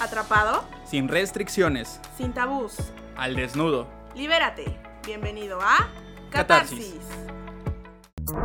[0.00, 2.00] Atrapado, Sin restricciones.
[2.16, 2.76] sin tabús.
[3.16, 3.86] Al desnudo.
[4.14, 4.64] Libérate.
[5.06, 5.88] Bienvenido a
[6.30, 6.94] Catarsis.
[6.94, 8.40] Catarsis.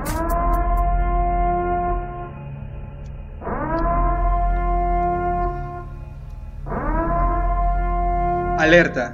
[8.57, 9.13] Alerta.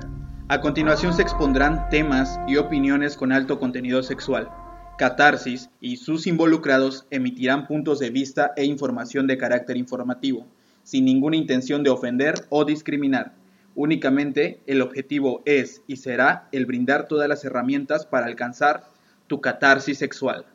[0.50, 4.50] A continuación se expondrán temas y opiniones con alto contenido sexual.
[4.98, 10.46] Catarsis y sus involucrados emitirán puntos de vista e información de carácter informativo,
[10.84, 13.34] sin ninguna intención de ofender o discriminar.
[13.76, 18.84] Únicamente el objetivo es y será el brindar todas las herramientas para alcanzar
[19.28, 20.46] tu catarsis sexual.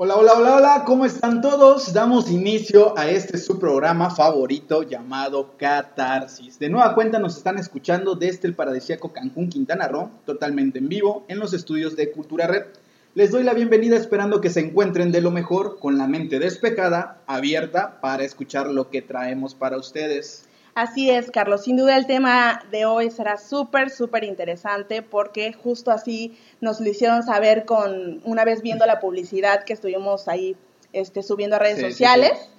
[0.00, 1.92] Hola, hola, hola, hola, ¿cómo están todos?
[1.92, 6.58] Damos inicio a este su programa favorito llamado Catarsis.
[6.60, 11.24] De nueva cuenta nos están escuchando desde el paradisíaco Cancún, Quintana Roo, totalmente en vivo,
[11.26, 12.66] en los estudios de Cultura Red.
[13.14, 17.20] Les doy la bienvenida esperando que se encuentren de lo mejor, con la mente despejada,
[17.26, 20.44] abierta para escuchar lo que traemos para ustedes.
[20.74, 21.64] Así es, Carlos.
[21.64, 26.88] Sin duda el tema de hoy será súper, súper interesante porque justo así nos lo
[26.88, 30.54] hicieron saber con una vez viendo la publicidad que estuvimos ahí
[30.92, 32.50] este, subiendo a redes Sí, sí, sociales.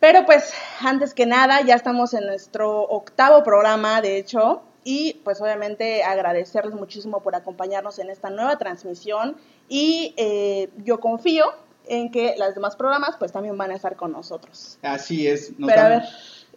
[0.00, 5.40] Pero pues antes que nada ya estamos en nuestro octavo programa, de hecho, y pues
[5.40, 9.36] obviamente agradecerles muchísimo por acompañarnos en esta nueva transmisión
[9.68, 11.44] y eh, yo confío
[11.88, 14.78] en que los demás programas pues también van a estar con nosotros.
[14.82, 15.52] Así es.
[15.58, 16.02] nos Pero a ver,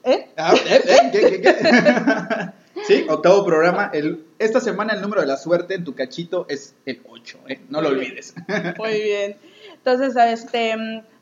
[0.04, 0.30] ¿eh?
[0.38, 0.82] Ah, ¿eh?
[0.86, 1.10] ¿eh?
[1.12, 2.84] ¿Qué, qué, qué?
[2.88, 3.92] sí, octavo programa.
[3.94, 7.62] El, esta semana el número de la suerte en tu cachito es el 8, ¿eh?
[7.70, 8.34] No lo olvides.
[8.78, 9.38] Muy bien.
[9.76, 10.76] Entonces, este,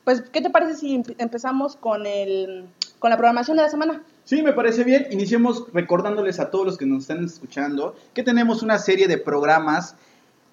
[0.03, 2.65] pues, ¿qué te parece si empe- empezamos con el,
[2.99, 4.03] con la programación de la semana?
[4.23, 5.07] Sí, me parece bien.
[5.11, 9.95] Iniciemos recordándoles a todos los que nos están escuchando que tenemos una serie de programas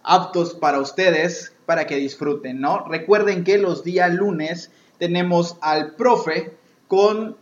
[0.05, 2.87] aptos para ustedes para que disfruten, ¿no?
[2.87, 7.37] Recuerden que los días lunes tenemos al profe con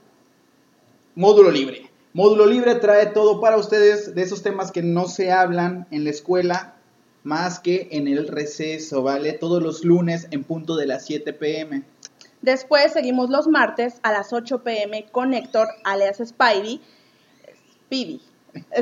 [1.14, 1.90] módulo libre.
[2.14, 6.10] Módulo libre trae todo para ustedes de esos temas que no se hablan en la
[6.10, 6.76] escuela
[7.24, 9.32] más que en el receso, ¿vale?
[9.32, 11.82] Todos los lunes en punto de las 7 pm.
[12.42, 16.80] Después seguimos los martes a las 8 pm con Héctor, alias Spidey.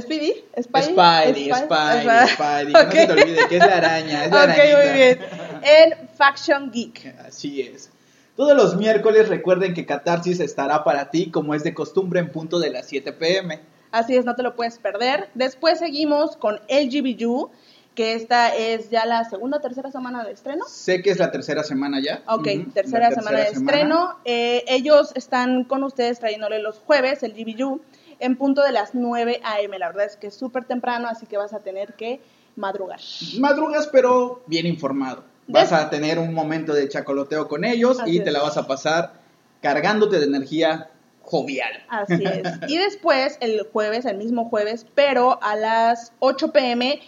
[0.00, 0.34] ¿Speedy?
[0.60, 0.94] ¿Spidey?
[0.94, 2.28] Spidey, Spidey, Spidey.
[2.28, 2.72] Spidey.
[2.72, 4.78] Que no se te olvide que es la araña, es la Ok, arañita.
[4.84, 5.18] muy bien.
[5.62, 7.14] En Faction Geek.
[7.26, 7.90] Así es.
[8.36, 12.58] Todos los miércoles recuerden que Catarsis estará para ti como es de costumbre en punto
[12.58, 13.60] de las 7 pm.
[13.92, 15.28] Así es, no te lo puedes perder.
[15.34, 17.50] Después seguimos con LGBU,
[17.94, 20.64] que esta es ya la segunda o tercera semana de estreno.
[20.68, 22.22] Sé que es la tercera semana ya.
[22.28, 24.16] Ok, Ujú, tercera, la semana de estreno.
[24.24, 27.80] Eh, ellos están con ustedes trayéndole los jueves, el GBU,
[28.20, 29.78] en punto de las 9 a.m.
[29.78, 32.20] La verdad es que es súper temprano, así que vas a tener que
[32.56, 33.00] madrugar.
[33.38, 35.24] Madrugas, pero bien informado.
[35.46, 38.32] Vas a tener un momento de chacoloteo con ellos Así y te es.
[38.32, 39.14] la vas a pasar
[39.60, 40.90] cargándote de energía
[41.22, 41.72] jovial.
[41.88, 42.42] Así es.
[42.68, 47.00] Y después, el jueves, el mismo jueves, pero a las 8 pm,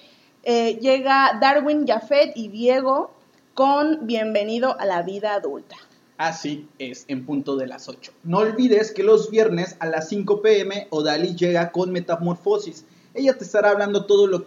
[0.42, 3.14] eh, llega Darwin, Jafet y Diego
[3.54, 5.76] con Bienvenido a la vida adulta.
[6.22, 8.12] Así es, en punto de las 8.
[8.22, 12.84] No olvides que los viernes a las 5 pm Odali llega con Metamorfosis.
[13.12, 14.46] Ella te estará hablando todo lo,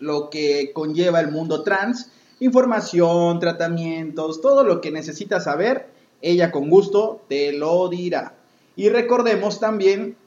[0.00, 5.86] lo que conlleva el mundo trans, información, tratamientos, todo lo que necesitas saber,
[6.20, 8.34] ella con gusto te lo dirá.
[8.76, 10.18] Y recordemos también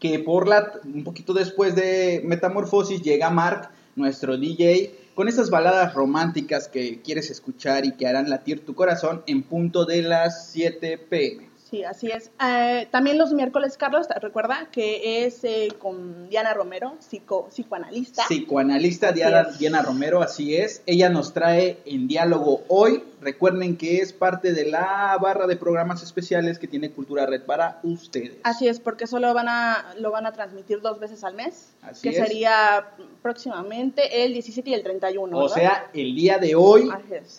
[0.00, 5.94] que por la un poquito después de Metamorfosis llega Mark, nuestro DJ, con esas baladas
[5.94, 10.98] románticas que quieres escuchar y que harán latir tu corazón en punto de las 7
[10.98, 11.53] pm.
[11.70, 12.30] Sí, así es.
[12.46, 18.24] Eh, también los miércoles, Carlos, ¿te recuerda que es eh, con Diana Romero, psico, psicoanalista.
[18.28, 19.44] Psicoanalista Diana.
[19.58, 20.82] Diana Romero, así es.
[20.86, 23.02] Ella nos trae en diálogo hoy.
[23.22, 27.80] Recuerden que es parte de la barra de programas especiales que tiene Cultura Red para
[27.82, 28.36] ustedes.
[28.44, 32.02] Así es, porque solo van a, lo van a transmitir dos veces al mes, Así
[32.02, 32.22] que es.
[32.24, 32.90] sería
[33.22, 35.36] próximamente el 17 y el 31.
[35.36, 35.54] O ¿verdad?
[35.54, 36.90] sea, el día de hoy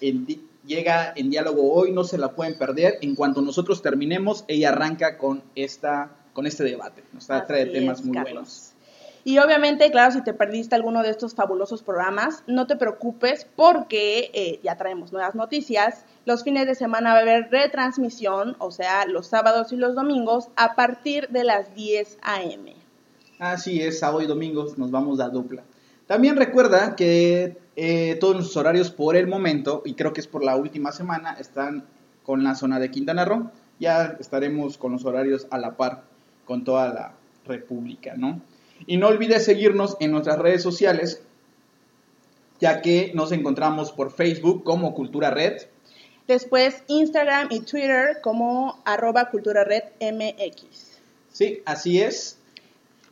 [0.01, 2.97] di- llega en diálogo hoy, no se la pueden perder.
[3.01, 7.03] En cuanto nosotros terminemos, ella arranca con esta con este debate.
[7.13, 8.33] Nos trae temas es, muy Carlos.
[8.33, 8.71] buenos.
[9.23, 14.29] Y obviamente, claro, si te perdiste alguno de estos fabulosos programas, no te preocupes porque
[14.35, 16.05] eh, ya traemos nuevas noticias.
[16.25, 20.49] Los fines de semana va a haber retransmisión, o sea, los sábados y los domingos
[20.55, 22.75] a partir de las 10 a.m.
[23.39, 25.63] Así es, sábado y domingos nos vamos a dupla.
[26.07, 30.43] También recuerda que eh, todos nuestros horarios por el momento, y creo que es por
[30.43, 31.85] la última semana, están
[32.23, 33.51] con la zona de Quintana Roo.
[33.79, 36.03] Ya estaremos con los horarios a la par
[36.45, 37.13] con toda la
[37.45, 38.41] República, ¿no?
[38.87, 41.23] Y no olvides seguirnos en nuestras redes sociales,
[42.59, 45.63] ya que nos encontramos por Facebook como Cultura Red,
[46.27, 50.99] Después Instagram y Twitter como arroba cultura red MX.
[51.31, 52.39] Sí, así es.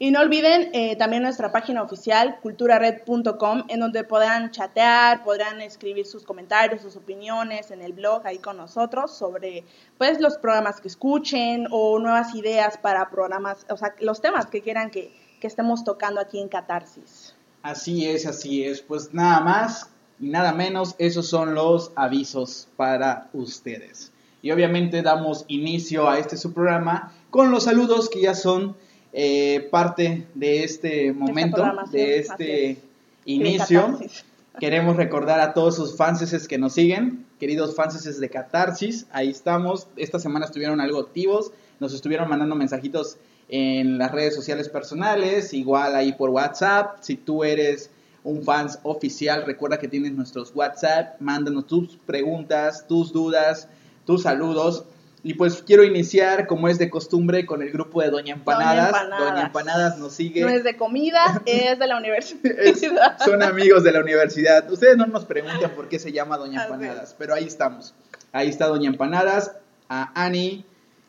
[0.04, 6.06] Y no olviden eh, también nuestra página oficial, culturared.com, en donde podrán chatear, podrán escribir
[6.06, 9.64] sus comentarios, sus opiniones en el blog ahí con nosotros sobre
[9.98, 14.62] pues los programas que escuchen o nuevas ideas para programas, o sea, los temas que
[14.62, 17.34] quieran que, que estemos tocando aquí en Catarsis.
[17.62, 18.82] Así es, así es.
[18.82, 19.90] Pues nada más
[20.20, 24.12] y nada menos, esos son los avisos para ustedes.
[24.42, 28.76] Y obviamente damos inicio a este su programa con los saludos que ya son
[29.14, 32.78] eh, parte de este momento, de este
[33.26, 34.00] inicio.
[34.60, 39.88] Queremos recordar a todos sus fanses que nos siguen, queridos fanses de Catarsis, ahí estamos.
[39.96, 43.18] Esta semana estuvieron algo activos, nos estuvieron mandando mensajitos
[43.50, 46.98] en las redes sociales personales, igual ahí por WhatsApp.
[47.02, 47.90] Si tú eres
[48.24, 53.68] un fans oficial, recuerda que tienes nuestros WhatsApp, mándanos tus preguntas, tus dudas,
[54.06, 54.86] tus saludos.
[55.26, 58.92] Y pues quiero iniciar, como es de costumbre, con el grupo de Doña Empanadas.
[58.92, 60.42] Doña Empanadas, nos sigue.
[60.42, 63.18] No es de comida, es de la universidad.
[63.24, 64.70] son amigos de la universidad.
[64.70, 67.94] Ustedes no nos preguntan por qué se llama Doña Empanadas, pero ahí estamos.
[68.34, 69.54] Ahí está Doña Empanadas,
[69.88, 70.66] a Ani,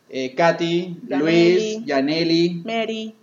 [0.08, 3.16] eh, Katy, Luis, Yaneli, Mary,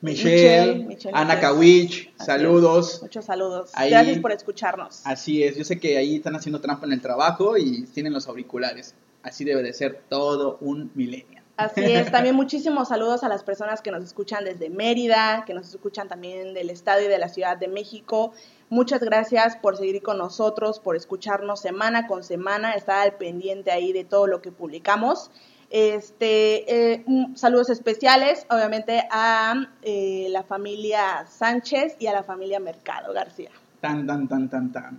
[0.00, 3.00] Michelle, Ana Kawich, saludos.
[3.02, 3.72] Muchos saludos.
[3.76, 5.02] Gracias por escucharnos.
[5.04, 8.26] Así es, yo sé que ahí están haciendo trampa en el trabajo y tienen los
[8.26, 8.94] auriculares.
[9.22, 11.38] Así debe de ser todo un milenio.
[11.58, 15.68] Así es, también muchísimos saludos a las personas que nos escuchan desde Mérida, que nos
[15.68, 18.32] escuchan también del Estado y de la Ciudad de México.
[18.70, 23.92] Muchas gracias por seguir con nosotros, por escucharnos semana con semana, estar al pendiente ahí
[23.92, 25.32] de todo lo que publicamos.
[25.70, 27.04] Este, eh,
[27.34, 33.50] saludos especiales, obviamente, a eh, la familia Sánchez y a la familia Mercado García.
[33.80, 34.98] Tan, tan, tan, tan, tan.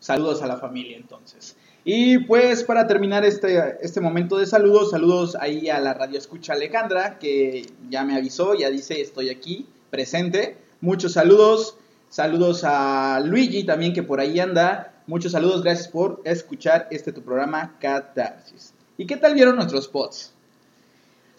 [0.00, 1.56] Saludos a la familia, entonces.
[1.88, 6.54] Y pues para terminar este, este momento de saludos, saludos ahí a la radio escucha
[6.54, 10.56] Alejandra, que ya me avisó, ya dice estoy aquí, presente.
[10.80, 11.78] Muchos saludos,
[12.08, 14.94] saludos a Luigi también que por ahí anda.
[15.06, 18.74] Muchos saludos, gracias por escuchar este tu programa Catarsis.
[18.98, 20.32] ¿Y qué tal vieron nuestros spots?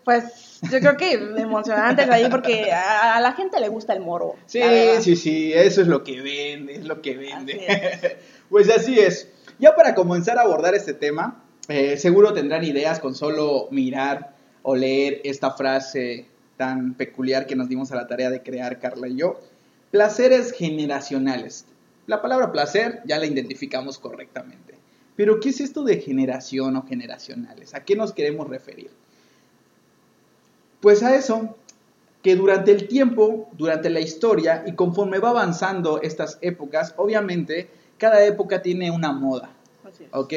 [0.06, 4.36] Pues yo creo que emocionantes ahí porque a, la gente le gusta el moro.
[4.46, 4.62] Sí,
[5.02, 8.18] sí, sí, eso es lo que vende, es lo que vende.
[8.50, 9.28] pues así es.
[9.60, 14.76] Ya para comenzar a abordar este tema, eh, seguro tendrán ideas con solo mirar o
[14.76, 16.28] leer esta frase
[16.58, 19.40] tan peculiar que nos dimos a la tarea de crear Carla y yo.
[19.92, 21.66] Placeres generacionales.
[22.06, 24.76] La palabra placer ya la identificamos correctamente.
[25.16, 27.74] Pero ¿qué es esto de generación o generacionales?
[27.74, 28.92] ¿A qué nos queremos referir?
[30.82, 31.56] Pues a eso,
[32.22, 38.26] que durante el tiempo, durante la historia y conforme va avanzando estas épocas, obviamente cada
[38.26, 39.50] época tiene una moda.
[40.12, 40.34] ¿Ok?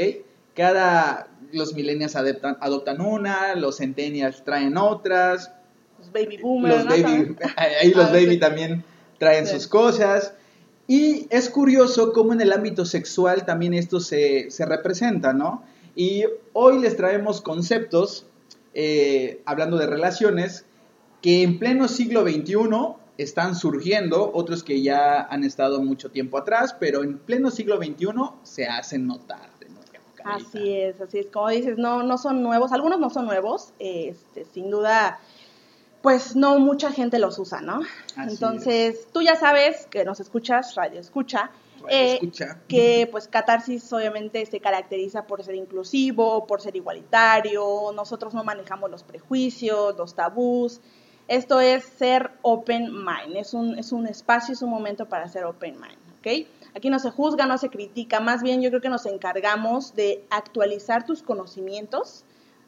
[0.55, 5.53] Cada, los millennials adoptan, adoptan una, los centennials traen otras.
[5.99, 6.85] Los baby boomers.
[6.85, 8.85] Los baby, ahí los ah, baby también
[9.19, 10.35] traen sus cosas.
[10.87, 15.62] Y es curioso cómo en el ámbito sexual también esto se, se representa, ¿no?
[15.95, 18.27] Y hoy les traemos conceptos,
[18.75, 20.65] eh, hablando de relaciones,
[21.23, 22.55] que en pleno siglo XXI
[23.23, 28.07] están surgiendo, otros que ya han estado mucho tiempo atrás, pero en pleno siglo XXI
[28.43, 29.51] se hacen notar.
[29.59, 29.85] De nuevo,
[30.25, 34.47] así es, así es, como dices, no, no son nuevos, algunos no son nuevos, este,
[34.47, 35.21] sin duda,
[36.03, 37.81] pues no mucha gente los usa, ¿no?
[38.17, 41.50] Entonces, tú ya sabes que nos escuchas, radio escucha,
[41.89, 42.59] eh, escucha.
[42.69, 48.91] que pues Catarsis obviamente se caracteriza por ser inclusivo, por ser igualitario, nosotros no manejamos
[48.91, 50.81] los prejuicios, los tabús,
[51.31, 55.45] esto es ser open mind, es un, es un espacio, es un momento para ser
[55.45, 56.49] open mind, ¿ok?
[56.75, 60.25] Aquí no se juzga, no se critica, más bien yo creo que nos encargamos de
[60.29, 62.25] actualizar tus conocimientos,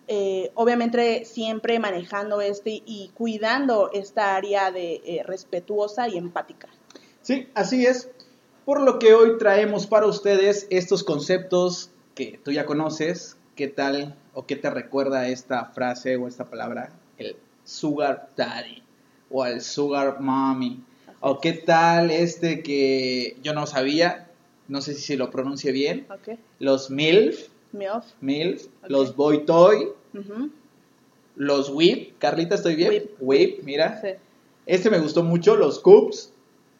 [0.06, 6.68] eh, obviamente siempre manejando este y cuidando esta área de eh, respetuosa y empática.
[7.20, 8.10] Sí, así es.
[8.64, 13.36] Por lo que hoy traemos para ustedes estos conceptos que tú ya conoces.
[13.56, 16.92] ¿Qué tal o qué te recuerda esta frase o esta palabra?
[17.18, 17.36] El
[17.72, 18.82] sugar daddy
[19.30, 20.80] o al sugar mommy.
[21.20, 24.28] O qué tal este que yo no sabía,
[24.68, 26.06] no sé si se lo pronuncie bien,
[26.58, 29.88] los MILF, MILF, MILF los boy toy,
[31.36, 33.10] los whip, Carlita, ¿estoy bien?
[33.20, 34.02] Whip, mira.
[34.66, 36.32] Este me gustó mucho, los coops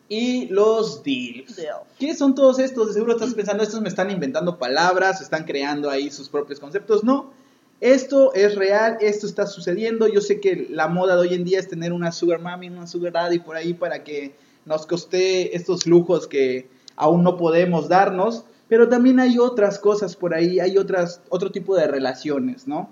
[0.09, 1.61] y los deals.
[1.99, 2.89] ¿Qué son todos estos?
[2.89, 7.03] De seguro estás pensando, estos me están inventando palabras, están creando ahí sus propios conceptos.
[7.03, 7.33] No,
[7.83, 10.07] esto es real, esto está sucediendo.
[10.07, 12.87] Yo sé que la moda de hoy en día es tener una sugar mommy, una
[12.87, 18.45] sugar daddy por ahí para que nos coste estos lujos que aún no podemos darnos,
[18.69, 22.89] pero también hay otras cosas por ahí, hay otras, otro tipo de relaciones, ¿no?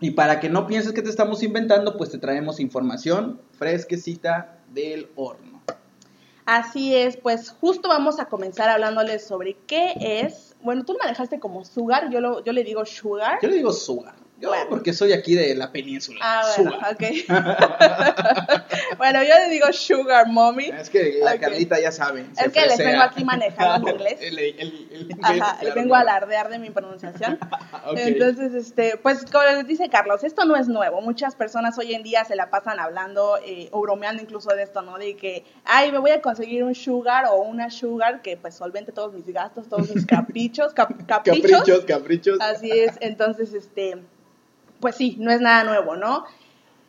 [0.00, 5.08] Y para que no pienses que te estamos inventando, pues te traemos información fresquecita del
[5.14, 5.62] horno.
[6.44, 11.40] Así es, pues justo vamos a comenzar hablándoles sobre qué es, bueno, tú lo manejaste
[11.40, 13.38] como sugar, yo, lo, yo le digo sugar.
[13.40, 14.14] Yo le digo sugar.
[14.38, 16.20] Yo, porque soy aquí de la península.
[16.22, 17.04] Ah, bueno, ok.
[18.98, 20.66] bueno, yo le digo sugar mommy.
[20.66, 22.26] Es que la Carlita ya sabe.
[22.36, 24.18] Es que les vengo aquí manejando en inglés.
[24.20, 27.38] el, el, Ajá, les vengo a alardear de mi pronunciación.
[27.96, 31.00] Entonces, este, pues como les dice Carlos, esto no es nuevo.
[31.00, 34.82] Muchas personas hoy en día se la pasan hablando eh, o bromeando incluso de esto,
[34.82, 34.98] ¿no?
[34.98, 38.92] De que, ay, me voy a conseguir un sugar o una sugar que pues solvente
[38.92, 40.74] todos mis gastos, todos mis caprichos.
[40.74, 41.06] caprichos.
[41.06, 42.38] Caprichos, caprichos.
[42.42, 42.98] Así es.
[43.00, 43.96] Entonces, este
[44.86, 46.26] pues sí, no es nada nuevo, ¿no?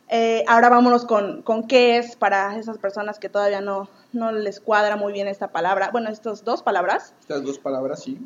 [0.08, 4.60] Eh, ahora vámonos con, con, qué es para esas personas que todavía no, no les
[4.60, 5.90] cuadra muy bien esta palabra.
[5.90, 7.12] Bueno, estas dos palabras.
[7.18, 8.16] Estas dos palabras, sí.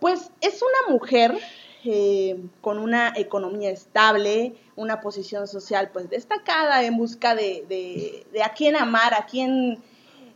[0.00, 1.38] Pues es una mujer
[1.84, 8.42] eh, con una economía estable, una posición social pues destacada en busca de, de, de
[8.42, 9.80] a quién amar, a quién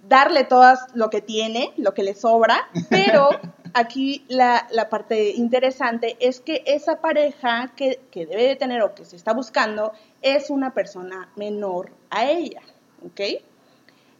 [0.08, 3.30] darle todo lo que tiene, lo que le sobra, pero
[3.74, 9.16] aquí la, parte interesante es que esa pareja que, debe de tener o que se
[9.16, 12.62] está buscando es una persona menor a ella,
[13.04, 13.20] ¿ok?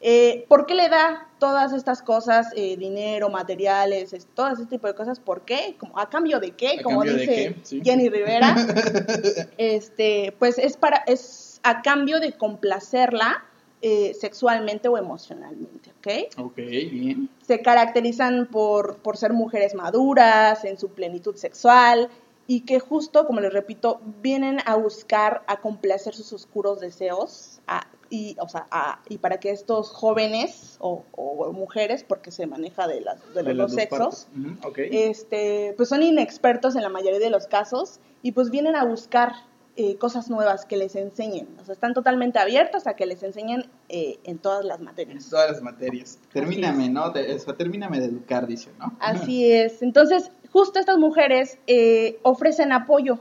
[0.07, 4.95] Eh, ¿Por qué le da todas estas cosas, eh, dinero, materiales, todo ese tipo de
[4.95, 5.19] cosas?
[5.19, 5.77] ¿Por qué?
[5.95, 6.83] ¿A cambio de qué?
[6.83, 8.55] Como dice Jenny Rivera.
[9.57, 13.45] este, pues es, para, es a cambio de complacerla
[13.87, 16.43] eh, sexualmente o emocionalmente, ¿ok?
[16.43, 17.29] Ok, bien.
[17.47, 22.09] Se caracterizan por, por ser mujeres maduras, en su plenitud sexual,
[22.47, 27.61] y que justo, como les repito, vienen a buscar a complacer sus oscuros deseos
[28.09, 28.67] y, o sea,
[29.07, 31.05] y para que estos jóvenes o,
[31.53, 34.29] mujeres, porque se maneja de, las, de, los sexos,
[34.77, 39.33] este, pues son inexpertos en la mayoría de los casos y pues vienen a buscar
[39.77, 41.49] eh, cosas nuevas que les enseñen.
[41.61, 45.25] O sea, están totalmente abiertos a que les enseñen eh, en todas las materias.
[45.25, 46.21] En todas las materias.
[46.33, 47.11] Termíname, ¿no?
[47.11, 48.97] De, termíname de educar, dice, ¿no?
[49.01, 49.83] Así es.
[49.83, 53.19] Entonces, justo estas mujeres eh, ofrecen apoyo,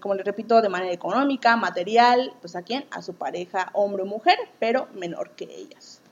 [0.00, 2.84] como les repito, de manera económica, material, pues a quién?
[2.90, 6.02] A su pareja, hombre o mujer, pero menor que ellas.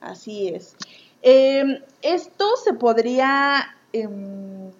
[0.00, 0.74] Así es.
[1.22, 4.72] esto se podría em,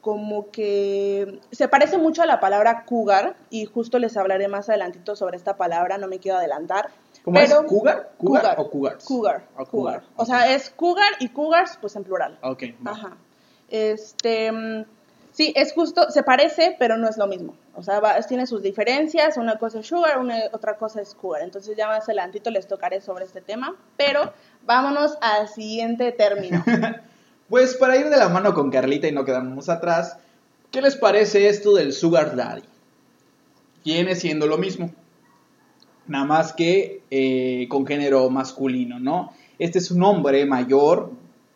[0.00, 5.14] como que se parece mucho a la palabra cougar y justo les hablaré más adelantito
[5.14, 6.90] sobre esta palabra, no me quiero adelantar.
[7.22, 7.52] ¿Cómo es?
[7.52, 8.12] ¿Cougar?
[8.16, 9.04] ¿Cougar, o cougars?
[9.04, 10.02] Cougar, ah, cougar.
[10.16, 12.38] O sea, es cougar y cougars pues en plural.
[12.42, 12.64] Ok.
[12.84, 13.18] Ajá.
[13.68, 14.50] Este,
[15.32, 17.54] sí, es justo, se parece, pero no es lo mismo.
[17.74, 21.42] O sea, tiene sus diferencias, una cosa es sugar, una, otra cosa es cougar.
[21.42, 24.32] Entonces ya más adelantito les tocaré sobre este tema, pero
[24.64, 26.64] vámonos al siguiente término.
[27.50, 30.16] Pues para ir de la mano con Carlita y no quedarnos atrás,
[30.70, 32.62] ¿qué les parece esto del Sugar Daddy?
[33.84, 34.92] Viene siendo lo mismo,
[36.06, 39.32] nada más que eh, con género masculino, ¿no?
[39.58, 41.10] Este es un hombre mayor,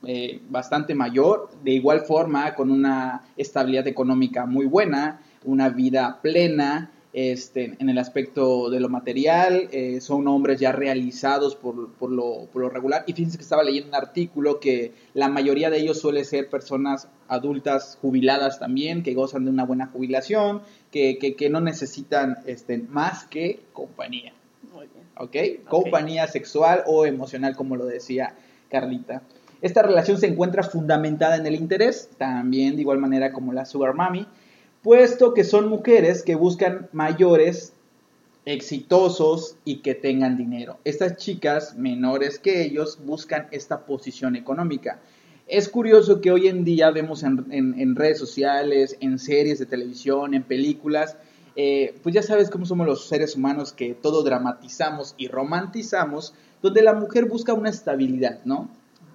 [0.05, 6.91] eh, bastante mayor, de igual forma con una estabilidad económica muy buena, una vida plena,
[7.15, 12.49] este, en el aspecto de lo material, eh, son hombres ya realizados por, por, lo,
[12.53, 13.05] por, lo, regular.
[13.07, 17.09] Y fíjense que estaba leyendo un artículo que la mayoría de ellos suele ser personas
[17.29, 23.27] adultas jubiladas también, que gozan de una buena jubilación, que, que, no necesitan este, más
[23.27, 24.33] que compañía.
[24.73, 25.07] Muy bien.
[25.17, 25.69] ¿Ok?
[25.69, 28.35] Compañía sexual o emocional, como lo decía
[28.69, 29.23] Carlita.
[29.63, 33.95] Esta relación se encuentra fundamentada en el interés, también de igual manera como la Sugar
[33.95, 34.27] Mami
[34.85, 37.73] puesto que son mujeres que buscan mayores
[38.45, 40.77] exitosos y que tengan dinero.
[40.85, 45.01] Estas chicas menores que ellos buscan esta posición económica.
[45.49, 50.43] Es curioso que hoy en día vemos en, redes sociales, en series de televisión, en
[50.43, 51.17] películas,
[51.57, 56.83] eh, pues ya sabes cómo somos los seres humanos que todo dramatizamos y romantizamos, donde
[56.83, 58.69] la mujer busca una estabilidad, ¿no?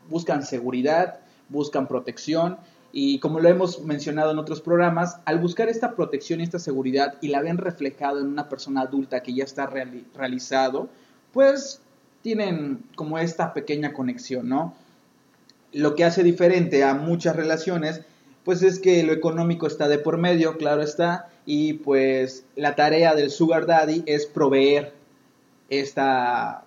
[0.09, 2.57] Buscan seguridad, buscan protección
[2.91, 7.15] y como lo hemos mencionado en otros programas, al buscar esta protección y esta seguridad
[7.21, 10.89] y la ven reflejado en una persona adulta que ya está realizado,
[11.31, 11.81] pues
[12.21, 14.73] tienen como esta pequeña conexión, ¿no?
[15.71, 18.01] Lo que hace diferente a muchas relaciones,
[18.43, 23.13] pues es que lo económico está de por medio, claro está, y pues la tarea
[23.13, 24.93] del sugar daddy es proveer
[25.69, 26.63] esta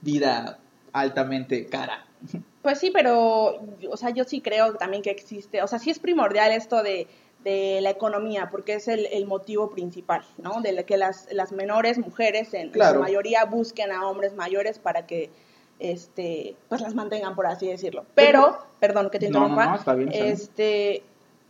[0.00, 0.58] vida
[0.92, 2.04] altamente cara.
[2.62, 5.98] Pues sí, pero, o sea, yo sí creo también que existe, o sea, sí es
[5.98, 7.08] primordial esto de,
[7.42, 10.60] de la economía, porque es el, el, motivo principal, ¿no?
[10.60, 15.30] De que las, las menores mujeres, en, su mayoría, busquen a hombres mayores para que,
[15.80, 18.06] este, pues las mantengan, por así decirlo.
[18.14, 21.02] Pero, perdón que te interrumpa, este,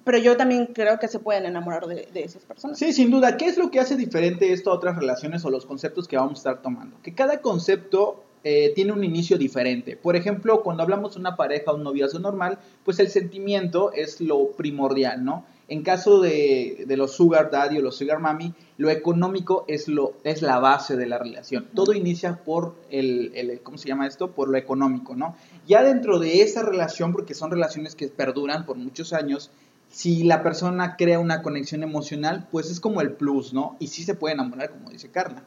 [0.04, 2.78] pero yo también creo que se pueden enamorar de, de, esas personas.
[2.78, 3.36] Sí, sin duda.
[3.36, 6.38] ¿Qué es lo que hace diferente esto a otras relaciones o los conceptos que vamos
[6.38, 6.96] a estar tomando?
[7.02, 9.96] Que cada concepto eh, tiene un inicio diferente.
[9.96, 14.20] Por ejemplo, cuando hablamos de una pareja o un noviazgo normal, pues el sentimiento es
[14.20, 15.44] lo primordial, ¿no?
[15.68, 20.14] En caso de, de, los sugar daddy o los sugar mami, lo económico es, lo,
[20.24, 21.68] es la base de la relación.
[21.74, 24.32] Todo inicia por el, el, ¿cómo se llama esto?
[24.32, 25.36] Por lo económico, ¿no?
[25.66, 29.50] Ya dentro de esa relación, porque son relaciones que perduran por muchos años,
[29.88, 33.76] si la persona crea una conexión emocional, pues es como el plus, ¿no?
[33.78, 35.44] Y sí se puede enamorar, como dice Carla.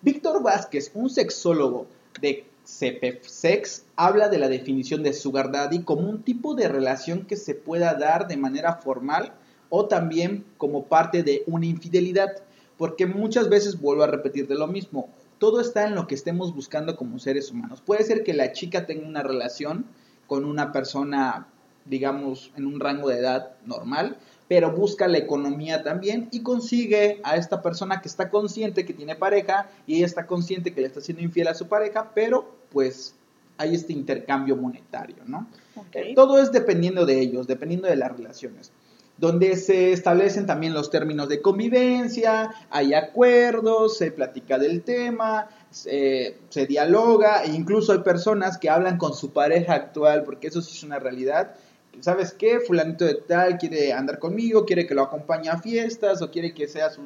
[0.00, 1.86] Víctor Vázquez, un sexólogo
[2.20, 7.36] de CPFSEX, habla de la definición de Sugar Daddy como un tipo de relación que
[7.36, 9.34] se pueda dar de manera formal
[9.68, 12.42] o también como parte de una infidelidad,
[12.76, 16.54] porque muchas veces vuelvo a repetir de lo mismo, todo está en lo que estemos
[16.54, 17.80] buscando como seres humanos.
[17.80, 19.86] Puede ser que la chica tenga una relación
[20.26, 21.48] con una persona
[21.84, 24.16] digamos, en un rango de edad normal,
[24.52, 29.14] pero busca la economía también y consigue a esta persona que está consciente que tiene
[29.14, 33.14] pareja y ella está consciente que le está siendo infiel a su pareja, pero pues
[33.56, 35.48] hay este intercambio monetario, ¿no?
[35.74, 36.14] Okay.
[36.14, 38.72] Todo es dependiendo de ellos, dependiendo de las relaciones
[39.16, 46.36] donde se establecen también los términos de convivencia, hay acuerdos, se platica del tema, se,
[46.50, 50.76] se, dialoga e incluso hay personas que hablan con su pareja actual, porque eso sí
[50.76, 51.54] es una realidad,
[52.00, 52.60] ¿sabes qué?
[52.60, 56.68] Fulanito de tal quiere andar conmigo, quiere que lo acompañe a fiestas o quiere que
[56.68, 57.02] sea su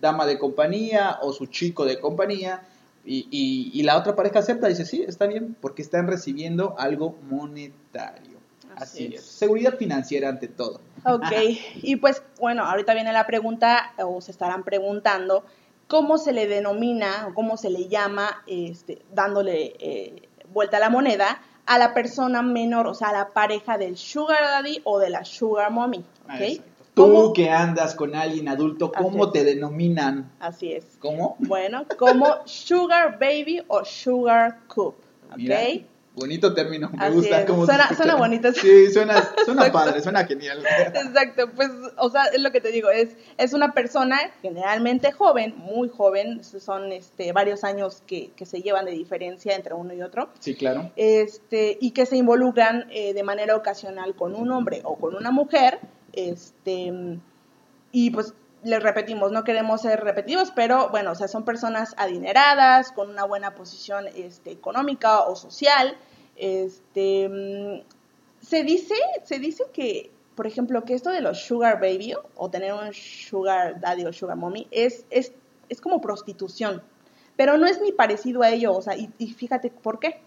[0.00, 2.62] dama de compañía o su chico de compañía.
[3.04, 7.16] Y, y, y la otra pareja acepta, dice, sí, está bien, porque están recibiendo algo
[7.30, 8.38] monetario.
[8.76, 9.22] Así, Así es.
[9.22, 10.80] Seguridad financiera ante todo.
[11.04, 11.32] Ok,
[11.76, 15.44] y pues bueno, ahorita viene la pregunta, o se estarán preguntando,
[15.86, 20.90] ¿cómo se le denomina o cómo se le llama, este, dándole eh, vuelta a la
[20.90, 25.10] moneda, a la persona menor, o sea, a la pareja del sugar daddy o de
[25.10, 26.62] la sugar mommy, ¿ok?
[26.94, 30.32] Tú que andas con alguien adulto, ¿cómo te denominan?
[30.40, 30.96] Así es.
[30.98, 31.36] ¿Cómo?
[31.38, 34.94] Bueno, como sugar baby o sugar cup,
[35.30, 35.36] ¿ok?
[35.36, 35.60] Mira,
[36.18, 38.52] bonito término, me Así gusta cómo suena, suena bonito.
[38.52, 40.62] Sí, suena, suena padre, suena genial.
[40.94, 45.54] Exacto, pues, o sea, es lo que te digo, es, es una persona generalmente joven,
[45.56, 50.02] muy joven, son este, varios años que, que se llevan de diferencia entre uno y
[50.02, 50.28] otro.
[50.40, 50.90] Sí, claro.
[50.96, 55.30] Este, y que se involucran eh, de manera ocasional con un hombre o con una
[55.30, 55.78] mujer,
[56.12, 57.18] este,
[57.92, 62.92] y pues les repetimos, no queremos ser repetitivos, pero bueno, o sea, son personas adineradas,
[62.92, 65.96] con una buena posición este, económica o social.
[66.38, 67.84] Este,
[68.40, 72.72] se dice, se dice que, por ejemplo, que esto de los sugar baby o tener
[72.72, 75.32] un sugar daddy o sugar mommy es, es,
[75.68, 76.82] es como prostitución,
[77.36, 80.20] pero no es ni parecido a ello, o sea, y, y fíjate por qué.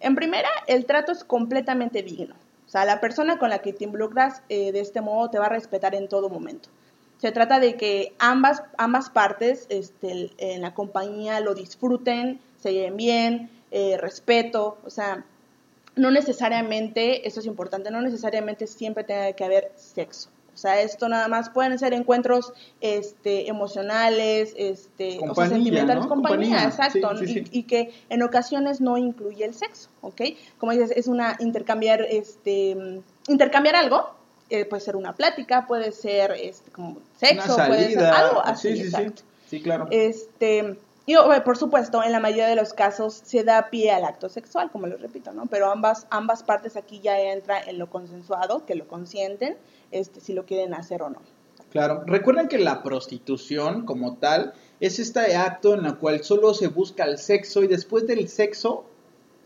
[0.00, 2.34] En primera, el trato es completamente digno.
[2.66, 5.46] O sea, la persona con la que te involucras eh, de este modo te va
[5.46, 6.70] a respetar en todo momento.
[7.18, 12.96] Se trata de que ambas, ambas partes este, en la compañía lo disfruten, se lleven
[12.96, 15.24] bien, eh, respeto, o sea,
[15.96, 20.30] no necesariamente, esto es importante, no necesariamente siempre tenga que haber sexo.
[20.54, 22.52] O sea, esto nada más pueden ser encuentros
[22.82, 26.08] este, emocionales, este, compañía, o sea, sentimentales, ¿no?
[26.08, 26.68] compañía, compañía.
[26.68, 27.44] exacto, sí, sí, sí.
[27.50, 30.20] Y, y, que en ocasiones no incluye el sexo, ¿ok?
[30.58, 34.10] Como dices, es una intercambiar, este, intercambiar algo,
[34.50, 38.76] eh, puede ser una plática, puede ser este, como sexo, puede ser algo así, sí,
[38.76, 39.22] sí, exacto.
[39.22, 39.88] Sí, sí, claro.
[39.90, 40.76] Este,
[41.06, 44.70] y por supuesto, en la mayoría de los casos se da pie al acto sexual,
[44.70, 45.46] como les repito, ¿no?
[45.46, 49.56] Pero ambas, ambas partes aquí ya entra en lo consensuado, que lo consienten,
[49.90, 51.20] este, si lo quieren hacer o no.
[51.70, 56.68] Claro, recuerden que la prostitución como tal es este acto en el cual solo se
[56.68, 58.84] busca el sexo y después del sexo,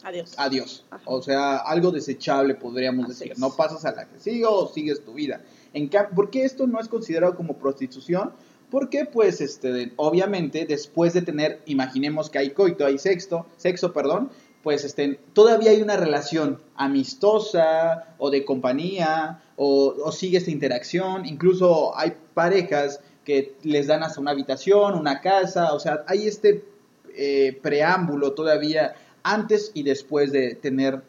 [0.03, 0.35] adiós.
[0.37, 0.85] Adiós.
[0.91, 1.03] Ajá.
[1.07, 3.33] O sea, algo desechable podríamos Así decir.
[3.33, 3.39] es.
[3.39, 5.41] No pasas a la que sigue o sigues tu vida.
[5.73, 8.33] En ¿Por qué esto no es considerado como prostitución?
[8.71, 14.31] Porque, pues, este, obviamente, después de tener, imaginemos que hay coito, hay sexto, sexo, perdón,
[14.63, 21.25] pues este, todavía hay una relación amistosa o de compañía o, o, sigue esta interacción.
[21.25, 26.65] Incluso hay parejas que les dan hasta una habitación, una casa, o sea, hay este
[27.15, 31.03] eh, preámbulo todavía antes y después de tener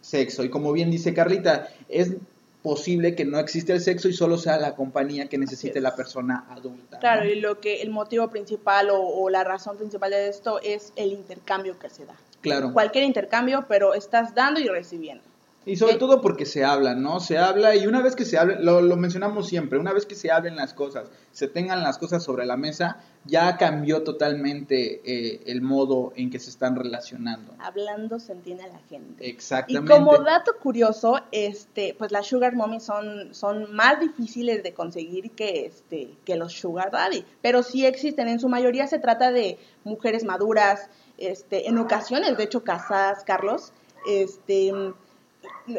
[0.00, 0.44] sexo.
[0.44, 2.16] Y como bien dice Carlita, es
[2.62, 6.46] posible que no existe el sexo y solo sea la compañía que necesite la persona
[6.48, 6.98] adulta.
[7.00, 7.30] Claro, ¿no?
[7.30, 11.12] y lo que el motivo principal o, o, la razón principal de esto es el
[11.12, 12.14] intercambio que se da.
[12.40, 12.72] Claro.
[12.72, 15.24] Cualquier intercambio, pero estás dando y recibiendo.
[15.64, 17.20] Y sobre todo porque se habla, ¿no?
[17.20, 20.16] Se habla y una vez que se habla, lo, lo, mencionamos siempre, una vez que
[20.16, 25.42] se hablen las cosas, se tengan las cosas sobre la mesa, ya cambió totalmente eh,
[25.46, 27.54] el modo en que se están relacionando.
[27.60, 29.28] Hablando se entiende a la gente.
[29.28, 29.94] Exactamente.
[29.94, 35.30] Y como dato curioso, este, pues las sugar mommy son, son más difíciles de conseguir
[35.30, 38.28] que, este, que los sugar daddy, pero sí existen.
[38.28, 43.72] En su mayoría se trata de mujeres maduras, este, en ocasiones, de hecho, casadas, Carlos,
[44.06, 44.72] este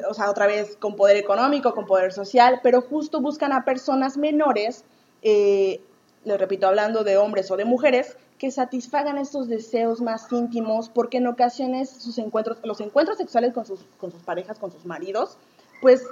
[0.10, 4.18] o sea, otra vez con poder económico, con poder social, pero justo buscan a personas
[4.18, 4.84] menores,
[5.22, 5.82] eh,
[6.26, 11.18] le repito, hablando de hombres o de mujeres, que satisfagan estos deseos más íntimos, porque
[11.18, 15.38] en ocasiones sus encuentros, los encuentros sexuales con sus, con sus parejas, con sus maridos,
[15.82, 16.04] pues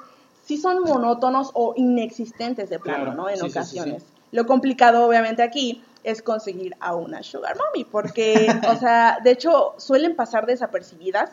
[0.43, 3.29] sí son monótonos o inexistentes de plano, ¿no?
[3.29, 4.03] En ocasiones.
[4.31, 9.73] Lo complicado, obviamente, aquí es conseguir a una sugar mommy, porque, o sea, de hecho,
[9.77, 11.31] suelen pasar desapercibidas,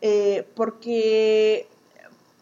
[0.00, 1.68] eh, porque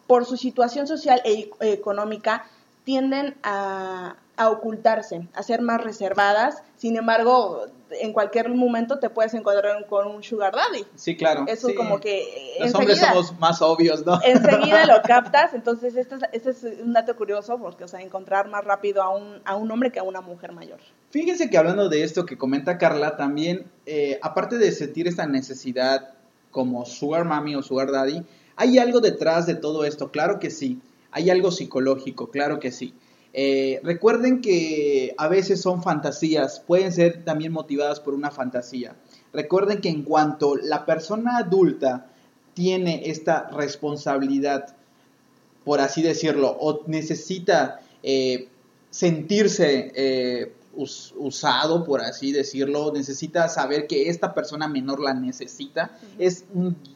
[0.07, 2.45] por su situación social e económica
[2.83, 4.15] tienden a,
[4.47, 6.63] ocultarse, a ser más reservadas.
[6.77, 10.83] Sin embargo, en cualquier momento te puedes encontrar con un sugar daddy.
[10.95, 11.43] Sí, claro.
[11.45, 12.55] Eso como que...
[12.59, 14.19] Los hombres somos más obvios, ¿no?
[14.23, 18.47] Enseguida lo captas, entonces este es, este es un dato curioso, porque, o sea, encontrar
[18.47, 20.79] más rápido a un, a un hombre que a una mujer mayor.
[21.11, 26.15] Fíjense que hablando de esto que comenta Carla, también, eh, aparte de sentir esta necesidad
[26.51, 28.23] como sugar mommy o sugar daddy,
[28.59, 30.11] ¿Hay algo detrás de todo esto?
[30.11, 30.81] Claro que sí.
[31.11, 32.93] Hay algo psicológico, claro que sí.
[33.31, 38.97] Eh, recuerden que a veces son fantasías, pueden ser también motivadas por una fantasía.
[39.31, 42.07] Recuerden que en cuanto la persona adulta
[42.53, 44.75] tiene esta responsabilidad,
[45.63, 48.49] por así decirlo, o necesita eh,
[48.89, 56.45] sentirse eh, usado, por así decirlo, necesita saber que esta persona menor la necesita, es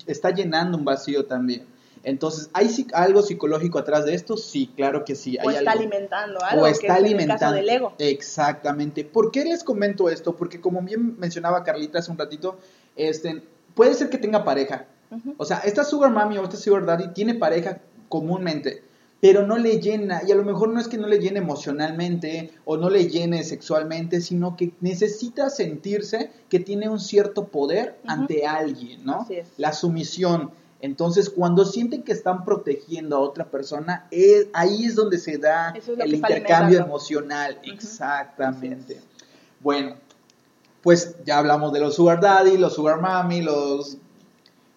[0.06, 1.66] está llenando un vacío también.
[2.04, 4.36] Entonces, ¿hay algo psicológico atrás de esto?
[4.36, 5.38] Sí, claro que sí.
[5.42, 6.64] o está alimentando algo.
[6.64, 7.40] O está alimentando.
[7.40, 7.94] caso del ego.
[7.98, 9.06] Exactamente.
[9.06, 10.36] ¿Por qué les comento esto?
[10.36, 12.58] Porque como bien mencionaba Carlita hace un ratito,
[12.98, 13.42] este,
[13.74, 14.86] puede ser que tenga pareja.
[15.38, 18.84] O sea, esta sugar mommy o esta sugar daddy tiene pareja comúnmente
[19.24, 22.52] pero no le llena, y a lo mejor no es que no le llene emocionalmente
[22.66, 28.46] o no le llene sexualmente, sino que necesita sentirse que tiene un cierto poder ante
[28.46, 29.26] alguien, ¿no?
[29.56, 30.52] La sumisión.
[30.82, 35.74] Entonces, cuando sienten que están protegiendo a otra persona, es, ahí es donde se da
[36.00, 37.62] el intercambio emocional.
[37.64, 39.00] Exactamente.
[39.62, 39.96] Bueno,
[40.82, 43.96] pues ya hablamos de los sugar daddy, los sugar mommy, los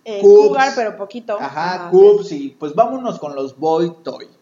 [0.05, 1.37] eh, cougar, pero poquito.
[1.41, 4.36] Ajá, cubs, y pues vámonos con los boy toy.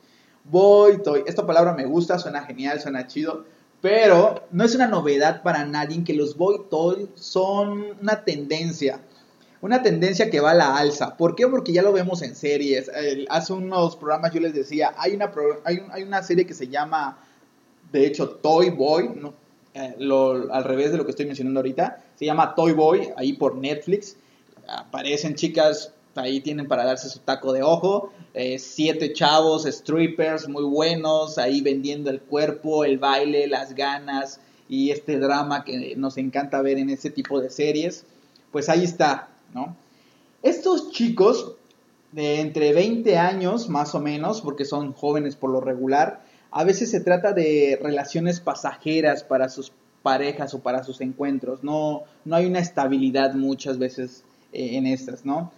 [0.44, 1.24] Boy toy.
[1.26, 3.44] Esta palabra me gusta, suena genial, suena chido.
[3.80, 9.00] Pero no es una novedad para nadie que los boy toy son una tendencia.
[9.60, 11.16] Una tendencia que va a la alza.
[11.16, 11.48] ¿Por qué?
[11.48, 12.90] Porque ya lo vemos en series.
[13.30, 15.32] hace unos programas yo les decía, hay una,
[15.64, 17.18] hay, hay una serie que se llama,
[17.90, 19.10] de hecho, Toy Boy.
[19.74, 22.02] Eh, al revés de lo que estoy mencionando ahorita.
[22.14, 24.16] Se llama Toy Boy, ahí por Netflix.
[24.68, 28.12] Aparecen chicas ahí tienen para darse su taco de ojo.
[28.34, 34.90] Eh, siete chavos, strippers muy buenos, ahí vendiendo el cuerpo, el baile, las ganas y
[34.90, 38.04] este drama que nos encanta ver en ese tipo de series.
[38.50, 39.76] Pues ahí está, ¿no?
[40.42, 41.52] Estos chicos
[42.10, 46.90] de entre 20 años más o menos, porque son jóvenes por lo regular, a veces
[46.90, 51.62] se trata de relaciones pasajeras para sus parejas o para sus encuentros.
[51.62, 55.52] No, no hay una estabilidad muchas veces eh, en estas, ¿no?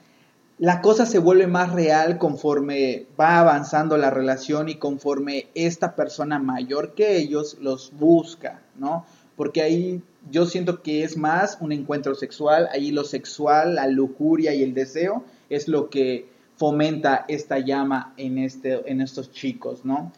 [0.58, 6.38] La cosa se vuelve más real conforme va avanzando la relación y conforme esta persona
[6.38, 9.04] mayor que ellos los busca, ¿no?
[9.36, 14.54] Porque ahí yo siento que es más un encuentro sexual, ahí lo sexual, la lujuria
[14.54, 20.10] y el deseo es lo que fomenta esta llama en, este, en estos chicos, ¿no?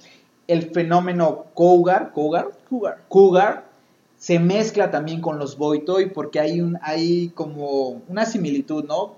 [0.47, 3.69] El fenómeno cougar, cougar, cougar, cougar
[4.17, 9.18] se mezcla también con los boy toy porque hay, un, hay como una similitud, ¿no?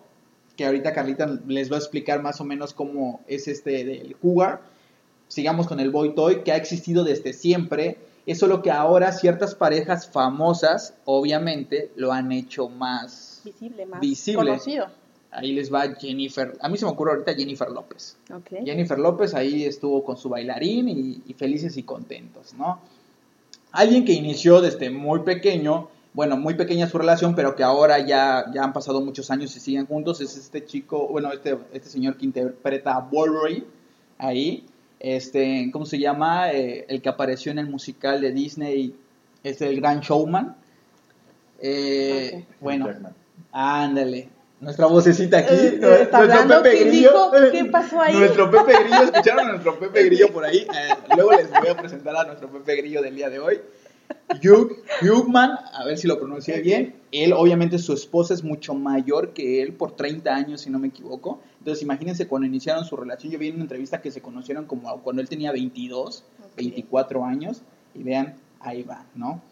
[0.61, 4.61] Que ahorita Carlita les va a explicar más o menos cómo es este del cougar.
[5.27, 7.97] Sigamos con el boy toy, que ha existido desde siempre.
[8.27, 14.03] Es solo que ahora ciertas parejas famosas, obviamente, lo han hecho más visible, más
[14.35, 14.89] conocido.
[15.31, 16.53] Ahí les va Jennifer.
[16.61, 18.19] A mí se me ocurre ahorita Jennifer López.
[18.63, 22.81] Jennifer López ahí estuvo con su bailarín y, y felices y contentos, ¿no?
[23.73, 28.47] Alguien que inició desde muy pequeño bueno, muy pequeña su relación, pero que ahora ya,
[28.53, 32.17] ya han pasado muchos años y siguen juntos, es este chico, bueno, este, este señor
[32.17, 33.65] que interpreta a Wolverine
[34.19, 34.67] ahí,
[34.99, 36.53] este, ¿cómo se llama?
[36.53, 38.95] Eh, el que apareció en el musical de Disney,
[39.43, 40.57] es el gran showman.
[41.61, 42.89] Eh, bueno,
[43.53, 44.29] ándale.
[44.61, 45.55] nuestra vocecita aquí.
[45.55, 46.63] Eh, nuestro.
[46.63, 47.11] Pepe ¿Quién Grillo.
[47.11, 47.51] dijo?
[47.53, 48.17] ¿Qué pasó ahí?
[48.17, 50.59] Nuestro Pepe Grillo, ¿escucharon a nuestro Pepe Grillo por ahí?
[50.59, 53.61] Eh, luego les voy a presentar a nuestro Pepe Grillo del día de hoy.
[54.43, 56.95] Hugh, Hugman, a ver si lo pronuncié bien.
[57.13, 60.89] Él, obviamente, su esposa es mucho mayor que él por 30 años, si no me
[60.89, 61.41] equivoco.
[61.59, 63.33] Entonces, imagínense cuando iniciaron su relación.
[63.33, 66.25] Yo vi en una entrevista que se conocieron como cuando él tenía 22,
[66.57, 67.63] 24 años.
[67.95, 69.43] Y vean, ahí va, ¿no?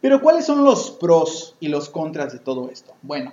[0.00, 2.92] Pero, ¿cuáles son los pros y los contras de todo esto?
[3.02, 3.32] Bueno,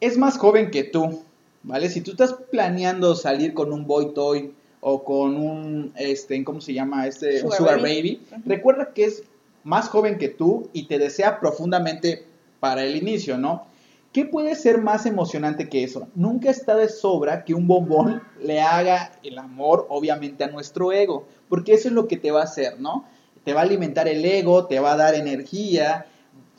[0.00, 1.22] es más joven que tú,
[1.62, 1.88] ¿vale?
[1.88, 6.74] Si tú estás planeando salir con un boy toy o con un, este, ¿cómo se
[6.74, 7.06] llama?
[7.06, 8.20] Este, un Sugar sugar baby.
[8.44, 9.22] recuerda que es
[9.64, 12.26] más joven que tú y te desea profundamente
[12.60, 13.66] para el inicio, ¿no?
[14.12, 16.06] ¿Qué puede ser más emocionante que eso?
[16.14, 21.26] Nunca está de sobra que un bombón le haga el amor, obviamente, a nuestro ego,
[21.48, 23.06] porque eso es lo que te va a hacer, ¿no?
[23.44, 26.06] Te va a alimentar el ego, te va a dar energía.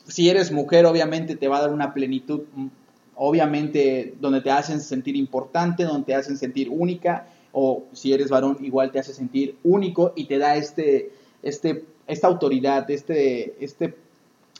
[0.06, 2.66] Si eres mujer, obviamente, te va a dar una plenitud, mm,
[3.14, 8.58] obviamente, donde te hacen sentir importante, donde te hacen sentir única, o si eres varón,
[8.62, 11.12] igual te hace sentir único y te da este,
[11.44, 13.96] este, esta autoridad, este, este,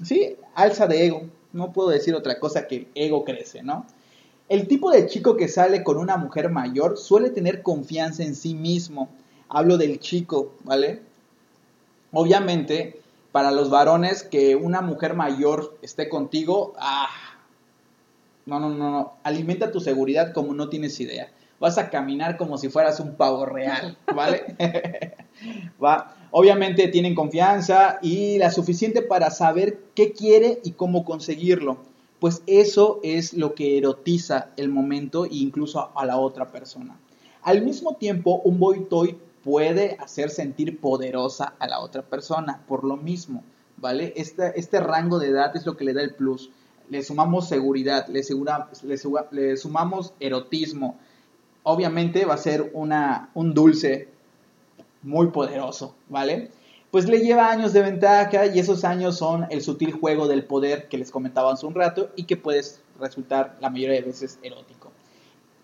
[0.02, 1.22] sí, alza de ego.
[1.52, 3.87] No puedo decir otra cosa que el ego crece, ¿no?
[4.48, 8.54] El tipo de chico que sale con una mujer mayor suele tener confianza en sí
[8.54, 9.09] mismo.
[9.48, 11.00] Hablo del chico, ¿vale?
[12.12, 13.00] Obviamente,
[13.33, 17.09] para los varones, que una mujer mayor esté contigo, ah,
[18.46, 21.33] no, no, no, no, alimenta tu seguridad como no tienes idea.
[21.61, 24.57] Vas a caminar como si fueras un pavo real, ¿vale?
[25.83, 26.14] Va.
[26.37, 31.77] Obviamente tienen confianza y la suficiente para saber qué quiere y cómo conseguirlo.
[32.18, 36.99] Pues eso es lo que erotiza el momento e incluso a la otra persona.
[37.42, 42.83] Al mismo tiempo, un boy toy puede hacer sentir poderosa a la otra persona por
[42.83, 43.44] lo mismo,
[43.77, 44.12] ¿vale?
[44.16, 46.51] Este, rango de edad es lo que le da el plus.
[46.90, 48.23] Le sumamos seguridad, le,
[49.31, 50.99] le sumamos erotismo.
[51.62, 54.09] Obviamente va a ser una, un dulce
[55.04, 56.50] muy poderoso, ¿vale?
[56.90, 60.88] Pues le lleva años de ventaja y esos años son el sutil juego del poder
[60.88, 62.62] que les comentaba hace un rato y que puede
[62.98, 64.90] resultar la mayoría de veces erótico.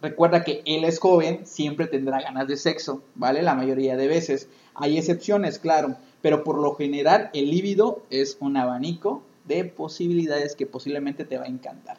[0.03, 3.43] Recuerda que él es joven, siempre tendrá ganas de sexo, ¿vale?
[3.43, 4.49] La mayoría de veces.
[4.75, 10.67] Hay excepciones, claro, pero por lo general el líbido es un abanico de posibilidades que
[10.67, 11.99] posiblemente te va a encantar.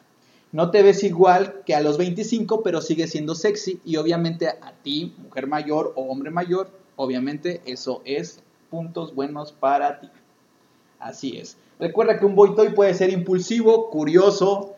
[0.52, 4.72] No te ves igual que a los 25, pero sigues siendo sexy y obviamente a
[4.82, 6.70] ti, mujer mayor o hombre mayor,
[7.02, 10.08] obviamente eso es puntos buenos para ti.
[10.98, 11.56] Así es.
[11.78, 14.76] Recuerda que un boy toy puede ser impulsivo, curioso,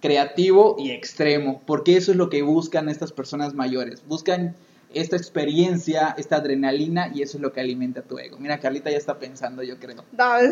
[0.00, 4.02] creativo y extremo, porque eso es lo que buscan estas personas mayores.
[4.06, 4.56] Buscan
[4.94, 8.38] esta experiencia, esta adrenalina y eso es lo que alimenta tu ego.
[8.38, 10.04] Mira, Carlita ya está pensando, yo creo.
[10.12, 10.50] No, no,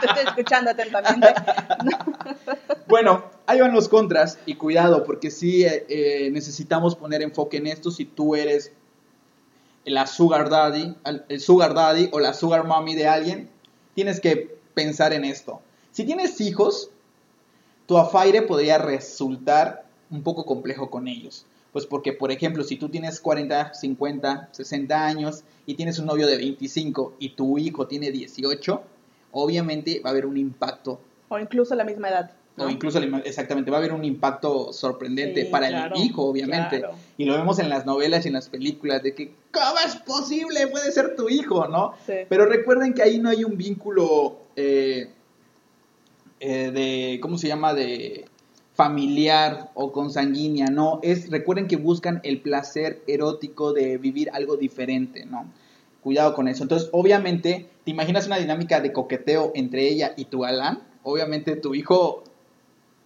[0.00, 1.28] te estoy escuchando atentamente.
[2.88, 7.66] Bueno, ahí van los contras y cuidado, porque sí eh, eh, necesitamos poner enfoque en
[7.66, 8.72] esto si tú eres
[9.84, 10.94] la sugar daddy,
[11.28, 13.50] el sugar daddy o la sugar mommy de alguien,
[13.94, 15.60] tienes que pensar en esto.
[15.90, 16.90] Si tienes hijos,
[17.86, 21.46] tu afaire podría resultar un poco complejo con ellos.
[21.72, 26.26] Pues porque, por ejemplo, si tú tienes 40, 50, 60 años y tienes un novio
[26.26, 28.82] de 25 y tu hijo tiene 18,
[29.32, 32.30] obviamente va a haber un impacto O incluso la misma edad.
[32.56, 32.64] ¿No?
[32.64, 36.78] o incluso exactamente va a haber un impacto sorprendente Sí, para claro, el hijo obviamente.
[36.80, 36.94] claro.
[37.16, 40.66] y lo vemos en las novelas y en las películas de que cómo es posible
[40.66, 42.12] puede ser tu hijo no Sí.
[42.28, 45.08] pero recuerden que ahí no hay un vínculo eh,
[46.40, 48.26] eh, de cómo se llama de
[48.74, 55.24] familiar o consanguínea no es recuerden que buscan el placer erótico de vivir algo diferente
[55.24, 55.50] no
[56.02, 56.64] cuidado con eso.
[56.64, 61.74] Entonces obviamente te imaginas una dinámica de coqueteo entre ella y tu galán obviamente tu
[61.76, 62.24] hijo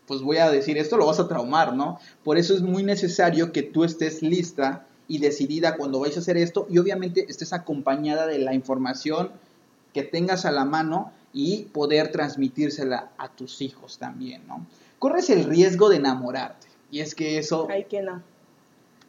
[0.06, 1.98] pues voy a decir esto, lo vas a traumar, ¿no?
[2.24, 6.36] Por eso es muy necesario que tú estés lista y decidida cuando vayas a hacer
[6.36, 9.30] esto y obviamente estés acompañada de la información
[9.92, 14.66] que tengas a la mano y poder transmitírsela a tus hijos también, ¿no?
[14.98, 18.22] Corres el riesgo de enamorarte y es que eso Ay, que no.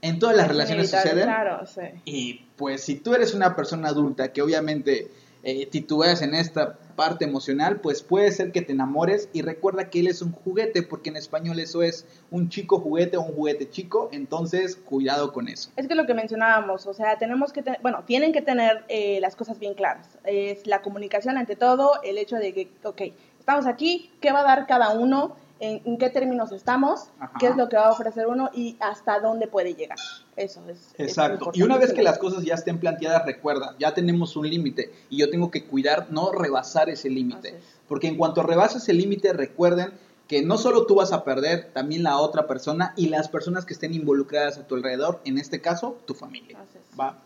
[0.01, 1.23] en todas las relaciones sucede.
[1.23, 1.81] Claro, sí.
[2.05, 5.10] Y pues si tú eres una persona adulta que obviamente
[5.43, 10.01] eh, titubeas en esta parte emocional, pues puede ser que te enamores y recuerda que
[10.01, 13.69] él es un juguete, porque en español eso es un chico juguete o un juguete
[13.69, 15.69] chico, entonces cuidado con eso.
[15.77, 19.19] Es que lo que mencionábamos, o sea, tenemos que tener, bueno, tienen que tener eh,
[19.21, 20.10] las cosas bien claras.
[20.25, 23.01] Es la comunicación ante todo, el hecho de que, ok,
[23.39, 25.36] estamos aquí, ¿qué va a dar cada uno?
[25.60, 27.10] ¿En, en qué términos estamos?
[27.20, 27.34] Ajá.
[27.39, 28.50] ¿Qué es lo que va a ofrecer uno?
[28.54, 29.98] Y hasta dónde puede llegar.
[30.36, 30.93] Eso es.
[30.98, 31.52] es Exacto.
[31.54, 35.17] Y una vez que las cosas ya estén planteadas, recuerda, ya tenemos un límite y
[35.17, 37.50] yo tengo que cuidar no rebasar ese límite.
[37.50, 37.63] Es.
[37.88, 39.93] Porque en cuanto rebases el límite, recuerden
[40.28, 43.74] que no solo tú vas a perder, también la otra persona y las personas que
[43.74, 46.58] estén involucradas a tu alrededor, en este caso, tu familia.
[47.00, 47.17] ¿va?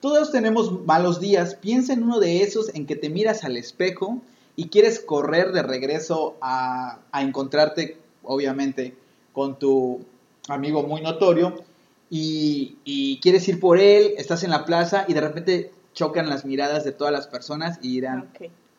[0.00, 1.54] Todos tenemos malos días.
[1.54, 4.22] Piensa en uno de esos en que te miras al espejo
[4.60, 8.94] y quieres correr de regreso a, encontrarte, obviamente,
[9.32, 10.04] con tu
[10.48, 11.64] amigo muy notorio
[12.10, 16.84] y, quieres ir por él, estás en la plaza y de repente chocan las miradas
[16.84, 18.28] de todas las personas y dirán,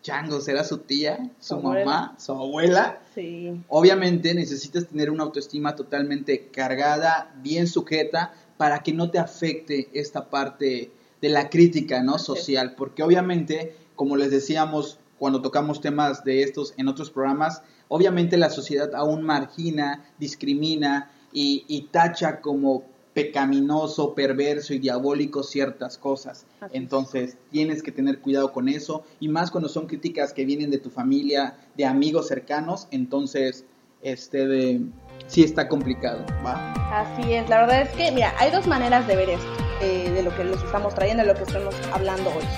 [0.03, 2.99] Chango, ¿será su tía, su, mamá, su abuela?
[3.15, 3.59] Sí.
[3.67, 10.29] Obviamente necesitas tener una autoestima totalmente cargada, bien sujeta, para que no te afecte esta
[10.29, 10.91] parte
[11.21, 12.19] de la crítica, ¿no?
[12.19, 18.37] Social, porque obviamente, como les decíamos cuando tocamos temas de estos en otros programas, obviamente
[18.37, 26.47] la sociedad aún margina, discrimina y, y tacha como pecaminoso, perverso y diabólico ciertas cosas.
[26.73, 30.79] Entonces, tienes que tener cuidado con eso y más cuando son críticas que vienen de
[30.79, 33.65] tu familia, de amigos cercanos, entonces
[34.01, 34.81] este de
[35.27, 36.73] sí está complicado, ¿va?
[36.99, 39.45] Así es, la verdad es que mira, hay dos maneras de ver esto,
[39.83, 42.45] eh, de lo que les estamos trayendo, de lo que estamos hablando hoy.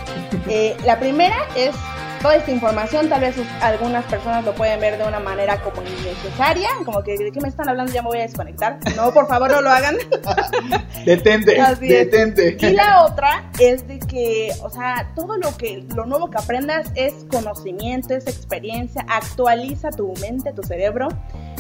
[0.50, 1.74] Eh, la primera es
[2.24, 6.70] toda esta información, tal vez algunas personas lo pueden ver de una manera como innecesaria,
[6.86, 8.80] como que de qué me están hablando, ya me voy a desconectar.
[8.96, 9.98] No, por favor, no lo hagan.
[11.06, 12.58] detente, detente.
[12.62, 16.90] Y la otra es de que, o sea, todo lo que lo nuevo que aprendas
[16.96, 21.10] es conocimiento, es experiencia, actualiza tu mente, tu cerebro.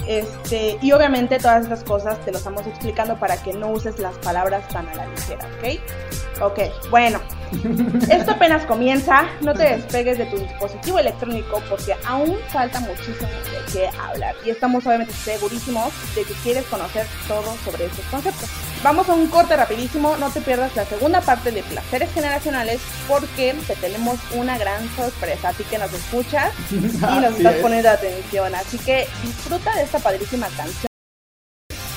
[0.07, 4.17] Este, y obviamente todas estas cosas te lo estamos explicando para que no uses las
[4.17, 6.41] palabras tan a la ligera, ¿ok?
[6.41, 7.21] Ok, bueno,
[8.09, 13.71] esto apenas comienza, no te despegues de tu dispositivo electrónico porque aún falta muchísimo de
[13.71, 18.49] qué hablar y estamos obviamente segurísimos de que quieres conocer todo sobre estos conceptos.
[18.83, 23.55] Vamos a un corte rapidísimo, no te pierdas la segunda parte de Placeres Generacionales porque
[23.65, 28.77] te tenemos una gran sorpresa, así que nos escuchas y nos estás poniendo atención, así
[28.79, 30.87] que disfruta de esta padrísima canción.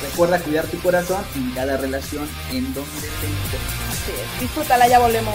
[0.01, 4.41] Recuerda cuidar tu corazón en cada relación en donde te encuentres.
[4.41, 5.35] Disfrútala, ya volvemos.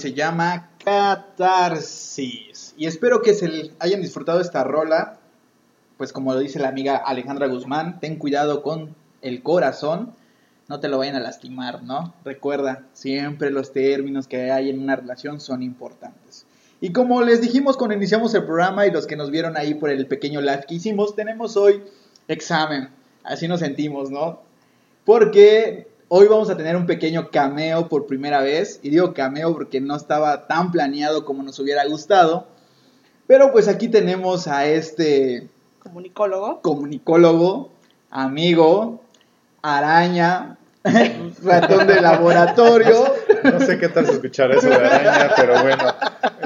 [0.00, 2.74] Se llama Catarsis.
[2.76, 5.18] Y espero que se hayan disfrutado esta rola.
[5.98, 10.14] pues como lo dice la amiga Alejandra Guzmán, ten cuidado con el corazón,
[10.66, 12.14] no te lo vayan a lastimar, ¿no?
[12.24, 16.46] Recuerda, siempre los términos que hay en una relación son importantes.
[16.80, 19.90] Y como les dijimos cuando iniciamos el programa y los que nos vieron ahí por
[19.90, 21.82] el pequeño live que hicimos, tenemos hoy
[22.28, 22.88] examen.
[23.22, 24.40] Así nos sentimos, ¿no?
[25.04, 28.80] Porque hoy vamos a tener un pequeño cameo por primera vez.
[28.82, 32.48] Y digo cameo porque no estaba tan planeado como nos hubiera gustado.
[33.26, 35.48] Pero pues aquí tenemos a este
[35.78, 36.60] Comunicólogo.
[36.62, 37.70] comunicólogo,
[38.10, 39.00] amigo,
[39.62, 40.58] araña,
[41.44, 43.04] ratón de laboratorio.
[43.44, 45.84] No sé qué tal se escuchará eso de araña, pero bueno,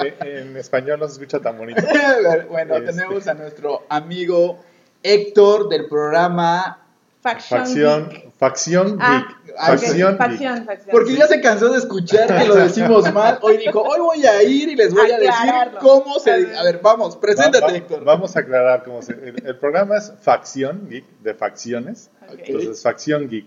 [0.04, 1.82] eh, en español no se escucha tan bonito.
[2.50, 2.92] bueno, Este.
[2.92, 4.58] tenemos a nuestro amigo
[5.02, 6.80] Héctor del programa.
[7.22, 7.60] Faction.
[7.60, 8.23] Facción, Geek.
[8.38, 9.56] Facción Ah, geek.
[9.56, 10.18] Facción geek.
[10.18, 10.90] Facción, facción.
[10.90, 13.38] Porque ya se cansó de escuchar que lo decimos mal.
[13.42, 16.30] Hoy dijo, hoy voy a ir y les voy a decir cómo se.
[16.32, 18.04] A ver, vamos, preséntate, Va- va- Héctor.
[18.04, 19.12] Vamos a aclarar cómo se.
[19.12, 22.10] El, el programa es Facción Geek, de facciones.
[22.30, 23.46] Entonces, Facción Geek.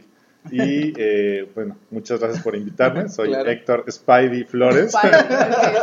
[0.49, 3.09] Y eh, bueno, muchas gracias por invitarme.
[3.09, 3.49] Soy Claro.
[3.49, 4.93] Héctor Spidey Flores.
[4.93, 5.19] Spidey,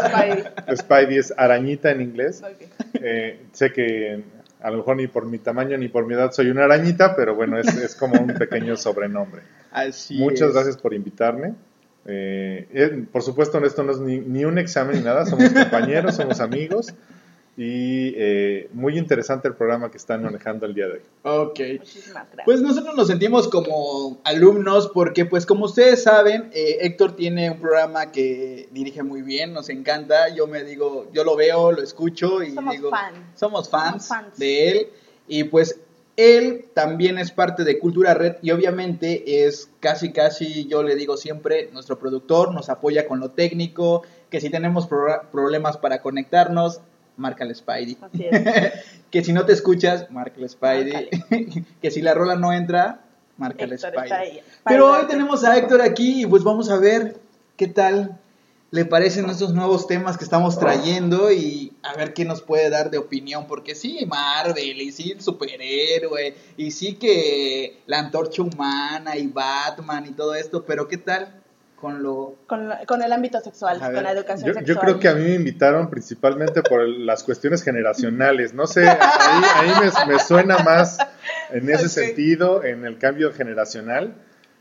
[0.08, 0.76] Spidey.
[0.76, 2.42] Spidey es arañita en inglés.
[2.42, 2.66] Ok.
[2.94, 4.24] Eh, sé que
[4.64, 7.34] a lo mejor ni por mi tamaño ni por mi edad soy una arañita, pero
[7.34, 9.42] bueno, es, es como un pequeño sobrenombre.
[9.70, 10.54] Así Muchas es.
[10.54, 11.52] gracias por invitarme.
[12.06, 16.16] Eh, eh, por supuesto, esto no es ni, ni un examen ni nada, somos compañeros,
[16.16, 16.94] somos amigos
[17.56, 21.00] y eh, muy interesante el programa que están manejando el día de hoy.
[21.22, 21.60] Ok.
[21.78, 22.44] Muchísimas gracias.
[22.44, 27.60] Pues nosotros nos sentimos como alumnos porque, pues como ustedes saben, eh, Héctor tiene un
[27.60, 30.34] programa que dirige muy bien, nos encanta.
[30.34, 33.14] Yo me digo, yo lo veo, lo escucho y Somos digo, fan.
[33.36, 34.38] somos fans, Somos fans.
[34.38, 34.86] de él.
[35.28, 35.78] Y pues
[36.16, 41.16] él también es parte de Cultura Red y obviamente es casi, casi, yo le digo
[41.16, 46.80] siempre, nuestro productor, nos apoya con lo técnico, que si tenemos pro- problemas para conectarnos,
[47.16, 47.96] marca el Spidey.
[48.00, 48.72] Así es.
[49.10, 51.08] que si no te escuchas, marca el Spidey.
[51.82, 53.00] que si la rola no entra,
[53.36, 54.42] marca el Spidey.
[54.64, 57.16] Pero hoy tenemos a Héctor aquí y pues vamos a ver
[57.56, 58.18] qué tal
[58.74, 62.90] le parecen estos nuevos temas que estamos trayendo y a ver qué nos puede dar
[62.90, 69.16] de opinión, porque sí, Marvel, y sí, el superhéroe, y sí que la antorcha humana
[69.16, 71.43] y Batman y todo esto, pero qué tal
[71.84, 72.36] con lo...
[72.46, 74.64] Con, con el ámbito sexual, ver, con la educación Yo, sexual.
[74.64, 78.54] yo creo que a mí me invitaron principalmente por el- las cuestiones generacionales.
[78.54, 79.70] No sé, ahí, ahí
[80.06, 80.96] me, me suena más
[81.50, 81.90] en ese Ok.
[81.90, 84.14] sentido, en el cambio generacional.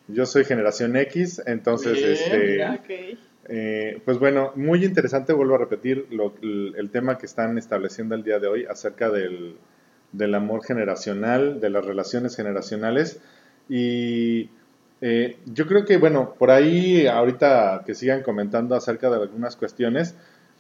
[0.10, 3.18] Yo soy generación X, entonces, Bien, este.
[3.48, 8.16] Eh, pues bueno, muy interesante, vuelvo a repetir lo- el, el tema que están estableciendo
[8.16, 9.56] el día de hoy acerca del,
[10.12, 13.22] del amor generacional, de las relaciones generacionales.
[13.70, 14.50] Y
[15.02, 20.16] eh, yo creo que, bueno, por ahí ahorita que sigan comentando acerca de algunas cuestiones,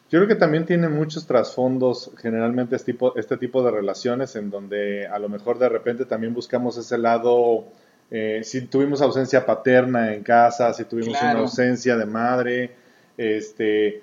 [0.10, 4.50] yo creo que también tiene muchos trasfondos generalmente este tipo, este tipo de relaciones en
[4.50, 7.66] donde a lo mejor de repente también buscamos ese lado,
[8.12, 11.32] eh, si tuvimos ausencia paterna en casa, si tuvimos Claro.
[11.40, 12.72] una ausencia de madre,
[13.18, 14.02] este,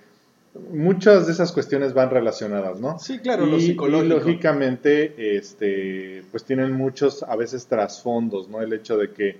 [0.73, 2.99] muchas de esas cuestiones van relacionadas, ¿no?
[2.99, 4.07] Sí, claro, lo y, psicológico.
[4.07, 8.61] y lógicamente, este, pues tienen muchos a veces trasfondos, ¿no?
[8.63, 9.37] El hecho de que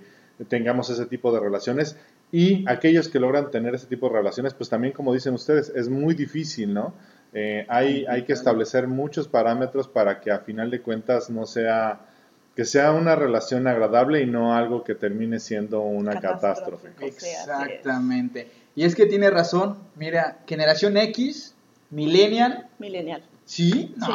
[0.47, 1.97] tengamos ese tipo de relaciones
[2.31, 5.89] y aquellos que logran tener ese tipo de relaciones, pues también como dicen ustedes, es
[5.89, 6.93] muy difícil, ¿no?
[7.33, 12.01] Eh, hay, hay que establecer muchos parámetros para que a final de cuentas no sea,
[12.55, 16.89] que sea una relación agradable y no algo que termine siendo una catástrofe.
[16.99, 17.23] Es.
[17.23, 18.49] Exactamente.
[18.75, 19.77] Y es que tiene razón.
[19.95, 21.55] Mira, generación X,
[21.89, 23.23] millennial, Millennial.
[23.51, 23.93] ¿Sí?
[23.97, 24.05] No,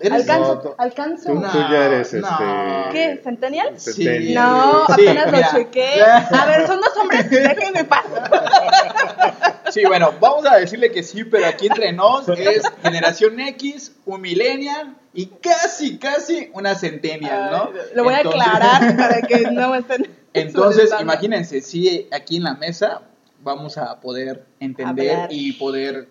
[0.00, 0.06] sí.
[0.06, 0.20] eres...
[0.20, 1.32] Alcanzo, No, alcanzo.
[1.34, 2.28] Tú, tú ya eres No.
[2.28, 2.44] este.
[2.92, 3.20] ¿Qué?
[3.22, 3.78] ¿Centennial?
[3.78, 4.32] Sí.
[4.34, 5.52] No, Sí, apenas mira.
[5.52, 6.02] lo chequé.
[6.32, 9.52] A ver, son dos hombres, déjenme pasar.
[9.70, 14.20] Sí, bueno, vamos a decirle que sí, pero aquí entre nos es generación X, un
[14.20, 17.70] millennial y casi, casi una centennial, ¿no?
[17.94, 20.08] Lo voy a aclarar para que no me estén.
[20.32, 23.02] Entonces, imagínense, si aquí en la mesa
[23.42, 26.08] vamos a poder entender y poder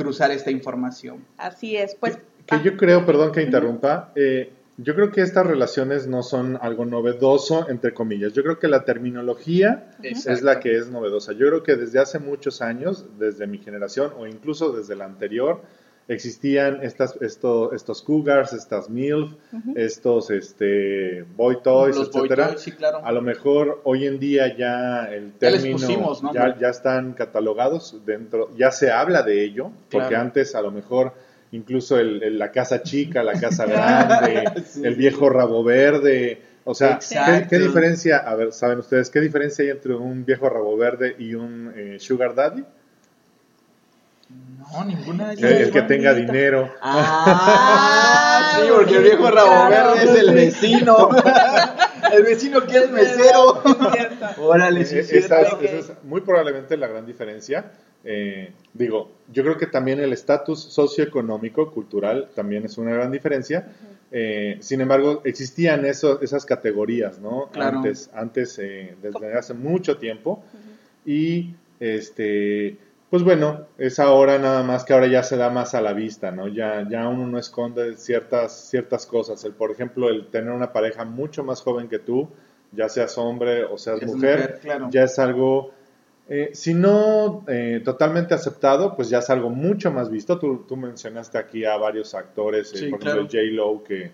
[0.00, 1.24] cruzar esta información.
[1.36, 2.18] Así es, pues.
[2.46, 4.50] Que yo creo, perdón que interrumpa, eh,
[4.82, 8.32] yo creo que estas relaciones no son algo novedoso, entre comillas.
[8.32, 11.32] Yo creo que la terminología es la que es novedosa.
[11.32, 15.60] Yo creo que desde hace muchos años, desde mi generación o incluso desde la anterior,
[16.14, 19.32] existían estas, esto- estos cougars, estas MILF,
[19.76, 22.48] estos este, boy toys, Los boy etcétera.
[22.48, 23.00] toys, sí, claro.
[23.04, 26.32] A lo mejor hoy en día ya el Ya término pusimos, ¿no?
[26.34, 31.12] ya, ya están catalogados dentro, ya se habla de ello, porque antes a lo mejor
[31.52, 34.84] incluso el- el- la casa chica, la casa grande, Sí.
[34.84, 37.46] el viejo rabo verde, o sea, ¿qué, Exacto.
[37.50, 41.34] qué diferencia, a ver, saben ustedes, qué diferencia hay entre un viejo rabo verde y
[41.34, 42.64] un eh, sugar daddy?
[44.72, 45.32] No, ninguna.
[45.32, 46.72] El, el que tenga dinero.
[46.80, 49.92] Ah, sí, porque el viejo rabo Claro.
[49.94, 51.08] verde es el vecino.
[52.12, 53.62] el vecino que es mesero.
[54.38, 55.64] Órale, sí, es esa, es, cierto.
[55.64, 57.72] esa es muy probablemente la gran diferencia.
[58.04, 63.68] Eh, digo, yo creo que también el estatus socioeconómico, cultural, también es una gran diferencia.
[64.12, 67.48] Eh, sin embargo, existían eso- esas categorías, ¿no?
[67.52, 67.78] Claro.
[67.78, 70.42] Antes, antes eh, desde hace mucho tiempo.
[71.04, 72.76] Y, este,
[73.10, 76.30] pues bueno, es ahora nada más que ahora ya se da más a la vista,
[76.30, 76.46] ¿no?
[76.46, 79.44] Ya, ya uno no esconde ciertas, ciertas cosas.
[79.44, 82.28] El, por ejemplo, el tener una pareja mucho más joven que tú,
[82.70, 84.88] ya seas hombre o seas Es mujer, mujer, claro.
[84.92, 85.72] ya es algo,
[86.28, 90.38] eh, si no eh, totalmente aceptado, pues ya es algo mucho más visto.
[90.38, 93.22] Tú, tú mencionaste aquí a varios actores, eh, Sí, por claro.
[93.22, 94.12] ejemplo J-Lo, que,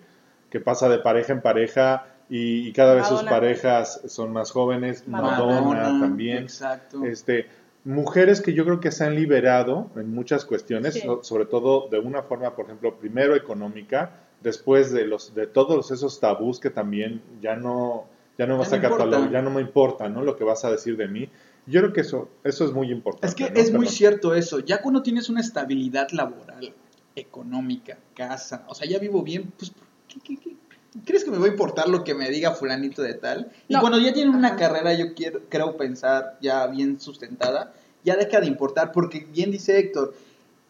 [0.49, 5.07] que pasa de pareja en pareja y, y cada vez sus parejas son más jóvenes,
[5.07, 5.61] Madonna.
[5.61, 6.45] Madonna, también.
[6.45, 7.05] Exacto.
[7.05, 7.47] Este,
[7.87, 11.03] mujeres que yo creo que se han liberado en muchas cuestiones, Sí.
[11.23, 16.19] sobre todo de una forma, por ejemplo, primero económica, después de los de todos esos
[16.21, 18.05] tabús que también ya no
[18.39, 20.23] ya no vas Ya a no catalogar, ya no me importa, ¿no?
[20.23, 21.31] Lo que vas a decir de mí.
[21.67, 23.27] Yo creo que eso eso es muy importante.
[23.29, 23.59] Es que ¿no?
[23.61, 24.59] es muy cierto eso.
[24.59, 26.75] Ya cuando tienes una estabilidad laboral,
[27.15, 29.73] económica, casa, o sea, ya vivo bien, pues,
[30.09, 30.57] ¿qué, qué- qué?
[31.05, 33.51] ¿Crees que me va a importar lo que me diga fulanito de tal?
[33.69, 33.81] Y No.
[33.81, 34.57] cuando ya tienen una Ajá.
[34.57, 37.75] carrera, yo quiero, creo pensar ya bien sustentada,
[38.05, 40.15] ya deja de importar, porque bien dice Héctor,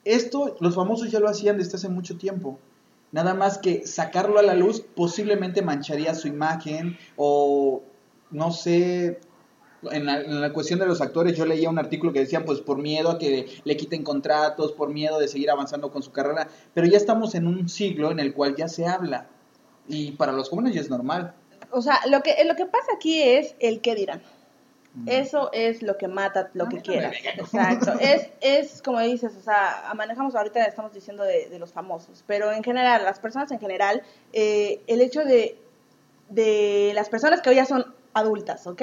[0.04, 2.58] esto los famosos ya lo hacían desde hace mucho tiempo.
[3.12, 7.82] Nada más que sacarlo a la luz posiblemente mancharía su imagen o
[8.30, 9.20] no sé,
[9.90, 12.60] en la, en la cuestión de los actores, yo leía un artículo que decían, pues
[12.60, 16.48] por miedo a que le quiten contratos, por miedo de seguir avanzando con su carrera,
[16.74, 19.28] pero ya estamos en un siglo en el cual ya se habla.
[19.88, 21.34] Y para los jóvenes ya es normal.
[21.70, 24.22] O sea, lo que, lo que pasa aquí es el qué dirán.
[24.94, 25.08] Mm.
[25.08, 27.14] Eso es lo que mata lo No, que quieras.
[27.22, 27.92] Exacto.
[28.00, 32.52] Es, es como dices, o sea, manejamos ahorita, estamos diciendo de, de los famosos, pero
[32.52, 35.58] en general, las personas en general, eh, el hecho de,
[36.30, 38.82] de las personas que hoy ya son adultas, ¿ok?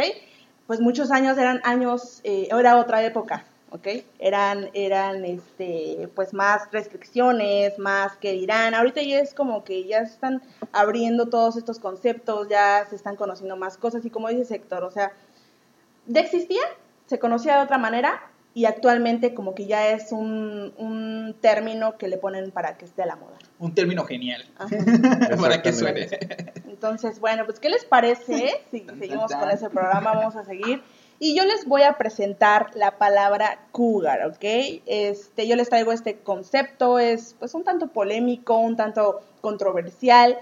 [0.67, 3.87] Pues muchos años eran años, eh, era otra época, ¿ok?
[4.19, 8.75] Eran, eran, este, pues más restricciones, más que dirán.
[8.75, 13.15] Ahorita ya es como que ya se están abriendo todos estos conceptos, ya se están
[13.15, 15.11] conociendo más cosas y como dice Héctor, o sea,
[16.05, 16.61] ya existía,
[17.07, 18.21] se conocía de otra manera
[18.53, 23.01] y actualmente como que ya es un, un término que le ponen para que esté
[23.01, 23.39] a la moda.
[23.57, 24.45] Un término genial.
[25.41, 26.07] Para que suene.
[26.67, 28.61] Entonces, bueno, pues ¿qué les parece?
[28.71, 30.83] Si seguimos con ese programa, vamos a seguir.
[31.19, 34.81] Y yo les voy a presentar la palabra cougar, ¿ok?
[34.85, 40.37] Este, yo les traigo este concepto, es pues un tanto polémico, un tanto controversial.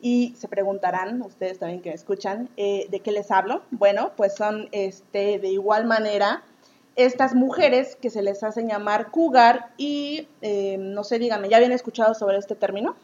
[0.00, 3.62] Y se preguntarán, ustedes también que me escuchan, eh, ¿de qué les hablo?
[3.70, 6.42] Bueno, pues son este, de igual manera
[6.96, 11.72] estas mujeres que se les hacen llamar cougar y eh, no sé, díganme, ¿ya habían
[11.72, 12.94] escuchado sobre este término?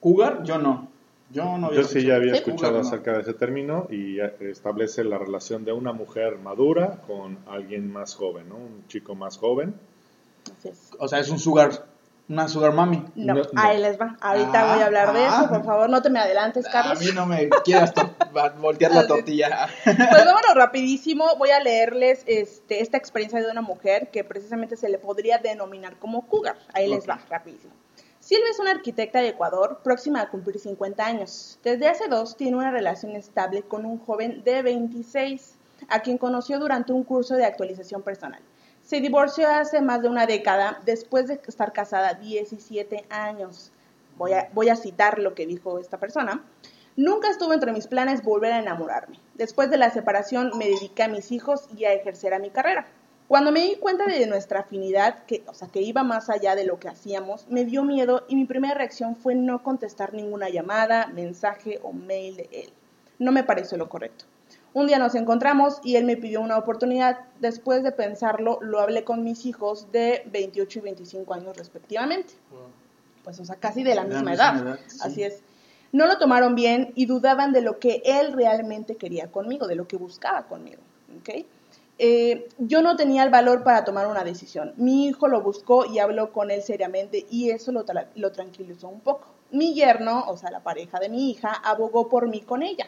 [0.00, 0.42] ¿Cougar?
[0.42, 0.88] Yo no.
[1.30, 2.80] Yo no había Yo sí ya había escuchado no.
[2.80, 8.14] acerca de ese término y establece la relación de una mujer madura con alguien más
[8.14, 8.56] joven, ¿no?
[8.56, 9.74] Un chico más joven.
[10.58, 10.90] Así es.
[10.98, 11.84] O sea, es un sugar,
[12.28, 13.04] una sugar mami.
[13.14, 13.48] No, No, no.
[13.56, 14.16] ahí les va.
[14.20, 15.40] Ahorita Ah, voy a hablar de ah.
[15.44, 17.00] eso, por favor, no te me adelantes, A Carlos.
[17.00, 17.92] mí no me quieras
[18.60, 19.68] voltear la tortilla.
[19.84, 24.88] Pues vámonos rapidísimo, voy a leerles este, esta experiencia de una mujer que precisamente se
[24.88, 26.56] le podría denominar como cougar.
[26.72, 27.72] Ahí les va, rapidísimo.
[28.30, 31.58] Silvia es una arquitecta de Ecuador, próxima a cumplir 50 años.
[31.64, 35.56] Desde hace dos tiene una relación estable con un joven de 26,
[35.88, 38.40] a quien conoció durante un curso de actualización personal.
[38.84, 43.72] Se divorció hace más de una década después de estar casada 17 años.
[44.16, 46.44] Voy a, citar lo que dijo esta persona.
[46.94, 49.18] Nunca estuvo entre mis planes volver a enamorarme.
[49.34, 52.86] Después de la separación me dediqué a mis hijos y a ejercer a mi carrera.
[53.30, 56.64] Cuando me di cuenta de nuestra afinidad, que, o sea, que iba más allá de
[56.64, 61.06] lo que hacíamos, me dio miedo y mi primera reacción fue no contestar ninguna llamada,
[61.06, 62.72] mensaje o mail de él.
[63.20, 64.24] No me pareció lo correcto.
[64.74, 67.20] Un día nos encontramos y él me pidió una oportunidad.
[67.38, 72.32] Después de pensarlo, lo hablé con mis hijos de 28 y 25 años respectivamente.
[73.22, 74.60] Pues, o sea, casi de la De la misma, edad.
[74.60, 74.98] edad, sí.
[75.02, 75.40] Así es.
[75.92, 79.86] No lo tomaron bien y dudaban de lo que él realmente quería conmigo, de lo
[79.86, 80.82] que buscaba conmigo.
[81.20, 81.44] ¿ok?
[82.02, 84.72] Eh, yo no tenía el valor para tomar una decisión.
[84.78, 88.88] Mi hijo lo buscó y habló con él seriamente y eso lo, tra- lo tranquilizó
[88.88, 89.26] un poco.
[89.50, 92.86] Mi yerno, o sea, la pareja de mi hija, abogó por mí con ella.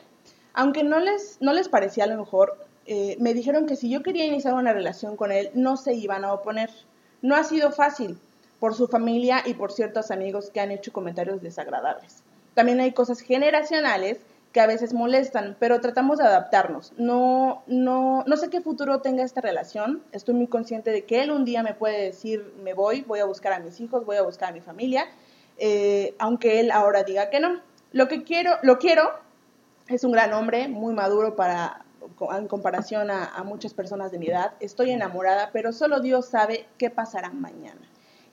[0.54, 2.56] Aunque no les, no les parecía lo mejor,
[2.86, 6.24] eh, me dijeron que si yo quería iniciar una relación con él, no se iban
[6.24, 6.70] a oponer.
[7.20, 8.18] No ha sido fácil
[8.60, 12.22] por su familia y por ciertos amigos que han hecho comentarios desagradables.
[12.54, 14.20] También hay cosas generacionales
[14.52, 16.92] que a veces molestan, pero tratamos de adaptarnos.
[16.98, 20.02] No, no, no sé qué futuro tenga esta relación.
[20.12, 23.24] Estoy muy consciente de que él un día me puede decir, me voy, voy a
[23.24, 25.06] buscar a mis hijos, voy a buscar a mi familia,
[25.58, 27.60] eh, aunque él ahora diga que no.
[27.92, 29.10] Lo que quiero, lo quiero,
[29.88, 31.84] es un gran hombre, muy maduro para,
[32.36, 34.52] en comparación a, a muchas personas de mi edad.
[34.60, 37.80] Estoy enamorada, pero solo Dios sabe qué pasará mañana.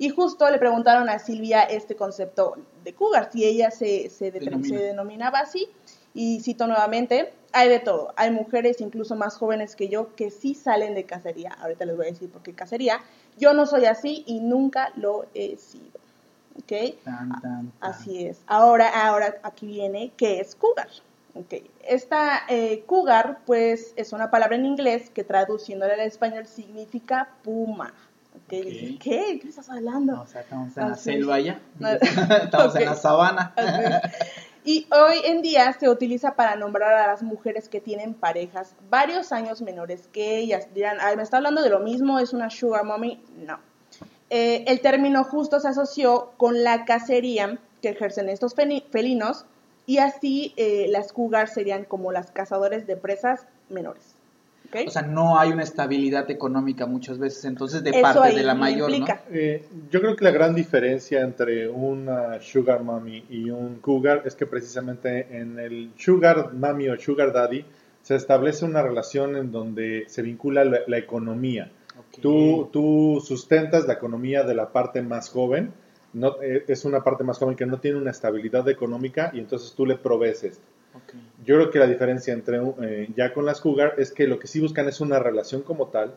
[0.01, 2.55] Y justo le preguntaron a Silvia este concepto
[2.85, 5.67] de cougar, si ella se, se, se denominaba así.
[6.13, 8.13] Y cito nuevamente, hay de todo.
[8.15, 11.51] Hay mujeres incluso más jóvenes que yo que sí salen de cacería.
[11.61, 12.99] Ahorita les voy a decir por qué cacería.
[13.37, 15.99] Yo no soy así y nunca lo he sido.
[16.57, 16.95] ¿Ok?
[17.79, 18.41] Así es.
[18.47, 20.89] Ahora, ahora aquí viene, ¿qué es cougar?
[21.33, 21.69] Okay.
[21.87, 27.93] Esta eh, cougar, pues, es una palabra en inglés que traduciéndola al español significa puma.
[28.45, 28.97] Okay.
[29.01, 29.39] ¿Qué?
[29.41, 30.21] ¿Qué estás hablando?
[30.21, 31.61] o sea, estamos en la selva ya.
[32.43, 33.53] estamos en la sabana.
[34.69, 39.31] Y hoy en día se utiliza para nombrar a las mujeres que tienen parejas varios
[39.31, 40.67] años menores que ellas.
[40.75, 43.19] Dirán, me está hablando de lo mismo, es una sugar mommy.
[43.35, 43.59] No.
[44.29, 49.47] Eh, el término justo se asoció con la cacería que ejercen estos felinos
[49.87, 54.18] y así eh, las cougar serían como las cazadores de presas menores.
[54.85, 58.91] O sea, no hay una estabilidad económica muchas veces, entonces de parte de la mayor,
[58.91, 59.05] ¿no?
[59.31, 64.35] Eh, yo creo que la gran diferencia entre una sugar mommy y un cougar es
[64.35, 67.65] que precisamente en el sugar mommy o sugar daddy
[68.03, 71.71] se establece una relación en donde se vincula la, economía.
[72.21, 75.73] Tú, tú sustentas la economía de la parte más joven,
[76.13, 79.73] no, eh, es una parte más joven que no tiene una estabilidad económica y entonces
[79.73, 80.63] tú le provees esto.
[81.45, 84.47] Yo creo que la diferencia entre eh, ya con las cougar es que lo que
[84.47, 86.15] sí buscan es una relación como tal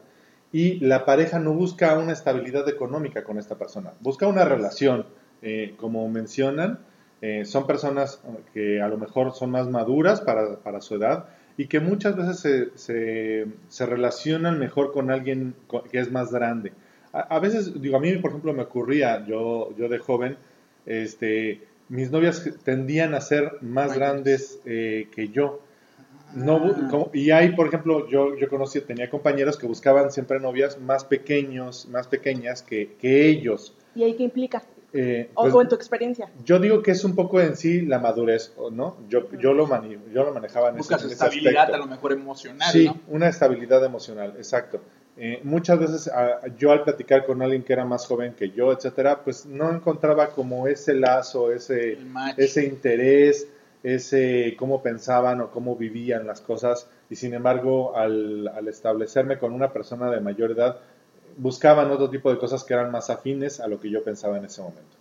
[0.53, 5.07] y la pareja no busca una estabilidad económica con esta persona, busca una relación,
[5.41, 6.81] eh, como mencionan,
[7.23, 8.21] eh, son personas
[8.53, 12.73] que a lo mejor son más maduras para, para su edad y que muchas veces
[12.75, 15.55] se, se, relacionan mejor con alguien
[15.91, 16.73] que es más grande.
[17.13, 20.37] A, a, veces, digo, a mí, por ejemplo, me ocurría, yo, yo de joven,
[20.87, 21.61] este,
[21.93, 25.61] mis novias tendían a ser más grandes eh, que yo.
[26.35, 27.11] No, ah.
[27.13, 31.87] y hay, por ejemplo, yo, yo conocí, tenía compañeros que buscaban siempre novias más pequeños,
[31.89, 33.75] más pequeñas que, que ellos.
[33.95, 34.63] ¿Y ahí qué implica?
[34.95, 36.31] Eh, o, pues, en tu experiencia.
[36.43, 38.97] Yo digo que es un poco en sí la madurez, ¿no?
[39.11, 39.69] Yo, yo, lo,
[40.11, 44.33] yo lo manejaba en Buscas ese, estabilidad a lo mejor emocional, Sí, una estabilidad emocional,
[44.39, 44.81] exacto.
[45.17, 46.11] Eh, muchas veces
[46.59, 50.31] yo al platicar con alguien que era más joven que yo, etcétera, pues no encontraba
[50.31, 51.99] como ese lazo, ese,
[52.39, 53.47] ese interés,
[53.83, 56.89] ese cómo pensaban o cómo vivían las cosas.
[57.11, 60.79] Y sin embargo, al, al establecerme con una persona de mayor edad,
[61.37, 64.47] buscaban otro tipo de cosas que eran más afines a lo que yo pensaba en
[64.47, 64.97] ese momento.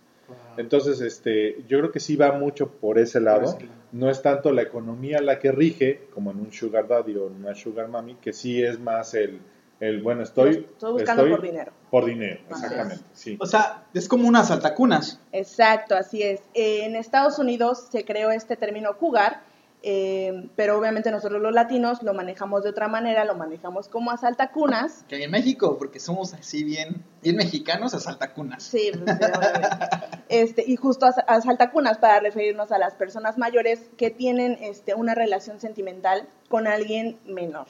[0.56, 3.58] Entonces, este, yo creo que sí va mucho por ese lado.
[3.92, 7.36] No es tanto la economía la que rige, como en un sugar daddy o en
[7.36, 9.40] una sugar mommy, que sí es más el,
[9.82, 11.72] el bueno, estoy, estoy buscando por dinero.
[11.90, 13.04] Por dinero, exactamente.
[13.14, 13.36] Sí.
[13.40, 15.20] O sea, es como unas altacunas.
[15.32, 16.40] Exacto, así es.
[16.54, 19.42] en Estados Unidos se creó este término cougar,
[19.82, 25.04] eh, pero obviamente nosotros los latinos lo manejamos de otra manera, lo manejamos como asaltacunas.
[25.08, 28.62] Que en México, porque somos así bien, bien mexicanos, asaltacunas.
[28.62, 29.18] Sí, pues,
[30.28, 35.58] este, y justo asaltacunas para referirnos a las personas mayores que tienen este, una relación
[35.58, 37.66] sentimental con alguien menor.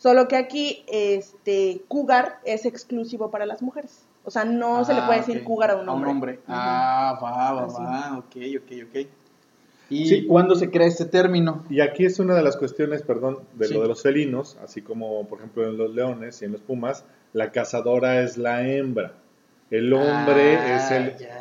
[0.00, 4.06] Solo que aquí, este, cougar es exclusivo para las mujeres.
[4.24, 6.08] O sea, no se le puede ah, decir cougar a un hombre.
[6.08, 6.40] A un hombre.
[6.48, 8.18] Ah, va, va, va.
[8.18, 9.06] Ok, ok, ok.
[9.90, 11.64] ¿Y cuándo se crea este término?
[11.68, 15.26] Y aquí es una de las cuestiones, perdón, de lo de los felinos, así como
[15.28, 19.12] por ejemplo en los leones y en los pumas, la cazadora es la hembra.
[19.70, 20.90] El hombre ah, es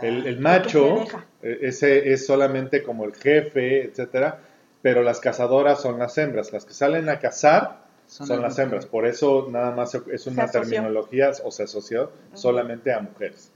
[0.04, 1.06] el, el, macho,
[1.42, 4.42] e, ese es solamente como el jefe, etcétera,
[4.82, 6.52] pero las cazadoras son las hembras.
[6.52, 8.88] Las que salen a cazar son, las hembras.
[8.88, 13.52] Por eso nada más es una terminología o se asoció solamente a mujeres.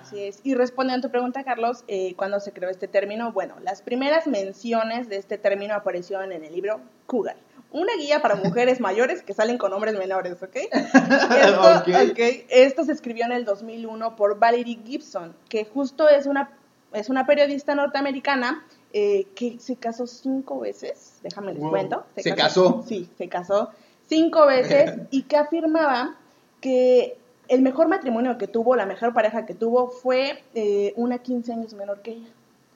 [0.00, 0.40] Así es.
[0.42, 3.32] Y respondiendo a tu pregunta, Carlos, eh, ¿cuándo se creó este término?
[3.32, 7.36] Bueno, las primeras menciones de este término aparecieron en el libro Cougar.
[7.70, 10.56] Una guía para mujeres mayores que salen con hombres menores, ¿ok?
[10.56, 11.84] Esto,
[12.48, 16.50] Esto se escribió en el 2001 por Valerie Gibson, que justo es una,
[16.94, 22.04] es una periodista norteamericana eh, que se casó cinco veces, déjame les cuento.
[22.16, 22.84] ¿Se, casó?
[22.86, 23.70] Sí, se casó
[24.10, 26.16] cinco veces y que afirmaba
[26.60, 27.16] que
[27.48, 31.74] el mejor matrimonio que tuvo, la mejor pareja que tuvo fue eh, una 15 años
[31.74, 32.28] menor que ella.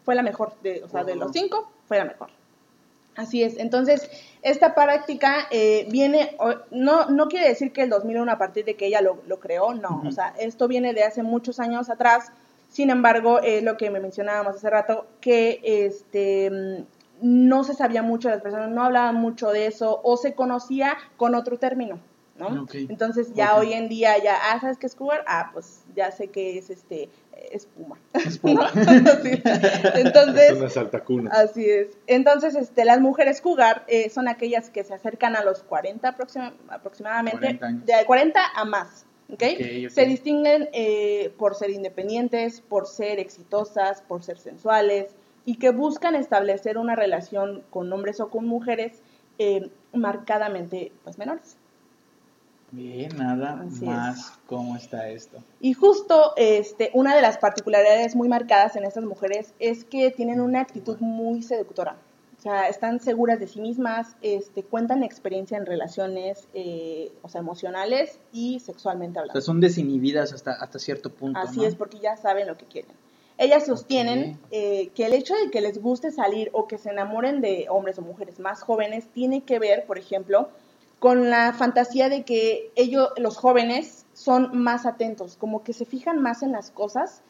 [0.04, 2.28] Fue la mejor, de, o sea, de los cinco, fue la mejor.
[3.16, 3.56] Así es.
[3.58, 4.10] Entonces,
[4.42, 6.36] esta práctica eh, viene,
[6.70, 9.72] no, no quiere decir que el 2001 a partir de que ella lo, lo creó,
[9.72, 10.02] no.
[10.06, 12.32] O sea, esto viene de hace muchos años atrás
[12.74, 16.84] sin embargo, es lo que me mencionábamos hace rato, que este,
[17.20, 20.96] no se sabía mucho de las personas, no hablaban mucho de eso o se conocía
[21.16, 22.00] con otro término.
[22.36, 22.66] ¿no?
[22.72, 25.24] Entonces ya hoy en día ya, ah, ¿sabes qué es cougar?
[25.26, 27.08] Ah, pues ya sé que es este
[27.52, 27.98] espuma.
[28.12, 28.70] Espuma.
[28.74, 31.30] Entonces, es una saltacuna.
[31.30, 31.96] Así es.
[32.06, 36.16] Entonces, este, las mujeres cougar eh, son aquellas que se acercan a los 40
[36.68, 39.06] aproximadamente, de 40 a más.
[39.32, 39.88] ¿okay?
[39.90, 45.14] Se distinguen eh, por ser independientes, por ser exitosas, por ser sensuales
[45.44, 49.02] y que buscan establecer una relación con hombres o con mujeres
[49.38, 51.56] eh, marcadamente pues, menores.
[52.70, 55.38] Bien, nada más cómo está esto.
[55.60, 60.40] Y justo este, una de las particularidades muy marcadas en estas mujeres es que tienen
[60.40, 61.96] una actitud muy seductora.
[62.36, 67.40] O sea, están seguras de sí mismas, este, cuentan experiencia en relaciones, eh, o sea,
[67.40, 69.38] emocionales y sexualmente hablando.
[69.38, 71.38] O sea, son desinhibidas hasta, hasta cierto punto.
[71.38, 72.92] Así es, porque ya saben lo que quieren.
[73.36, 77.40] Ellas sostienen eh, que el hecho de que les guste salir o que se enamoren
[77.40, 80.48] de hombres o mujeres más jóvenes tiene que ver, por ejemplo,
[81.00, 86.22] con la fantasía de que ellos, los jóvenes, son más atentos, como que se fijan
[86.22, 87.22] más en las cosas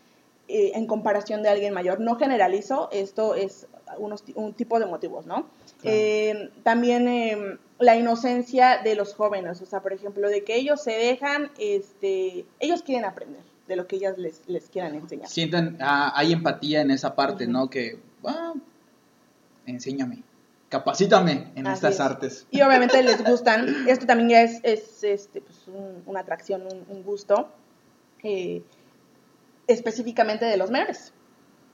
[0.47, 2.01] eh, en comparación de alguien mayor.
[2.01, 5.47] No generalizo, esto es un tipo de motivos, ¿no?
[5.85, 10.83] Eh, también em, la inocencia de los jóvenes, o sea, por ejemplo, de que ellos
[10.83, 15.29] se dejan, este, ellos quieren aprender de lo que ellas les, les quieran enseñar.
[15.29, 17.71] Sientan, ah, hay empatía en esa parte, ¿no?
[17.71, 18.55] Que, ah,
[19.67, 20.23] enséñame
[20.75, 22.49] capacítame en estas artes.
[22.51, 25.67] Y obviamente les gustan, esto también ya es, es este, pues
[26.05, 27.49] una atracción, un, gusto,
[28.25, 28.61] eh,
[29.69, 31.13] específicamente de los menores.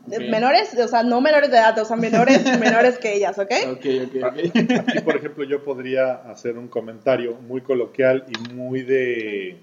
[0.06, 3.52] Menores, o sea, no menores de edad, o sea, menores, menores que ellas, ¿ok?
[3.72, 9.60] Ok, ok, Aquí, por ejemplo, yo podría hacer un comentario muy coloquial y muy de,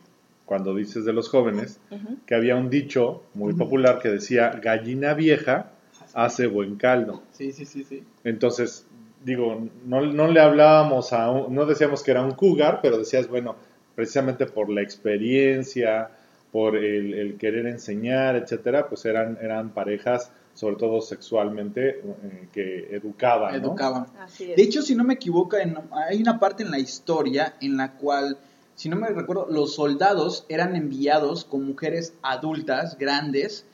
[0.48, 1.80] cuando dices de los jóvenes,
[2.26, 5.72] que había un dicho muy popular que decía, gallina vieja
[6.14, 7.22] hace buen caldo.
[7.34, 8.04] Sí, sí, sí, sí.
[8.24, 8.88] Entonces,
[9.24, 13.58] digo, no, no le hablábamos a no decíamos que era un cougar, pero decías, bueno,
[13.94, 16.10] precisamente por la experiencia,
[16.52, 23.54] por el, querer enseñar, etcétera, pues eran, eran parejas, sobre todo sexualmente, eh, que educaban.
[23.54, 24.08] Educaban.
[24.40, 28.38] De hecho, si no me equivoco, hay una parte en la historia en la cual,
[28.78, 33.66] si no me recuerdo, los soldados eran enviados con mujeres adultas, grandes,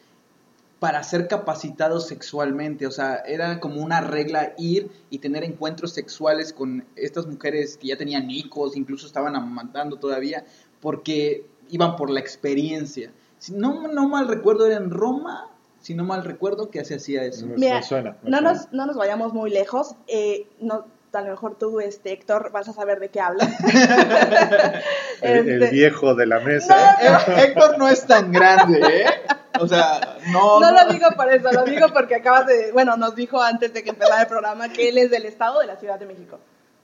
[0.79, 2.87] para ser capacitados sexualmente.
[2.87, 7.87] O sea, era como una regla ir y tener encuentros sexuales con estas mujeres que
[7.87, 10.45] ya tenían hijos, incluso estaban amamantando todavía,
[10.79, 13.11] porque iban por la experiencia.
[13.39, 15.49] Si no, no mal recuerdo, era en Roma,
[15.81, 17.45] si no mal recuerdo, que se hacía eso.
[17.45, 17.81] Mira,
[18.23, 19.97] no, Nos, no nos vayamos muy lejos.
[20.07, 20.85] Eh, no,
[21.19, 23.41] a lo mejor tú, este, Héctor, vas a saber de qué hablo.
[25.21, 26.95] el, el, este, viejo de la mesa.
[27.43, 29.05] Héctor no es tan grande, ¿eh?
[29.59, 30.59] O sea, no.
[30.59, 32.71] No lo digo por eso, lo digo porque acabas de.
[32.71, 35.67] Bueno, nos dijo antes de que empezara el programa que él es del Estado de
[35.67, 36.39] la Ciudad de México.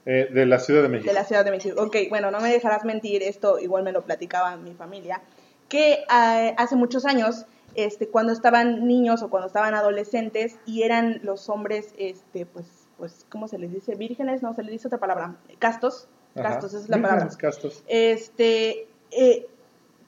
[0.06, 1.08] Eh, de la Ciudad de México.
[1.08, 1.82] De la Ciudad de México.
[1.82, 5.20] Ok, bueno, no me dejarás mentir, esto igual me lo platicaba mi familia,
[5.68, 11.20] que eh, hace muchos años, este, cuando estaban niños o cuando estaban adolescentes y eran
[11.22, 12.66] los hombres, este, pues,
[13.00, 13.94] pues, ¿cómo se les dice?
[13.94, 16.06] Vírgenes, no, se les dice otra palabra, castos.
[16.34, 17.28] Castos, esa es la palabra.
[17.36, 17.82] Castos.
[17.88, 19.48] Este, eh,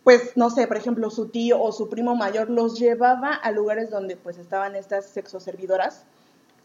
[0.04, 3.90] pues no sé, por ejemplo, su tío o su primo mayor los llevaba a lugares
[3.90, 6.04] donde pues estaban estas sexoservidoras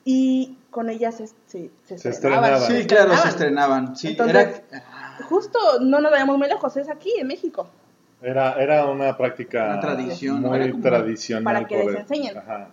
[0.04, 1.28] y con ellas se,
[1.86, 2.60] se, estrenaban.
[2.62, 3.96] Sí, claro, se estrenaban.
[3.96, 4.62] Sí, Entonces,
[5.30, 7.70] justo no nos vayamos muy lejos, es aquí en México.
[8.22, 11.44] Era, era una práctica una tradición, muy tradicional.
[11.46, 12.38] Para que les enseñen.
[12.38, 12.70] Ajá.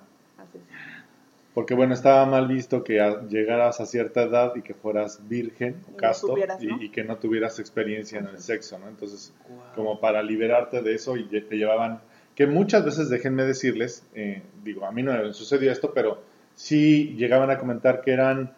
[1.55, 2.95] Porque bueno, estaba mal visto que
[3.29, 8.19] llegaras a cierta edad y que fueras virgen o casto y, que no tuvieras experiencia
[8.19, 8.89] en el sexo, ¿no?
[8.89, 9.33] Entonces,
[9.77, 12.01] como para liberarte de eso y te llevaban,
[12.35, 16.23] que muchas veces, déjenme decirles, eh, digo, a mí no me sucedió esto, pero
[16.57, 18.53] sí llegaban a comentar que eran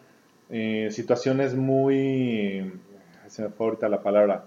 [0.49, 2.73] eh, situaciones muy,
[3.27, 4.45] se me fue ahorita la palabra,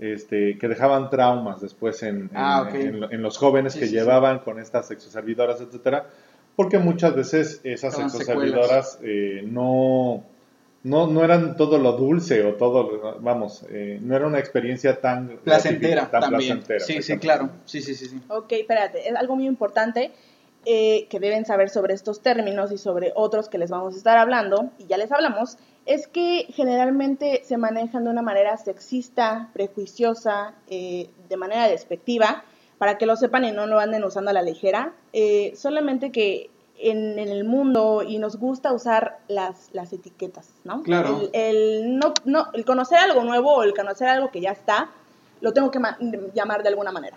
[0.00, 2.68] este, que dejaban traumas después en, ah,
[3.12, 6.08] los jóvenes que llevaban con estas sexoservidoras, etcétera
[6.56, 10.22] porque muchas veces esas sexoservidoras eh, no,
[10.84, 15.38] no, no eran todo lo dulce o todo, vamos, eh, no era una experiencia tan
[15.42, 16.10] placentera.
[16.10, 16.80] Tan placentera.
[16.80, 17.50] Sí, sí, claro.
[17.64, 18.20] Sí, sí, sí, sí.
[18.28, 20.12] Ok, espérate, es algo muy importante
[20.64, 24.16] eh, que deben saber sobre estos términos y sobre otros que les vamos a estar
[24.16, 30.54] hablando, y ya les hablamos, es que generalmente se manejan de una manera sexista, prejuiciosa,
[30.68, 32.44] de manera despectiva,
[32.84, 34.92] para que lo sepan y no lo anden usando a la ligera.
[35.14, 40.82] Eh, solamente que en, el mundo y nos gusta usar las, las etiquetas, ¿no?
[40.82, 41.30] Claro.
[41.32, 44.90] El, no, no, el conocer algo nuevo o el conocer algo que ya está,
[45.40, 45.80] lo tengo que
[46.34, 47.16] llamar de alguna manera.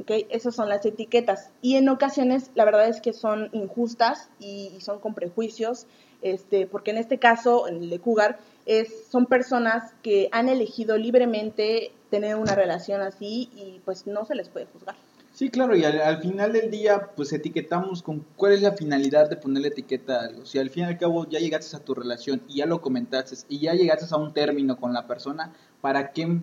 [0.00, 0.24] ¿okay?
[0.30, 1.50] Esas son las etiquetas.
[1.62, 5.88] Y en ocasiones la verdad es que son injustas y, y son con prejuicios,
[6.22, 10.96] este, porque en este caso, en el de Cougar, es, son personas que han elegido
[10.96, 14.94] libremente tener una relación así y pues no se les puede juzgar.
[15.38, 19.30] Sí, claro, y al, al, final del día, pues etiquetamos con cuál es la finalidad
[19.30, 20.44] de ponerle etiqueta a algo.
[20.44, 23.36] Si al fin y al cabo ya llegaste a tu relación y ya lo comentaste
[23.48, 26.40] y ya llegaste a un término con la persona, ¿para qué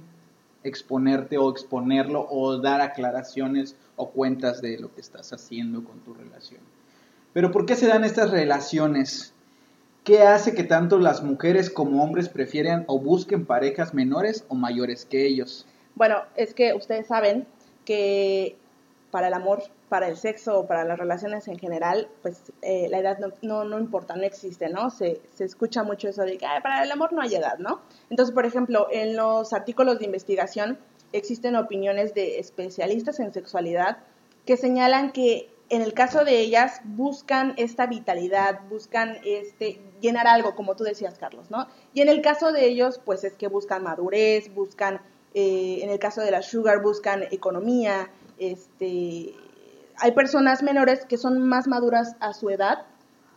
[0.64, 6.14] exponerte o exponerlo o dar aclaraciones o cuentas de lo que estás haciendo con tu
[6.14, 6.62] relación?
[7.34, 9.34] Pero ¿por qué se dan estas relaciones?
[10.06, 15.04] ¿Qué hace que tanto las mujeres como hombres prefieran o busquen parejas menores o mayores
[15.04, 15.66] que ellos?
[15.96, 17.46] Bueno, es que ustedes saben
[17.84, 18.56] que
[19.16, 23.18] para el amor, para el sexo, para las relaciones en general, pues eh, la edad
[23.18, 24.90] no, no, no, importa, no existe, ¿no?
[24.90, 27.80] Se, se escucha mucho eso de que para el amor no hay edad, ¿no?
[28.10, 30.78] Entonces, por ejemplo, en los artículos de investigación
[31.14, 34.00] existen opiniones de especialistas en sexualidad
[34.46, 40.56] que señalan que en el caso de ellas buscan esta vitalidad, buscan este llenar algo,
[40.56, 41.68] como tú decías, Carlos, ¿no?
[41.94, 45.00] Y en el caso de ellos, pues es que buscan madurez, buscan,
[45.34, 49.34] eh, en el caso de la sugar, buscan economía, este,
[49.98, 52.86] hay personas menores que son más maduras a su edad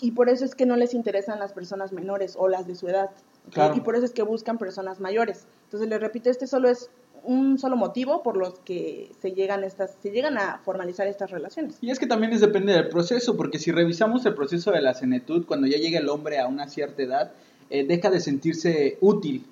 [0.01, 2.89] y por eso es que no les interesan las personas menores o las de su
[2.89, 3.11] edad.
[3.51, 3.75] Claro.
[3.77, 5.47] Y por eso es que buscan personas mayores.
[5.65, 6.91] Entonces, les repito, este solo es
[7.25, 11.77] un solo motivo por los que se llegan estas se llegan a formalizar estas relaciones.
[11.81, 14.95] Y es que también es depende del proceso, porque si revisamos el proceso de la
[14.95, 17.33] senetud, cuando ya llega el hombre a una cierta edad,
[17.71, 19.47] eh, deja de sentirse útil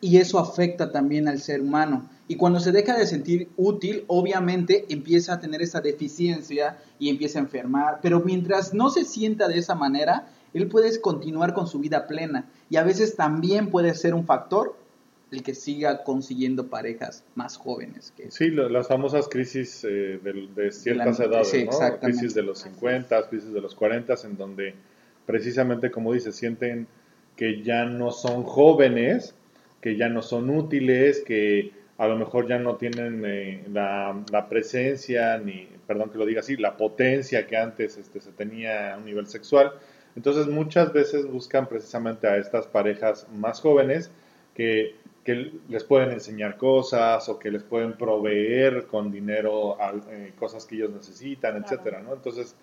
[0.00, 2.08] y eso afecta también al ser humano.
[2.28, 7.38] Y cuando se deja de sentir útil, obviamente empieza a tener esa deficiencia y empieza
[7.38, 8.00] a enfermar.
[8.02, 12.46] Pero mientras no se sienta de esa manera, él puede continuar con su vida plena.
[12.68, 14.76] Y a veces también puede ser un factor
[15.30, 18.12] el que siga consiguiendo parejas más jóvenes.
[18.16, 21.98] Que sí, las famosas crisis eh, de, de, ciertas de la, edades, sí, ¿no?
[22.00, 24.74] Crisis de los 50, crisis de los 40, en donde
[25.26, 26.86] precisamente, como dice, sienten
[27.36, 29.34] que ya no son jóvenes,
[29.80, 34.48] que ya no son útiles, que a lo mejor ya no tienen eh, la, la,
[34.48, 38.98] presencia, ni, perdón que lo diga así, la potencia que antes este, se tenía a
[38.98, 39.72] un nivel sexual.
[40.14, 44.10] Entonces muchas veces buscan precisamente a estas parejas más jóvenes
[44.54, 50.32] que, que les pueden enseñar cosas o que les pueden proveer con dinero a, eh,
[50.38, 51.66] cosas que ellos necesitan, claro.
[51.66, 52.14] etcétera, ¿no?
[52.14, 52.54] Entonces,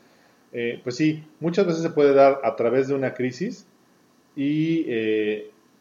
[0.53, 3.67] eh, pues sí, muchas veces se puede dar a través de una crisis
[4.35, 4.85] y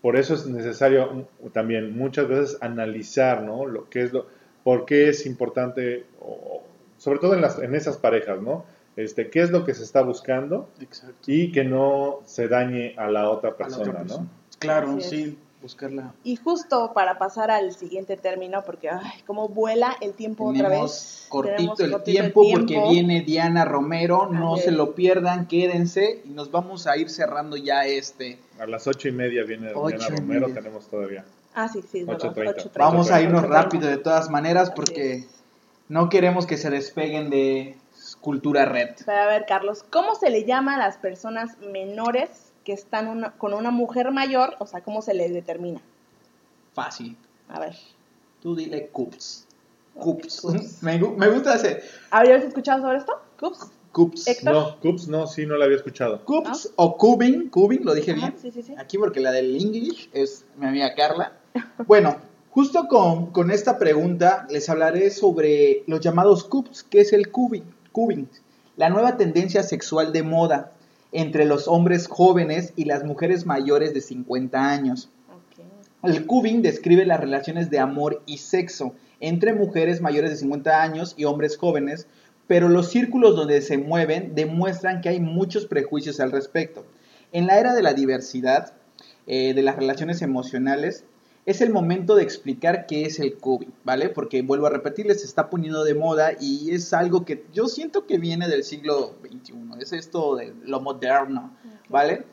[0.05, 3.65] por eso es necesario también muchas veces analizar, ¿no?
[3.65, 4.27] Lo que es lo,
[4.63, 6.63] por qué es importante, o,
[6.99, 8.67] sobre todo en, las, en esas parejas, ¿no?
[8.97, 11.17] Este, qué es lo que se está buscando Exacto.
[11.27, 14.25] y que no se dañe a la otra persona, a la otra persona.
[14.25, 14.31] ¿no?
[14.59, 16.13] Claro, sí, buscarla.
[16.23, 20.83] Y justo para pasar al siguiente término, porque ay, cómo vuela el tiempo Tenemos otra
[20.83, 21.27] vez.
[21.29, 25.49] Cortito, Tenemos el, cortito tiempo el tiempo porque viene Diana Romero, no se lo pierdan,
[25.49, 28.39] quédense y nos vamos a ir cerrando ya este.
[28.61, 30.55] A las ocho y media viene Ocho Diana Romero, media.
[30.55, 31.25] tenemos todavía.
[31.55, 32.35] Ah, sí, sí, es verdad.
[32.35, 32.55] 8:30.
[32.57, 32.71] 8:30.
[32.79, 33.49] Vamos a irnos 8:30.
[33.49, 35.25] rápido de todas maneras porque
[35.89, 37.77] no queremos que se despeguen de
[38.21, 38.91] cultura red.
[39.05, 43.33] Pero a ver, Carlos, ¿cómo se le llama a las personas menores que están una-
[43.33, 44.57] con una mujer mayor?
[44.59, 45.81] O sea, ¿cómo se les determina?
[46.73, 47.17] Fácil.
[47.49, 47.77] A ver.
[48.43, 49.47] Tú dile cups.
[49.95, 50.41] Cups.
[50.41, 50.83] cups.
[50.83, 51.83] Me, gu- me gusta ese.
[52.11, 53.13] ¿Habías escuchado sobre esto?
[53.39, 53.71] ¿Cups?
[53.93, 54.27] Cups.
[54.27, 54.53] Héctor.
[54.53, 56.25] No, Cups no, sí, no la había escuchado.
[56.25, 57.49] Cups o cubing.
[57.49, 58.35] Cubing, lo dije Ajá, bien.
[58.41, 58.75] sí, sí, sí.
[58.77, 61.33] Aquí porque la del English es mi amiga Carla.
[61.87, 62.17] Bueno,
[62.51, 67.63] justo con, con esta pregunta les hablaré sobre los llamados cups, que es el cubing,
[67.93, 68.29] cubing,
[68.77, 70.73] la nueva tendencia sexual de moda
[71.15, 75.09] entre los hombres jóvenes y las mujeres mayores de 50 años.
[76.03, 81.15] El cubing describe las relaciones de amor y sexo entre mujeres mayores de 50 años
[81.17, 82.09] y hombres jóvenes,
[82.49, 86.85] pero los círculos donde se mueven demuestran que hay muchos prejuicios al respecto.
[87.33, 88.75] En la era de la diversidad,
[89.29, 91.05] eh, de las relaciones emocionales,
[91.47, 94.09] es el momento de explicar qué es el cubing, ¿vale?
[94.09, 98.07] Porque vuelvo a repetirles, se está poniendo de moda y es algo que yo siento
[98.07, 101.53] que viene del siglo XXI, es esto de lo moderno,
[101.89, 102.25] ¿vale?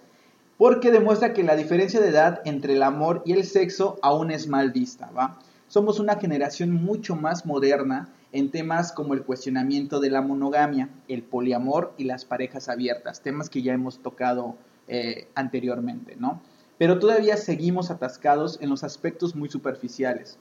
[0.58, 4.48] Porque demuestra que la diferencia de edad entre el amor y el sexo aún es
[4.48, 5.40] mal vista, ¿va?
[5.68, 11.24] Somos una generación mucho más moderna en temas como el cuestionamiento de la monogamia, el
[11.24, 14.56] poliamor y las parejas abiertas, temas que ya hemos tocado
[14.88, 16.42] eh, anteriormente, ¿no?
[16.82, 20.40] Pero todavía seguimos atascados en los aspectos muy superficiales.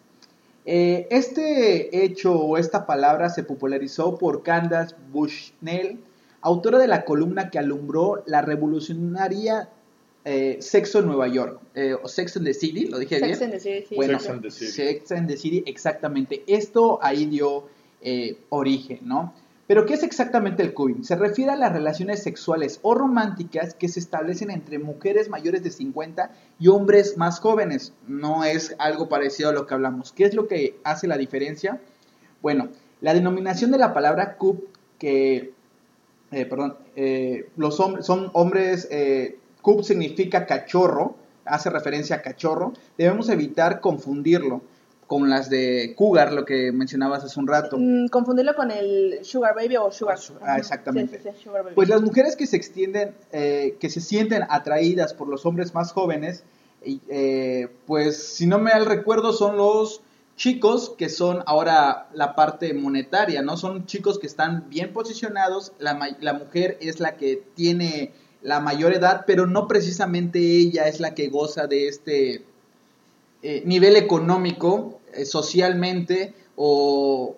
[0.64, 5.99] Eh, este hecho o esta palabra se popularizó por Candace Bushnell,
[6.41, 9.68] autora de la columna que alumbró la revolucionaria
[10.24, 13.43] eh, Sexo en Nueva York, eh, o Sex and the City, ¿lo dije Sex bien?
[13.43, 14.72] and the City, sí, Bueno, Sex and the City.
[14.72, 16.43] Sex and the City, exactamente.
[16.47, 17.66] Esto ahí dio
[18.01, 19.34] eh, origen, ¿no?
[19.70, 21.04] Pero, ¿qué es exactamente el cubing?
[21.04, 25.70] Se refiere a las relaciones sexuales o románticas que se establecen entre mujeres mayores de
[25.70, 27.92] 50 y hombres más jóvenes.
[28.08, 30.10] No es algo parecido a lo que hablamos.
[30.10, 31.80] ¿Qué es lo que hace la diferencia?
[32.42, 34.66] Bueno, la denominación de la palabra cub,
[34.98, 35.52] que,
[36.32, 41.14] eh, perdón, eh, los hombres, son hombres, eh, cub significa cachorro,
[41.44, 44.62] hace referencia a cachorro, debemos evitar confundirlo
[45.11, 47.76] con las de Cougar, lo que mencionabas hace un rato.
[47.76, 50.16] Mm, confundirlo con el Sugar Baby o Sugar.
[50.40, 51.20] Ah, exactamente.
[51.74, 55.90] Pues las mujeres que se extienden, eh, que se sienten atraídas por los hombres más
[55.90, 56.44] jóvenes,
[56.84, 60.00] eh, pues si no me da el recuerdo son los
[60.36, 63.56] chicos que son ahora la parte monetaria, ¿no?
[63.56, 68.92] Son chicos que están bien posicionados, la, la mujer es la que tiene la mayor
[68.92, 72.44] edad, pero no precisamente ella es la que goza de este
[73.42, 77.36] eh, nivel económico eh, socialmente o,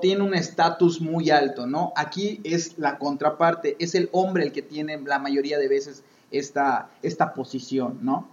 [0.00, 1.92] tiene un estatus muy alto, ¿no?
[1.94, 6.88] Aquí es la contraparte, es el hombre el que tiene la mayoría de veces esta,
[7.02, 8.28] esta posición, ¿no?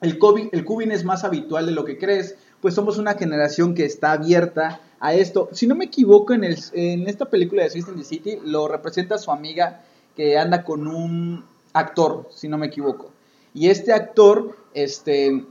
[0.00, 3.74] El, COVID, el cubing es más habitual de lo que crees, pues somos una generación
[3.74, 5.48] que está abierta a esto.
[5.52, 9.18] Si no me equivoco, en, el, en esta película de System the City lo representa
[9.18, 9.82] su amiga
[10.16, 13.10] que anda con un actor, si no me equivoco.
[13.54, 15.44] Y este actor, este,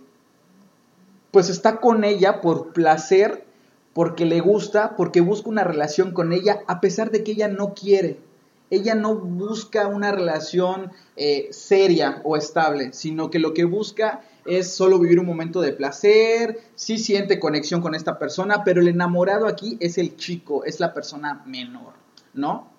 [1.31, 3.45] pues está con ella por placer,
[3.93, 7.73] porque le gusta, porque busca una relación con ella, a pesar de que ella no
[7.73, 8.19] quiere.
[8.69, 14.71] Ella no busca una relación eh, seria o estable, sino que lo que busca es
[14.73, 19.47] solo vivir un momento de placer, sí siente conexión con esta persona, pero el enamorado
[19.47, 21.93] aquí es el chico, es la persona menor,
[22.33, 22.76] ¿no?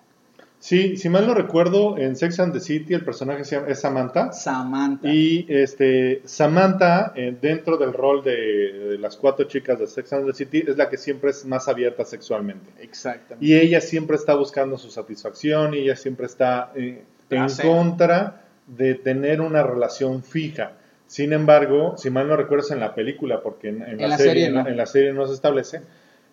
[0.59, 3.79] Sí, si mal no recuerdo, en Sex and the City el personaje se llama, es
[3.79, 4.33] Samantha.
[4.33, 5.07] Samantha.
[5.07, 10.33] Y este, Samantha, eh, dentro del rol de, las cuatro chicas de Sex and the
[10.33, 12.71] City, es la que siempre es más abierta sexualmente.
[12.81, 13.45] Exactamente.
[13.45, 18.95] Y ella siempre está buscando su satisfacción y ella siempre está eh, en contra de
[18.95, 20.73] tener una relación fija.
[21.07, 24.85] Sin embargo, si mal no recuerdas en la película, porque en, la, serie, en la
[24.85, 25.81] serie no se establece,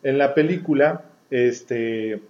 [0.03, 2.21] en la película, este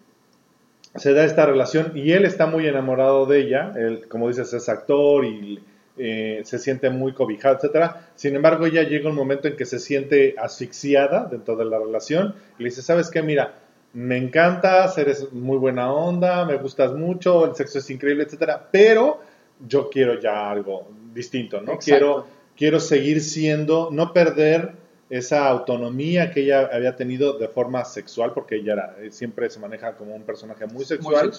[0.98, 4.68] se da esta relación y él está muy enamorado de ella, él, como dices, es
[4.68, 5.60] actor y
[5.98, 8.08] eh, se siente muy cobijado, etcétera.
[8.14, 12.34] Sin embargo, ella llega un momento en que se siente asfixiada dentro de la relación
[12.58, 13.22] y le dice, ¿sabes qué?
[13.22, 13.54] Mira,
[13.94, 19.20] me encantas, eres muy buena onda, me gustas mucho, el sexo es increíble, etcétera, pero
[19.66, 21.78] yo quiero ya algo distinto, ¿no?
[21.78, 22.26] Quiero,
[22.56, 24.72] quiero seguir siendo, no perder
[25.08, 29.60] esa autonomía que ella había tenido de forma sexual, porque ella era, eh, siempre se
[29.60, 31.32] maneja como un personaje muy sexual.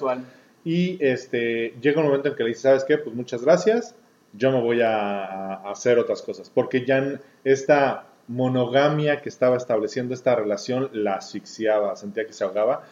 [0.64, 2.98] Y este, llega un momento en que le dice, ¿sabes qué?
[2.98, 3.96] Pues muchas gracias,
[4.34, 10.36] yo me voy a, hacer otras cosas, porque ya esta monogamia que estaba estableciendo esta
[10.36, 12.84] relación la asfixiaba, sentía que se ahogaba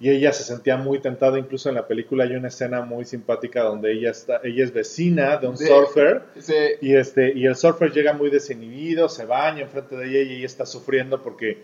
[0.00, 3.62] y ella se sentía muy tentada, incluso en la película hay una escena muy simpática
[3.62, 6.22] donde ella está, ella es vecina de un surfer
[6.80, 10.46] y este y el surfer llega muy desinhibido, se baña enfrente de ella y ella
[10.46, 11.62] está sufriendo porque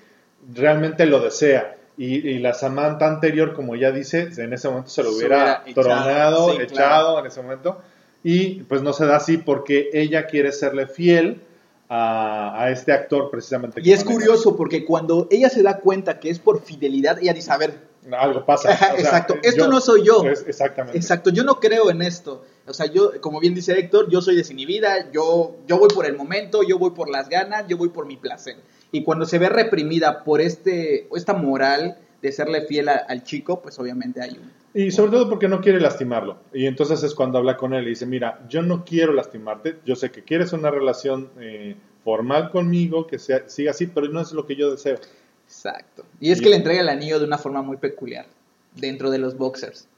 [0.54, 1.76] realmente lo desea.
[1.98, 7.18] Y, la Samantha anterior, como ella dice, en ese momento se lo hubiera, tronado, echado,
[7.18, 7.80] en ese momento.
[8.22, 11.40] Y pues no se da así porque ella quiere serle fiel
[11.88, 13.80] a, este actor precisamente.
[13.82, 17.50] Y es curioso porque cuando ella se da cuenta que es por fidelidad, ella dice,
[17.50, 18.72] a ver, algo pasa.
[18.96, 20.22] Exacto, esto no soy yo.
[20.24, 20.98] exactamente.
[20.98, 22.44] Exacto, yo no creo en esto.
[22.66, 26.16] O sea, yo, como bien dice Héctor, yo soy desinhibida, yo, yo voy por el
[26.16, 28.56] momento, yo voy por las ganas, yo voy por mi placer.
[28.92, 33.78] Y cuando se ve reprimida por este, esta moral de serle fiel al chico, pues
[33.78, 34.50] obviamente hay un...
[34.74, 36.38] Y sobre todo porque no quiere lastimarlo.
[36.52, 39.96] Y entonces es cuando habla con él y dice, mira, yo no quiero lastimarte, yo
[39.96, 44.32] sé que quieres una relación eh, formal conmigo, que sea, siga así, pero no es
[44.32, 44.98] lo que yo deseo.
[45.46, 46.04] Exacto.
[46.20, 48.26] Y es que le entrega el anillo de una forma muy peculiar,
[48.74, 49.88] dentro de los boxers.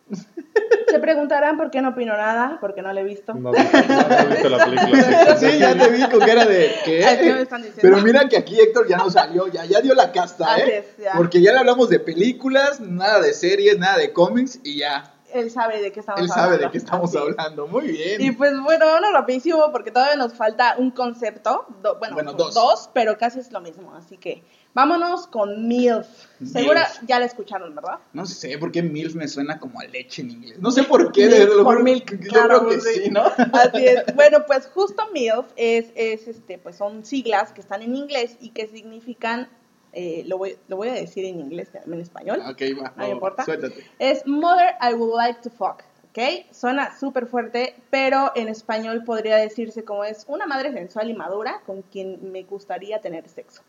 [0.89, 3.35] Se preguntarán por qué no opino nada, porque no lo he visto.
[3.35, 5.37] No, no, he visto la película.
[5.37, 7.47] Sí, ya te vi con cara de ¿qué?
[7.81, 10.87] Pero mira que aquí Héctor ya no salió, ya, ya dio la casta, ¿eh?
[11.17, 15.13] Porque ya le hablamos de películas, nada de series, nada de cómics y ya.
[15.33, 16.35] Él sabe de qué estamos hablando.
[16.35, 18.21] Él sabe de qué estamos hablando, muy bien.
[18.21, 21.67] Y pues bueno, bueno, rapidísimo porque todavía nos falta un concepto,
[21.99, 22.55] bueno, dos.
[22.55, 24.43] dos, pero casi es lo mismo, así que
[24.79, 26.07] Vámonos con MILF.
[26.53, 27.99] Segura ya la escucharon, ¿verdad?
[28.13, 30.61] No sé, por qué MILF me suena como a leche en inglés.
[30.61, 31.49] No sé por qué.
[31.65, 33.25] por milk, yo creo que sí, ¿no?
[33.53, 34.15] Así es.
[34.15, 38.51] Bueno, pues justo MILF es, es, este, pues son siglas que están en inglés y
[38.51, 39.49] que significan,
[39.93, 42.41] eh, lo, voy, lo voy a decir en inglés, en español.
[42.49, 42.93] Ok, va.
[42.97, 43.45] No importa.
[43.45, 43.85] Suéltate.
[43.99, 45.83] Es Mother I Would Like to Fuck.
[46.11, 46.19] ¿ok?
[46.53, 51.61] Suena súper fuerte, pero en español podría decirse como es una madre sensual y madura
[51.67, 53.63] con quien me gustaría tener sexo.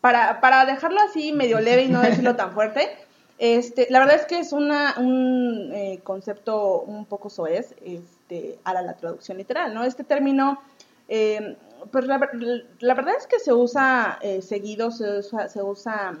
[0.00, 2.90] para, para dejarlo así medio leve y no decirlo tan fuerte,
[3.38, 8.72] este, la verdad es que es una, un eh, concepto un poco soez este, a
[8.72, 9.82] la, traducción literal, ¿no?
[9.82, 10.60] Este término,
[11.08, 11.56] eh,
[11.90, 16.18] pues la, verdad es que se usa eh, seguido, se usa, se usa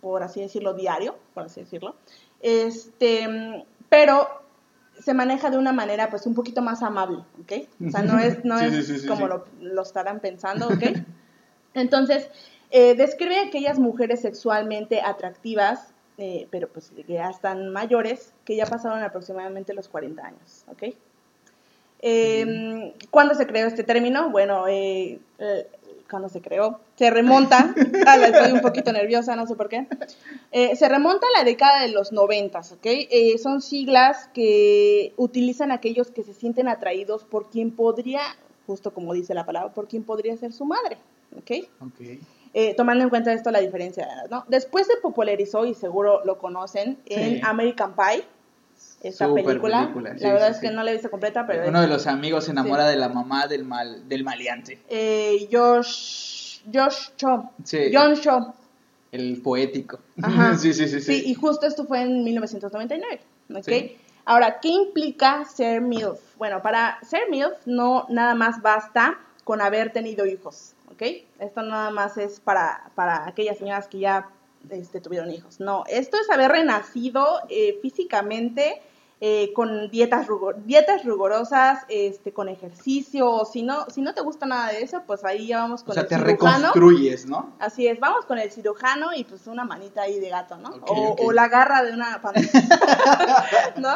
[0.00, 1.94] por así decirlo, diario, por así decirlo,
[2.40, 4.26] este, pero
[4.98, 7.52] se maneja de una manera pues un poquito más amable, ¿ok?
[7.86, 10.98] O sea, no es, no es como lo, lo, estarán pensando, ¿ok?
[11.74, 12.28] Entonces,
[12.70, 18.56] eh, describe a aquellas mujeres sexualmente atractivas, eh, pero pues que ya están mayores, que
[18.56, 20.94] ya pasaron aproximadamente los 40 años, ¿ok?
[22.02, 24.30] Eh, ¿Cuándo se creó este término?
[24.30, 25.20] Bueno, eh,
[26.10, 27.74] cuando se creó, se remonta,
[28.06, 29.86] ah, estoy un poquito nerviosa, no sé por qué,
[30.76, 32.86] se remonta a la década de los 90, ¿ok?
[33.42, 38.20] son siglas que utilizan aquellos que se sienten atraídos por quien podría,
[38.66, 40.98] justo como dice la palabra, por quien podría ser su madre,
[41.38, 41.68] ¿ok?
[42.54, 44.44] Eh, tomando en cuenta esto la diferencia ¿no?
[44.48, 48.24] Después se popularizó, y seguro lo conocen, en American Pie,
[49.02, 49.92] esta película.
[49.94, 51.68] la verdad es que no la he visto completa, pero...
[51.68, 54.80] Uno de los amigos se enamora de la mamá del, mal, del maleante.
[54.88, 57.50] Eh, Josh, Josh Cho.
[57.92, 58.54] John Cho.
[59.10, 59.98] El poético.
[60.58, 61.22] sí, sí, sí, sí.
[61.26, 63.20] y justo esto fue en 1999,
[63.54, 63.98] ¿ok?
[64.24, 66.36] Ahora, ¿qué implica ser MILF?
[66.36, 70.74] Bueno, para ser MILF no nada más basta con haber tenido hijos.
[70.92, 71.02] ¿ok?
[71.40, 74.28] Esto nada más es para, para aquellas señoras que ya
[74.70, 75.60] este, tuvieron hijos.
[75.60, 78.80] No, esto es haber renacido eh, físicamente
[79.24, 80.26] eh, con dietas,
[80.64, 85.04] dietas rigurosas, este, con ejercicio, o si no, si no te gusta nada de eso,
[85.06, 87.54] pues ahí ya vamos con o sea, te reconstruyes, ¿no?
[87.60, 90.70] Así es, vamos con el cirujano y pues una manita ahí de gato, ¿no?
[90.88, 92.20] o, o, la garra de una
[93.76, 93.90] ¿no?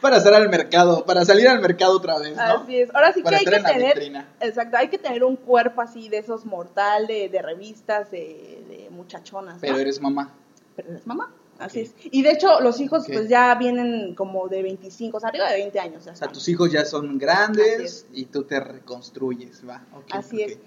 [0.00, 2.42] para salir al mercado, para salir al mercado otra vez, ¿no?
[2.42, 2.92] Así es.
[2.92, 6.44] Ahora sí que hay que tener, exacto, hay que tener un cuerpo así de esos
[6.44, 9.58] mortal de, de revistas de, de muchachonas.
[9.60, 10.34] Pero eres mamá.
[10.74, 11.30] Pero eres mamá.
[11.64, 11.94] Así es.
[12.04, 15.58] Y de hecho, los hijos pues ya vienen como de 25, o sea, arriba de
[15.58, 16.06] 20 años.
[16.06, 19.84] o sea, tus hijos ya son grandes y tú te reconstruyes, va.
[20.10, 20.58] Así es.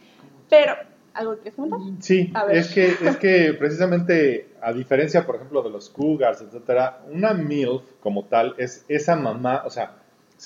[0.50, 0.76] Pero
[1.16, 1.54] ¿Algo que
[2.02, 7.34] Sí, es que, es que precisamente, a diferencia, por ejemplo, de los cougars, etcétera, una
[7.34, 9.96] MILF como tal es esa mamá, o sea,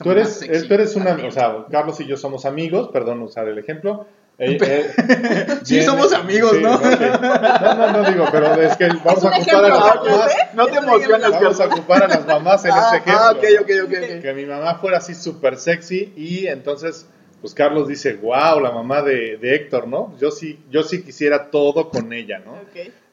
[0.03, 3.57] tú eres, tú eres una, o sea, Carlos y yo somos amigos, perdón usar el
[3.57, 4.05] ejemplo,
[4.39, 6.79] eh, eh, sí, somos amigos, ¿no?
[6.79, 10.31] No, no, no digo, pero es que vamos a ocupar a las mamás.
[10.53, 13.21] No te emociones, Vamos a ocupar a las mamás en este ejemplo.
[13.21, 14.21] Ah, ok, ok, ok.
[14.21, 17.05] Que mi mamá fuera así súper sexy y entonces
[17.41, 20.17] pues Carlos dice, wow, la mamá de, Héctor, ¿no?
[20.19, 22.57] Yo sí, yo sí quisiera todo con ella, ¿no?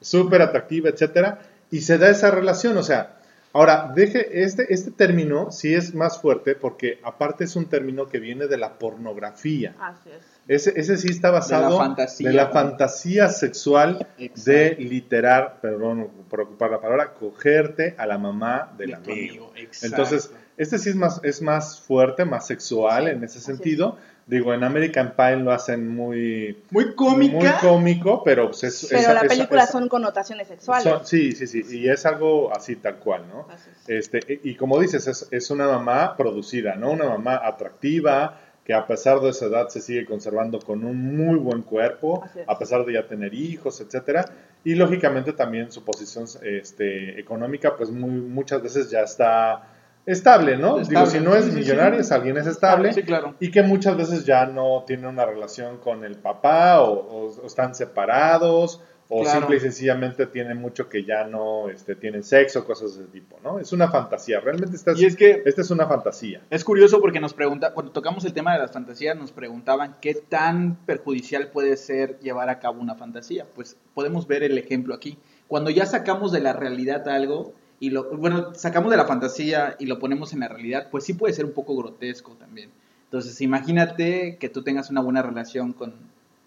[0.00, 1.40] Súper atractiva, etcétera.
[1.70, 3.18] Y se da esa relación, o sea,
[3.52, 8.18] ahora, deje, este, este término sí es más fuerte porque aparte es un término que
[8.18, 9.74] viene de la pornografía.
[9.80, 10.35] Así es.
[10.48, 16.08] Ese, ese sí está basado de la fantasía, de la fantasía sexual de literar, perdón
[16.30, 19.52] por ocupar la palabra, cogerte a la mamá del amigo.
[19.82, 23.98] Entonces, este sí es más, es más fuerte, más sexual en ese sentido.
[24.26, 26.64] Digo, en American Pie lo hacen muy...
[26.70, 27.36] Muy cómica.
[27.36, 28.46] Muy cómico, pero...
[28.46, 30.92] Pues es, pero la película son connotaciones sexuales.
[31.04, 31.64] sí, sí, sí.
[31.70, 33.46] Y es algo así tal cual, ¿no?
[33.86, 36.90] Este, y como dices, es, es, una mamá producida, ¿no?
[36.90, 41.36] Una mamá atractiva, que a pesar de esa edad se sigue conservando con un muy
[41.36, 44.24] buen cuerpo, a pesar de ya tener hijos, etcétera.
[44.64, 49.68] Y lógicamente también su posición este, económica, pues muy, muchas veces ya está
[50.04, 50.78] estable, ¿no?
[50.80, 52.92] Digo, si no es millonario, es alguien es estable.
[52.92, 53.36] Sí, claro.
[53.38, 58.82] Y que muchas veces ya no tiene una relación con el papá o, están separados
[59.08, 63.12] o simple y sencillamente tienen mucho que ya no este, tienen sexo, cosas de ese
[63.12, 63.58] tipo, ¿no?
[63.58, 66.42] Es una fantasía, realmente esta es, y es que esta es una fantasía.
[66.50, 70.14] Es curioso porque nos pregunta, cuando tocamos el tema de las fantasías, nos preguntaban qué
[70.14, 73.46] tan perjudicial puede ser llevar a cabo una fantasía.
[73.54, 75.18] Pues podemos ver el ejemplo aquí.
[75.46, 79.86] Cuando ya sacamos de la realidad algo, y lo, bueno, sacamos de la fantasía y
[79.86, 82.70] lo ponemos en la realidad, pues sí puede ser un poco grotesco también.
[83.04, 85.94] Entonces, imagínate que tú tengas una buena relación con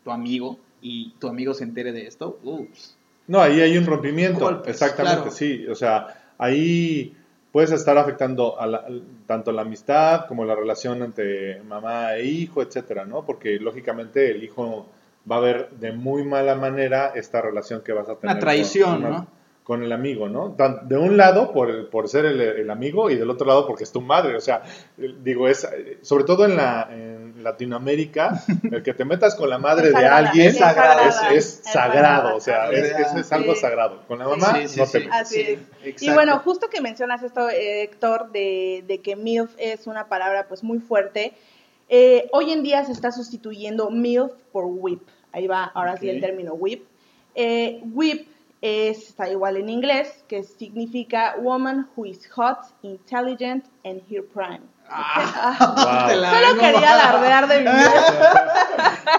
[0.03, 2.39] tu amigo y tu amigo se entere de esto.
[2.43, 2.95] Ups.
[3.27, 4.63] No, ahí hay un rompimiento.
[4.65, 5.67] Exactamente, sí.
[5.67, 7.15] O sea, ahí
[7.51, 8.85] puedes estar afectando a
[9.27, 13.25] tanto la amistad como la relación entre mamá e hijo, etcétera, ¿no?
[13.25, 14.87] Porque lógicamente el hijo
[15.29, 18.35] va a ver de muy mala manera esta relación que vas a tener.
[18.35, 19.27] Una traición, ¿no?
[19.69, 20.55] Con el amigo, ¿no?
[20.85, 24.01] De un lado por, por ser el, amigo y del otro lado porque es tu
[24.01, 24.63] madre, o sea,
[24.97, 25.69] digo, es,
[26.01, 30.47] sobre todo en, la, en Latinoamérica, el que te metas con la madre de alguien
[30.47, 34.01] es sagrado, es, sagrado o sea, es, algo sagrado.
[34.07, 35.21] Con la mamá no te metas.
[35.21, 36.01] Así es.
[36.01, 40.63] Y bueno, justo que mencionas esto, Héctor, de, de, que MILF es una palabra pues
[40.63, 41.33] muy fuerte,
[41.89, 45.03] eh, hoy en día se está sustituyendo MILF por WIP.
[45.31, 46.87] Ahí va, ahora sí el término WIP
[47.35, 48.27] Eh, whip
[48.61, 54.63] está igual en inglés, que significa woman who is hot, intelligent and her prime.
[54.91, 57.65] Ah, Solo quería alardear de mi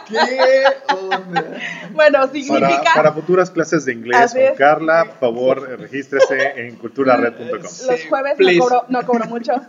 [0.08, 0.64] ¿Qué
[0.94, 1.44] onda?
[1.92, 2.82] Bueno, significa...
[2.82, 7.60] Para, para, futuras clases de inglés con Carla, por favor, regístrese en culturared.com.
[7.60, 9.52] Los jueves no cobro, no cobro mucho.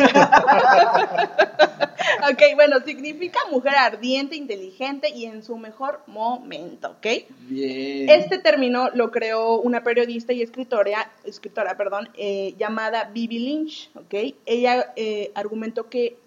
[2.32, 7.08] ok, bueno, significa mujer ardiente, inteligente y en su mejor momento, ¿ok?
[7.42, 8.10] Bien.
[8.10, 14.34] Este término lo creó una periodista y escritora, escritora perdón, eh, llamada Bibi Lynch, ¿ok?
[14.46, 16.18] Ella eh, argumentó que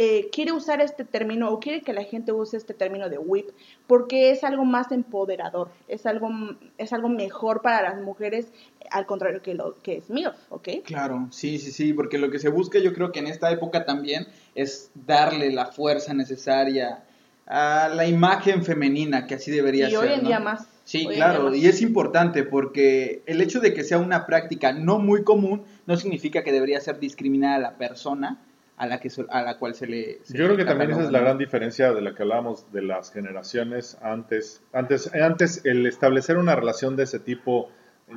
[0.00, 3.48] eh, quiere usar este término o quiere que la gente use este término de whip
[3.88, 6.30] porque es algo más empoderador, es algo,
[6.78, 8.46] es algo mejor para las mujeres,
[8.92, 10.68] al contrario que lo que es MILF, ¿ok?
[10.84, 13.84] Claro, sí, sí, sí, porque lo que se busca yo creo que en esta época
[13.84, 17.02] también es darle la fuerza necesaria
[17.48, 19.94] a la imagen femenina que así debería ser.
[19.94, 20.68] Y hoy en día más.
[20.84, 25.24] Sí, claro, y es importante porque el hecho de que sea una práctica no muy
[25.24, 28.38] común no significa que debería ser discriminada a la persona
[28.78, 30.20] a la, que, a la cual se le...
[30.28, 33.12] Yo creo que también esa es la gran diferencia de la que hablábamos de las
[33.12, 34.62] generaciones antes.
[34.72, 37.70] Antes, antes el establecer una relación de ese tipo,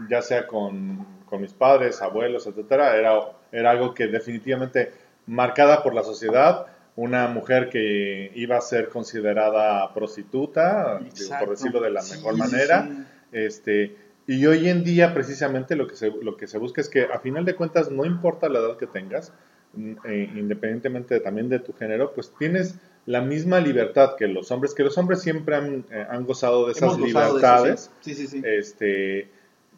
[0.08, 3.20] ya sea con, con mis padres, abuelos, etcétera, era,
[3.52, 4.92] era algo que definitivamente
[5.26, 11.00] marcada por la sociedad, una mujer que iba a ser considerada prostituta,
[11.40, 12.88] por decirlo de la mejor manera,
[13.32, 13.96] este
[14.28, 17.20] y hoy en día precisamente lo que se, lo que se busca es que a
[17.20, 19.34] final de cuentas no importa la edad que tengas,
[19.78, 22.76] eh, independientemente también de tu género, pues tienes
[23.06, 26.98] la misma libertad que los hombres, que los hombres siempre han, eh, gozado de esas
[26.98, 27.92] libertades.
[28.06, 29.30] Este,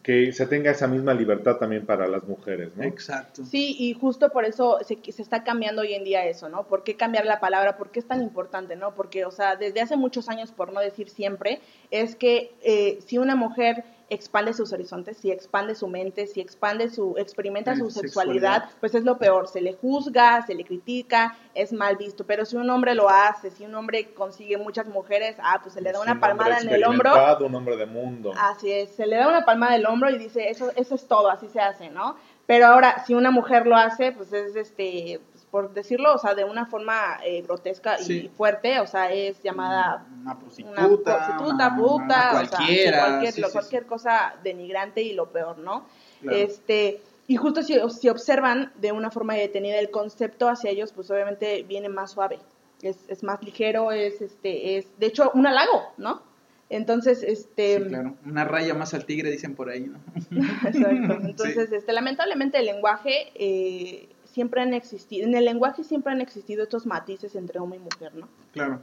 [0.04, 2.84] que se tenga esa misma libertad también para las mujeres, ¿no?
[2.84, 3.46] Exacto.
[3.46, 6.68] Sí, y justo por eso se, se, está cambiando hoy en día eso, ¿no?
[6.68, 7.78] ¿Por qué cambiar la palabra?
[7.78, 8.94] ¿Por qué es tan importante, no?
[8.94, 13.18] Porque, o sea, desde hace muchos años, por no decir siempre, es que eh, si
[13.18, 18.70] una mujer expande sus horizontes, si expande su mente, si expande su, experimenta su sexualidad,
[18.80, 22.56] pues es lo peor, se le juzga, se le critica, es mal visto, pero si
[22.56, 26.00] un hombre lo hace, si un hombre consigue muchas mujeres, ah, pues se le da
[26.02, 27.12] una palmada en el hombro.
[27.40, 28.32] Un hombre de mundo.
[28.38, 31.08] Así es, se le da una palmada en el hombro y dice, eso, eso es
[31.08, 32.16] todo, así se hace, ¿no?
[32.46, 35.22] Pero ahora, si una mujer lo hace, pues es este,
[35.54, 40.04] por decirlo, o sea, de una forma eh, grotesca y fuerte, o sea, es llamada
[40.24, 45.60] una prostituta, una prostituta puta, cualquiera, o sea, cualquier, cualquier cosa denigrante y lo peor,
[45.60, 45.86] ¿no?
[46.28, 51.12] Este, y justo si, si, observan de una forma detenida el concepto hacia ellos, pues
[51.12, 52.40] obviamente viene más suave,
[52.82, 56.24] es, es más ligero, es, este, es, de hecho, un halago, ¿no?
[56.70, 57.78] Entonces, este...
[57.78, 58.16] Sí, claro.
[58.26, 60.00] Una raya más al tigre, dicen por ahí, ¿no?
[60.68, 61.20] Exacto.
[61.24, 66.64] Entonces, este, lamentablemente el lenguaje eh, siempre han existido, en el lenguaje siempre han existido
[66.64, 68.28] estos matices entre hombre y mujer, ¿no?
[68.52, 68.82] Claro.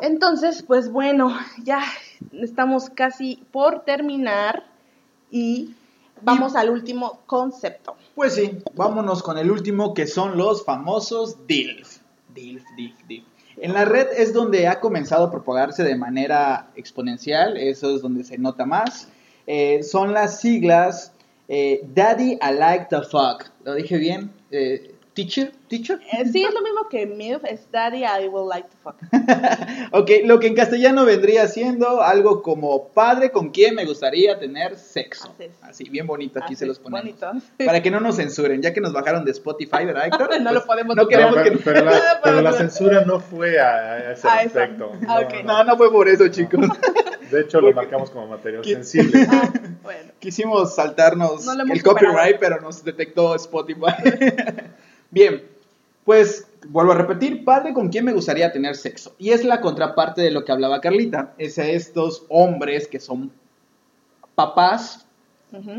[0.00, 1.82] Entonces, pues bueno, ya
[2.32, 4.64] estamos casi por terminar
[5.30, 5.74] y
[6.22, 7.96] vamos al último concepto.
[8.14, 11.98] Pues sí, vámonos con el último que son los famosos DILF.
[12.34, 13.24] DILF, DILF, DILF.
[13.56, 18.24] En la red es donde ha comenzado a propagarse de manera exponencial, eso es donde
[18.24, 19.08] se nota más.
[19.46, 21.09] Eh, son las siglas
[21.52, 23.50] eh, Daddy I Like the Fuck.
[23.64, 24.30] ¿Lo dije bien?
[24.52, 25.52] Eh, ¿Teacher?
[25.66, 25.98] ¿Teacher?
[26.12, 28.94] Eh, sí, es lo mismo que MILF, es Daddy I Will Like the Fuck.
[29.92, 34.76] ok, lo que en castellano vendría siendo algo como padre con quien me gustaría tener
[34.76, 35.34] sexo.
[35.62, 37.02] Así, bien bonito, aquí se los ponemos.
[37.20, 37.32] Bonito.
[37.66, 40.30] Para que no nos censuren, ya que nos bajaron de Spotify, ¿verdad, Héctor?
[40.40, 41.64] no lo pues, podemos no queremos pero, que...
[41.64, 44.92] pero, la, pero, la, censura no fue a, ese aspecto.
[45.08, 46.60] Ah, no, no, fue por eso, chicos.
[47.30, 49.26] De hecho, lo marcamos como material sensible.
[49.30, 49.52] Ah,
[49.82, 50.10] bueno.
[50.18, 53.94] Quisimos saltarnos el copyright, pero nos detectó Spotify.
[55.10, 55.42] Bien,
[56.04, 59.14] pues vuelvo a repetir, padre con quien me gustaría tener sexo.
[59.18, 61.34] Y es la contraparte de lo que hablaba Carlita.
[61.38, 63.30] Es a estos hombres que son
[64.34, 65.06] papás.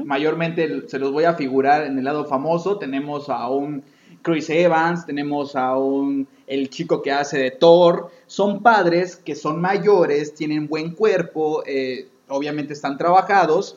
[0.04, 2.78] Mayormente se los voy a figurar en el lado famoso.
[2.78, 3.84] Tenemos a un
[4.22, 8.12] Chris Evans, tenemos a un el chico que hace de Thor.
[8.32, 13.76] Son padres que son mayores, tienen buen cuerpo, eh, obviamente están trabajados,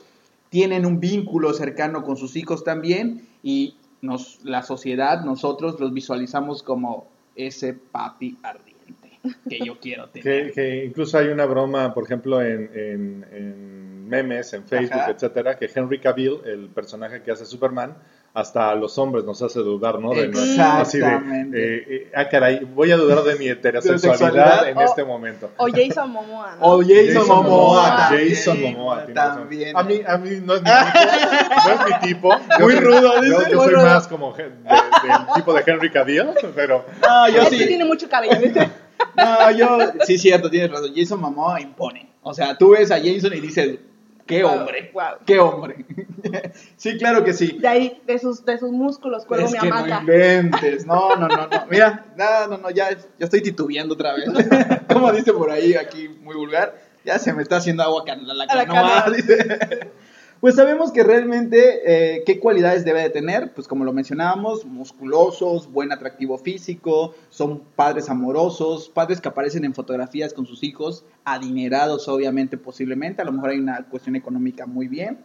[0.48, 6.62] tienen un vínculo cercano con sus hijos también y nos, la sociedad, nosotros los visualizamos
[6.62, 9.18] como ese papi ardiente
[9.48, 10.52] que yo quiero tener.
[10.52, 15.98] que, incluso hay una broma, por ejemplo, en, en, memes, en Facebook, etcétera, que Henry
[15.98, 17.96] Cavill, el personaje que hace Superman,
[18.34, 20.10] hasta a los hombres nos hace dudar, ¿no?
[20.10, 20.28] De,
[20.60, 25.52] así de, eh, eh, ah, caray, voy a dudar de mi heterosexualidad en este momento.
[25.56, 26.66] O Jason Momoa, ¿no?
[26.66, 28.08] O Jason, Momoa.
[28.10, 29.76] Jason Momoa, también.
[29.76, 30.78] A mí, a mí no es mi tipo.
[31.64, 32.38] no es mi tipo.
[32.60, 33.52] Muy rudo, dice.
[33.52, 34.52] Yo, yo soy más como del
[35.36, 36.84] tipo de Henry Cavill, pero...
[37.02, 37.64] No, yo sí.
[37.64, 38.68] tiene mucho cabello, ¿viste?
[39.16, 39.78] No, yo...
[40.04, 40.92] Sí, cierto, tienes razón.
[40.92, 42.10] Jason Momoa impone.
[42.22, 43.78] O sea, tú ves a Jason y dices,
[44.26, 45.04] qué Wow, hombre, wow.
[45.26, 45.84] qué hombre.
[46.76, 47.58] sí, claro que sí.
[47.60, 50.86] De ahí, de sus, de sus músculos, cuelgo Es mi que no inventes.
[50.86, 51.66] No, no, no, no.
[51.68, 54.26] Mira, no, no, no, ya, ya estoy titubeando otra vez.
[54.92, 58.34] Como dice por ahí, aquí muy vulgar, ya se me está haciendo agua can- la,
[58.34, 59.16] la A la canoa, canoa.
[59.16, 59.90] dice.
[60.44, 63.54] Pues sabemos que realmente, eh, ¿qué cualidades debe de tener?
[63.54, 69.72] Pues como lo mencionábamos, musculosos, buen atractivo físico, son padres amorosos, padres que aparecen en
[69.72, 74.86] fotografías con sus hijos, adinerados obviamente, posiblemente, a lo mejor hay una cuestión económica muy
[74.86, 75.16] bien,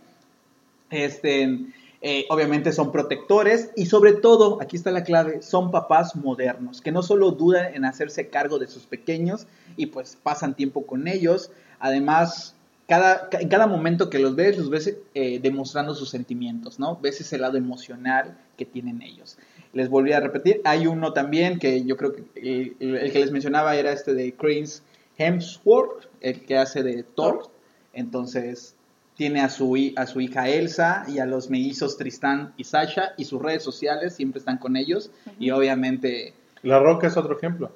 [0.90, 1.66] este,
[2.02, 6.94] eh, obviamente son protectores y sobre todo, aquí está la clave, son papás modernos, que
[6.94, 11.52] no solo dudan en hacerse cargo de sus pequeños y pues pasan tiempo con ellos,
[11.78, 12.56] además...
[12.90, 16.98] Cada, ca- en cada momento que los ves, los ves eh, demostrando sus sentimientos, ¿no?
[17.02, 19.38] Ves ese lado emocional que tienen ellos.
[19.74, 23.20] Les volví a repetir, hay uno también que yo creo que eh, el, el que
[23.20, 24.82] les mencionaba era este de Chris
[25.20, 27.52] Hemsworth, el que hace de Thor.
[27.94, 28.76] Entonces,
[29.16, 33.26] tiene a su, a su hija Elsa y a los mellizos Tristán y Sasha y
[33.26, 36.34] sus redes sociales siempre están con ellos y obviamente...
[36.64, 37.72] La Roca es otro ejemplo.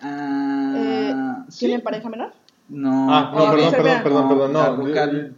[0.00, 1.60] ah, sí.
[1.66, 2.32] ¿Tienen pareja menor?
[2.66, 4.76] No, Ah, no, perdón, perdón, perdón, perdón, no.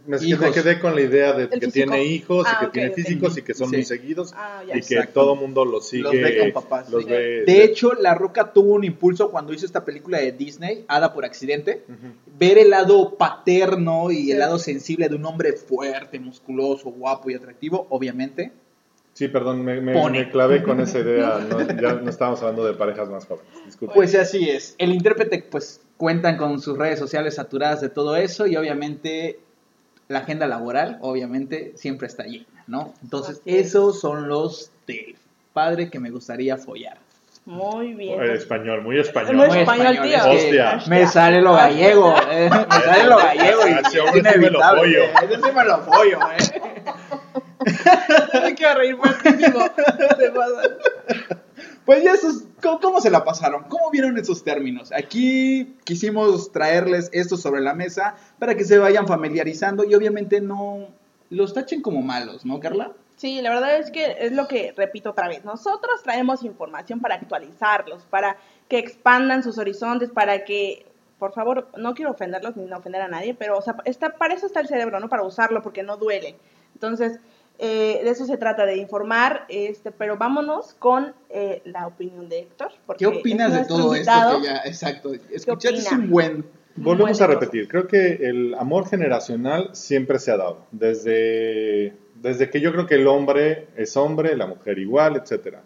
[0.07, 1.73] Me, quedé con la idea de que físico.
[1.73, 3.75] tiene hijos y Ah, que tiene físicos y que son Sí.
[3.75, 4.77] muy seguidos Ah, ya.
[4.77, 5.19] y que Exacto.
[5.21, 6.03] todo mundo los sigue.
[6.03, 7.09] Los ve con papás, los sí.
[7.09, 11.13] ve- De hecho, La Roca tuvo un impulso cuando hizo esta película de Disney, Hada
[11.13, 11.83] por accidente.
[12.39, 14.31] Ver el lado paterno y Sí.
[14.31, 18.53] el lado sensible de un hombre fuerte, musculoso, guapo y atractivo, obviamente.
[19.13, 21.39] Sí, perdón, me, me- clavé con esa idea.
[21.49, 23.51] No, ya no estábamos hablando de parejas más jóvenes.
[23.65, 23.93] Disculpe.
[23.95, 24.75] Pues así es.
[24.77, 29.39] El intérprete, pues, cuentan con sus redes sociales saturadas de todo eso y obviamente
[30.07, 32.93] la agenda laboral, obviamente, siempre está llena, ¿no?
[33.03, 35.15] Entonces, esos son los del
[35.53, 36.97] padre que me gustaría follar.
[37.45, 38.21] Muy bien.
[38.23, 39.35] Español, muy español.
[39.37, 40.17] Muy Muy español, español, tío.
[40.17, 40.79] es que Hostia.
[40.89, 45.11] Me sale lo gallego, eh, me sale lo gallego y hombre sí me lo eh,
[45.23, 46.61] Ese sí me lo follo, eh.
[48.43, 49.59] Me quiero reír fuertísimo.
[50.17, 51.37] Se pasa.
[51.87, 53.63] Pues ya esos, ¿cómo, cómo se la pasaron?
[53.69, 54.91] ¿Cómo vieron esos términos?
[54.91, 60.89] Aquí quisimos traerles esto sobre la mesa para que se vayan familiarizando y obviamente no
[61.29, 62.91] los tachen como malos, ¿no, Carla?
[63.15, 65.45] Sí, la verdad es que es lo que repito otra vez.
[65.45, 68.35] Nosotros traemos información para actualizarlos, para
[68.67, 70.85] que expandan sus horizontes, para que,
[71.19, 74.45] por favor, no quiero ofenderlos ni ofender a nadie, pero o sea, está, para eso
[74.45, 75.07] está el cerebro, ¿no?
[75.07, 76.35] Para usarlo, porque no duele.
[76.73, 77.21] Entonces,
[77.59, 82.39] eh, de eso se trata, de informar, este, pero vámonos con eh, la opinión de
[82.39, 82.71] Héctor.
[82.85, 84.31] porque ¿Qué opinas de todo invitado.
[84.37, 86.45] esto que ya, exacto, escuchar es un buen
[86.79, 92.61] Volvemos a repetir, creo que el amor generacional siempre se ha dado, desde, desde que
[92.61, 95.63] yo creo que el hombre es hombre, la mujer igual, etcétera.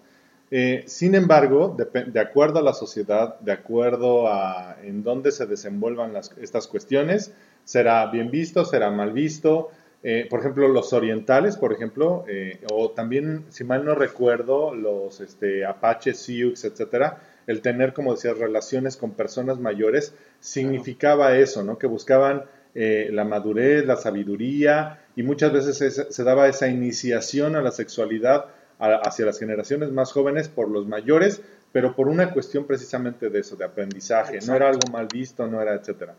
[0.50, 5.46] Eh, sin embargo, depe- de, acuerdo a la sociedad, de acuerdo a en dónde se
[5.46, 9.70] desenvuelvan las- estas cuestiones, será bien visto, será mal visto.
[10.03, 15.22] Eh, por ejemplo, los orientales, por ejemplo, eh, o también, si mal no recuerdo, los
[15.22, 21.78] este, Apaches, Sioux, etcétera, el tener, como decía, relaciones con personas mayores significaba eso, ¿no?
[21.78, 27.56] Que buscaban eh, la madurez, la sabiduría y muchas veces es- se daba esa iniciación
[27.57, 28.45] a la sexualidad
[28.80, 31.41] a- hacia las generaciones más jóvenes por los mayores,
[31.73, 34.40] pero por una cuestión precisamente de eso, de aprendizaje.
[34.48, 36.15] No era algo mal visto, no era, etcétera.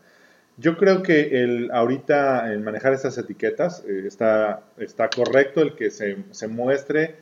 [0.57, 5.89] Yo creo que el, ahorita el manejar estas etiquetas eh, está, está correcto el que
[5.89, 7.15] se, se muestre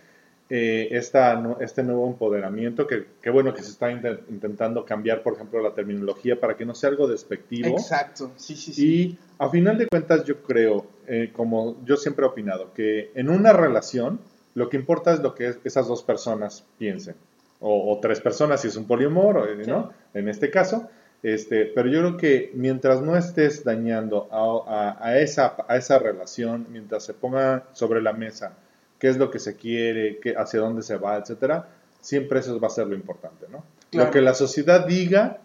[0.49, 5.23] eh, esta, nu- este nuevo empoderamiento, que, que bueno que se está inte- intentando cambiar,
[5.23, 7.69] por ejemplo, la terminología para que no sea algo despectivo.
[7.69, 8.85] Exacto, sí, sí, sí.
[8.85, 13.29] Y a final de cuentas yo creo, eh, como yo siempre he opinado, que en
[13.29, 14.19] una relación
[14.55, 17.15] lo que importa es lo que es- esas dos personas piensen.
[17.61, 19.93] O, o tres personas si es un poliamor, eh, ¿no?
[20.13, 20.89] En este caso.
[21.23, 25.99] Este, pero yo creo que mientras no estés dañando a, a- a esa, a esa
[25.99, 28.53] relación, mientras se ponga sobre la mesa
[28.97, 31.67] qué es lo que se quiere, qué, hacia dónde se va, etcétera,
[32.01, 33.63] siempre eso va a ser lo importante, ¿no?
[33.91, 34.07] Claro.
[34.07, 35.37] Lo que la sociedad diga,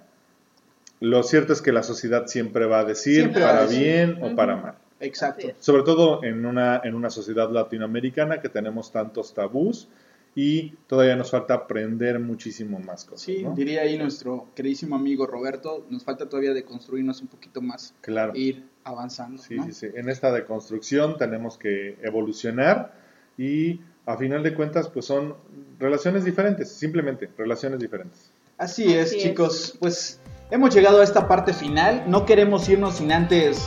[1.00, 3.82] lo cierto es que la sociedad siempre va a decir Siempre va a para decir.
[3.82, 4.74] bien o para mal.
[5.00, 5.48] Exacto.
[5.60, 9.88] Sobre todo en una, en una sociedad latinoamericana que tenemos tantos tabús
[10.38, 13.22] y todavía nos falta aprender muchísimo más cosas.
[13.22, 13.54] Sí, ¿no?
[13.54, 18.32] diría ahí nuestro queridísimo amigo Roberto, nos falta todavía de construirnos un poquito más, Claro.
[18.36, 19.42] ir avanzando.
[19.42, 19.64] Sí, ¿no?
[19.64, 19.86] sí, sí.
[19.94, 22.92] En esta deconstrucción tenemos que evolucionar
[23.38, 25.34] y a final de cuentas pues son
[25.78, 28.30] relaciones diferentes, simplemente relaciones diferentes.
[28.58, 29.22] Así es, Así es.
[29.22, 29.76] chicos.
[29.80, 32.04] Pues hemos llegado a esta parte final.
[32.06, 33.66] No queremos irnos sin antes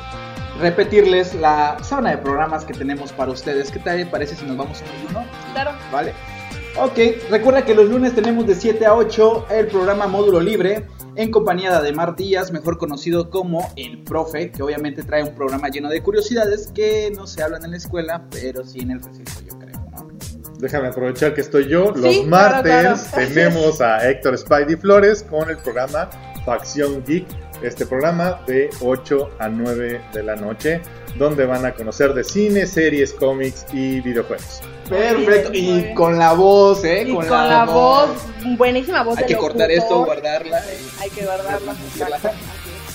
[0.62, 3.72] repetirles la sábana de programas que tenemos para ustedes.
[3.72, 5.26] ¿Qué tal les parece si nos vamos uno y uno?
[5.54, 5.72] Claro.
[5.92, 6.14] ¿Vale?
[6.78, 6.98] Ok,
[7.30, 10.86] recuerda que los lunes tenemos de 7 a 8 el programa Módulo Libre
[11.16, 15.68] en compañía de Ademar Díaz, mejor conocido como El Profe, que obviamente trae un programa
[15.70, 19.32] lleno de curiosidades que no se hablan en la escuela, pero sí en el recinto,
[19.46, 20.08] yo creo, ¿no?
[20.60, 21.94] Déjame aprovechar que estoy yo.
[21.96, 23.28] Sí, Los claro, martes claro.
[23.34, 26.10] tenemos a Héctor Spidey Flores con el programa
[26.46, 27.26] Facción Geek.
[27.62, 30.82] Este programa de 8 a 9 de la noche,
[31.18, 34.62] donde van a conocer de cine, series, cómics y videojuegos.
[34.90, 37.04] Perfecto, y con la voz, ¿eh?
[37.08, 38.10] Y con, la, voz,
[38.58, 40.62] buenísima voz Hay que cortar esto, guardarla.
[40.64, 41.76] Sí, hay que guardarla.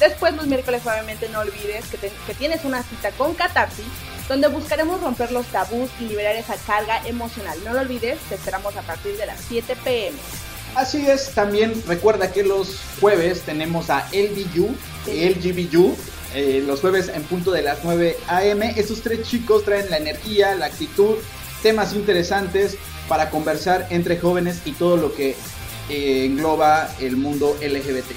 [0.01, 3.85] Después, los miércoles, obviamente, no olvides que, te- que tienes una cita con Catarsis,
[4.29, 7.57] donde buscaremos romper los tabús y liberar esa carga emocional.
[7.65, 10.16] No lo olvides, te esperamos a partir de las 7 pm.
[10.75, 14.75] Así es, también recuerda que los jueves tenemos a LBU,
[15.07, 15.97] LGBU,
[16.35, 18.62] eh, los jueves en punto de las 9 am.
[18.62, 21.15] Estos tres chicos traen la energía, la actitud,
[21.65, 22.77] temas interesantes
[23.09, 25.35] para conversar entre jóvenes y todo lo que
[25.89, 28.12] eh, engloba el mundo LGBT.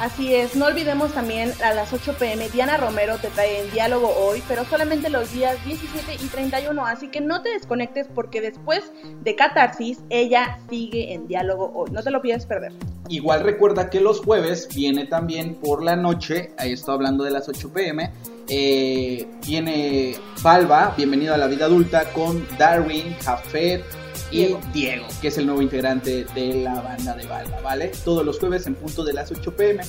[0.00, 4.12] Así es, no olvidemos también a las 8 pm Diana Romero te trae en diálogo
[4.16, 8.92] hoy, pero solamente los días 17 y 31, así que no te desconectes porque después
[9.22, 12.72] de Catarsis ella sigue en diálogo hoy, no te lo pides perder.
[13.08, 17.48] Igual recuerda que los jueves viene también por la noche, ahí estoy hablando de las
[17.48, 18.12] 8 pm,
[18.48, 23.84] eh, viene Balba, bienvenido a la vida adulta, con Darwin, Jafet
[24.30, 24.60] y Diego.
[24.72, 25.06] Diego.
[25.20, 27.92] que es el nuevo integrante de la banda de Balba, ¿vale?
[28.04, 29.82] Todos los jueves en punto de las 8 pm.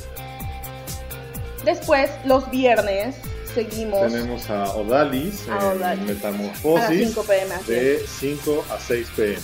[1.64, 3.16] Después, los viernes,
[3.54, 5.82] seguimos Tenemos a Odalis A en Odalis.
[5.84, 7.68] a las Metamorfosis 5 pm, es.
[7.68, 9.38] de 5 a 6 pm.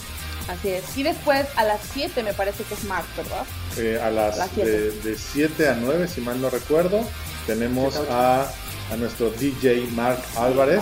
[0.48, 0.98] Así es.
[0.98, 3.46] Y después a las 7 me parece que es Mark, ¿verdad?
[3.78, 4.70] Eh, a las Las siete.
[4.70, 7.04] de, de 7 a 9, si mal no recuerdo,
[7.48, 8.52] tenemos a.
[8.92, 10.82] a, nuestro DJ Mark Álvarez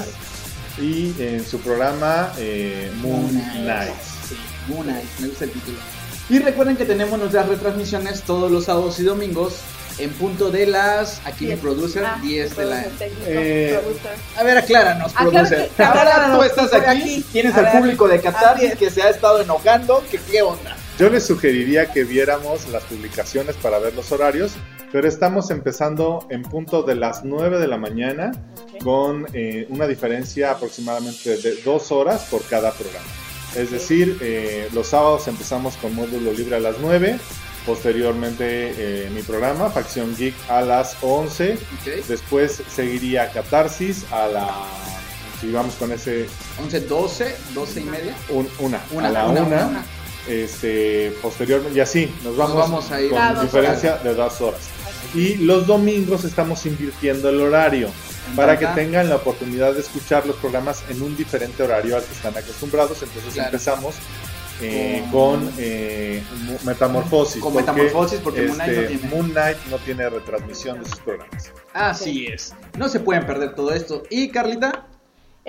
[0.78, 3.34] y en su programa eh, Moon
[3.66, 3.94] Night.
[4.28, 4.36] Sí,
[4.68, 5.78] Moon Knight, me gusta el título.
[6.30, 9.56] Y recuerden que tenemos nuestras retransmisiones todos los sábados y domingos
[9.98, 11.60] en punto de las, aquí mi Diez.
[11.60, 12.86] producer, Ah, 10 de la...
[13.26, 13.80] Eh.
[14.38, 15.72] A ver, acláranos, Aclara producer.
[15.78, 17.26] Ahora tú estás aquí, aquí.
[17.34, 18.78] tienes al público de Catarsis es.
[18.78, 20.78] que se ha estado enojando, que qué onda.
[21.00, 24.52] Yo les sugeriría que viéramos las publicaciones para ver los horarios,
[24.92, 28.32] pero estamos empezando en punto de las 9 de la mañana
[28.84, 33.06] con eh, una diferencia aproximadamente de dos horas por cada programa.
[33.56, 37.18] Es decir, eh, los sábados empezamos con módulo libre a las 9,
[37.66, 38.74] posteriormente
[39.06, 42.06] eh, mi programa, Facción Geek, a las 11, Ok.
[42.10, 44.50] después seguiría Catarsis a la...
[45.40, 46.28] Si vamos con ese
[46.62, 48.14] 11, 12, 12 y media.
[48.30, 49.86] un- una, Una, a la una, una, una.
[50.28, 53.10] Este posteriormente y así nos vamos, vamos a ir.
[53.10, 54.62] Con diferencia de dos horas
[55.16, 57.90] y los domingos estamos invirtiendo el horario
[58.36, 62.12] para que tengan la oportunidad de escuchar los programas en un diferente horario al que
[62.14, 63.48] están acostumbrados entonces Claro.
[63.50, 63.96] empezamos
[64.62, 66.22] eh, Con- eh,
[66.66, 69.16] Metamorfosis Con porque, Metamorfosis, porque Moon Knight no este, tiene.
[69.16, 72.54] Moon Knight no tiene retransmisión de sus programas Así es.
[72.78, 74.04] No se pueden perder todo esto.
[74.10, 74.88] Y Carlita,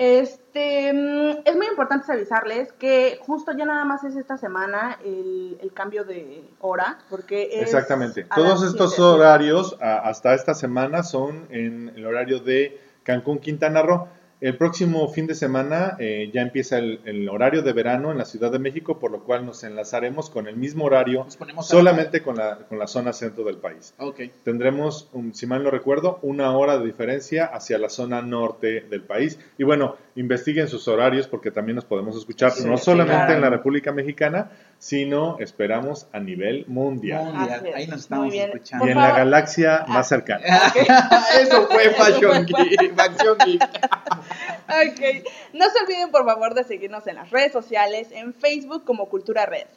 [0.03, 5.59] Este, mm, es muy importante avisarles que justo ya nada más es esta semana el,
[5.61, 8.23] el cambio de hora, porque es Exactamente.
[8.35, 14.07] Todos estos horarios a- hasta esta semana son en el horario de Cancún, Quintana Roo.
[14.41, 18.25] El próximo fin de semana eh, ya empieza el, el horario de verano en la
[18.25, 21.27] Ciudad de México, por lo cual nos enlazaremos con el mismo horario,
[21.61, 23.93] solamente con la, con la zona centro del país.
[23.99, 24.21] Ok.
[24.43, 29.03] Tendremos, um, si mal no recuerdo, una hora de diferencia hacia la zona norte del
[29.03, 29.37] país.
[29.59, 33.33] Y bueno, investiguen sus horarios porque también nos podemos escuchar Sí, no sí, solamente claro.
[33.35, 37.25] en la República Mexicana, sino esperamos a nivel mundial.
[37.33, 37.49] Mundial.
[37.59, 37.75] Así es.
[37.75, 38.87] Ahí nos estamos escuchando.
[38.87, 39.85] y en la galaxia Ah.
[39.87, 40.43] más cercana.
[41.41, 42.93] Eso fue Fashion Geek.
[42.95, 43.61] Fashion Geek.
[43.63, 45.27] Ok.
[45.53, 49.45] No se olviden, por favor, de seguirnos en las redes sociales, en Facebook como Cultura
[49.45, 49.67] Red.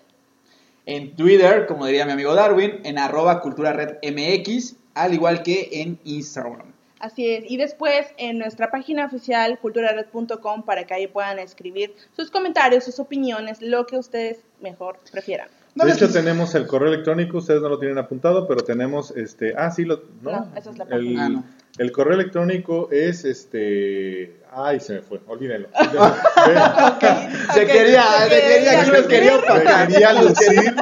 [0.87, 5.69] En Twitter, como diría mi amigo Darwin, en arroba cultura red MX, al igual que
[5.81, 6.74] en Instagram.
[7.05, 7.45] Así es.
[7.47, 12.99] Y después en nuestra página oficial, culturared.com, para que ahí puedan escribir sus comentarios, sus
[12.99, 15.49] opiniones, lo que ustedes mejor prefieran.
[15.77, 19.55] No de hecho, tenemos el correo electrónico, ustedes no lo tienen apuntado, pero tenemos este.
[19.57, 20.03] Ah, sí, lo.
[20.23, 21.19] No, No, esa es la el.
[21.19, 21.45] Ah, no.
[21.79, 24.37] el correo electrónico es este.
[24.53, 25.69] Ay, se me fue, olvídenlo.
[27.55, 29.89] Se quería, se se quería, quería que nos quería opacar.
[29.89, 30.75] quería lucir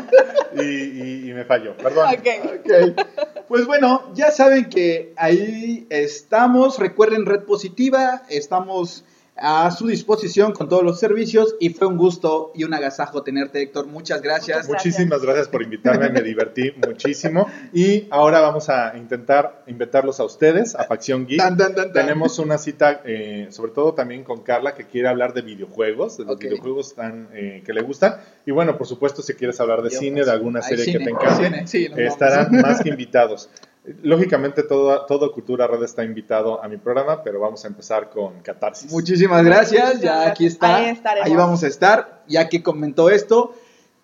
[0.56, 2.08] y, y- y me falló, perdón.
[2.08, 2.26] Ok.
[2.60, 3.06] Ok.
[3.48, 6.78] Pues bueno, ya saben que ahí estamos.
[6.78, 8.22] Recuerden Red Positiva.
[8.28, 13.22] Estamos a su disposición con todos los servicios y fue un gusto y un agasajo
[13.22, 13.86] tenerte, Héctor.
[13.86, 14.68] Muchas gracias.
[14.68, 17.48] Muchas Muchísimas gracias por invitarme, me divertí muchísimo.
[17.72, 21.38] Y ahora vamos a intentar invitarlos a ustedes, a Facción Geek.
[21.38, 22.06] Tan, tan, tan, tan.
[22.06, 26.24] Tenemos una cita, eh, sobre todo también con Carla, que quiere hablar de videojuegos, de
[26.24, 26.42] los Ok.
[26.42, 28.16] videojuegos tan, eh, que le gustan.
[28.44, 30.92] Y bueno, por supuesto, si quieres hablar de Yo, cine, pues, de alguna serie que
[30.92, 33.48] cine, te encante, sí, estarán más que invitados.
[34.02, 38.40] Lógicamente, todo, todo Cultura Red está invitado a mi programa, pero vamos a empezar con
[38.40, 38.92] Catarsis.
[38.92, 40.76] Muchísimas gracias, ya aquí está.
[40.76, 41.28] Ahí estaremos.
[41.28, 43.54] Ahí vamos a estar, ya que comentó esto.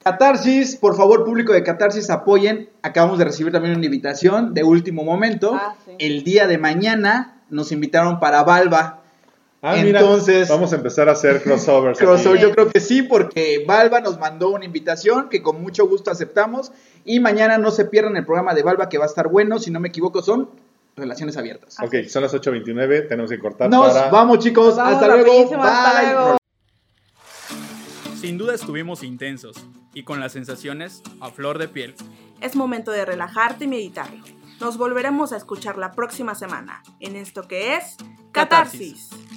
[0.02, 2.70] Catarsis, por favor, público de Catarsis, apoyen.
[2.82, 5.54] Acabamos de recibir también una invitación de último momento.
[5.54, 5.92] Ah, sí.
[6.00, 9.02] El día de mañana nos invitaron para Valva.
[9.60, 11.98] Ah, mira, Entonces- vamos a empezar a hacer crossovers.
[11.98, 12.06] aquí.
[12.06, 16.10] Crossover, yo creo que sí, porque Valva nos mandó una invitación que con mucho gusto
[16.10, 16.70] aceptamos.
[17.04, 19.58] Y mañana no se pierdan el programa de Valva, que va a estar bueno.
[19.58, 20.48] Si no me equivoco, son
[20.96, 21.76] relaciones abiertas.
[21.82, 24.10] Ok, son las 8.29, tenemos que cortar Nos para...
[24.10, 24.66] vamos, chicos.
[24.66, 25.62] Nos vamos hasta luego.
[25.62, 26.12] hasta Bye.
[26.12, 26.38] luego.
[28.20, 29.56] Sin duda estuvimos intensos
[29.94, 31.94] y con las sensaciones a flor de piel.
[32.40, 34.24] Es momento de relajarte y meditarlo.
[34.60, 37.96] Nos volveremos a escuchar la próxima semana en esto que es
[38.32, 39.08] Catarsis.
[39.10, 39.27] Catarsis.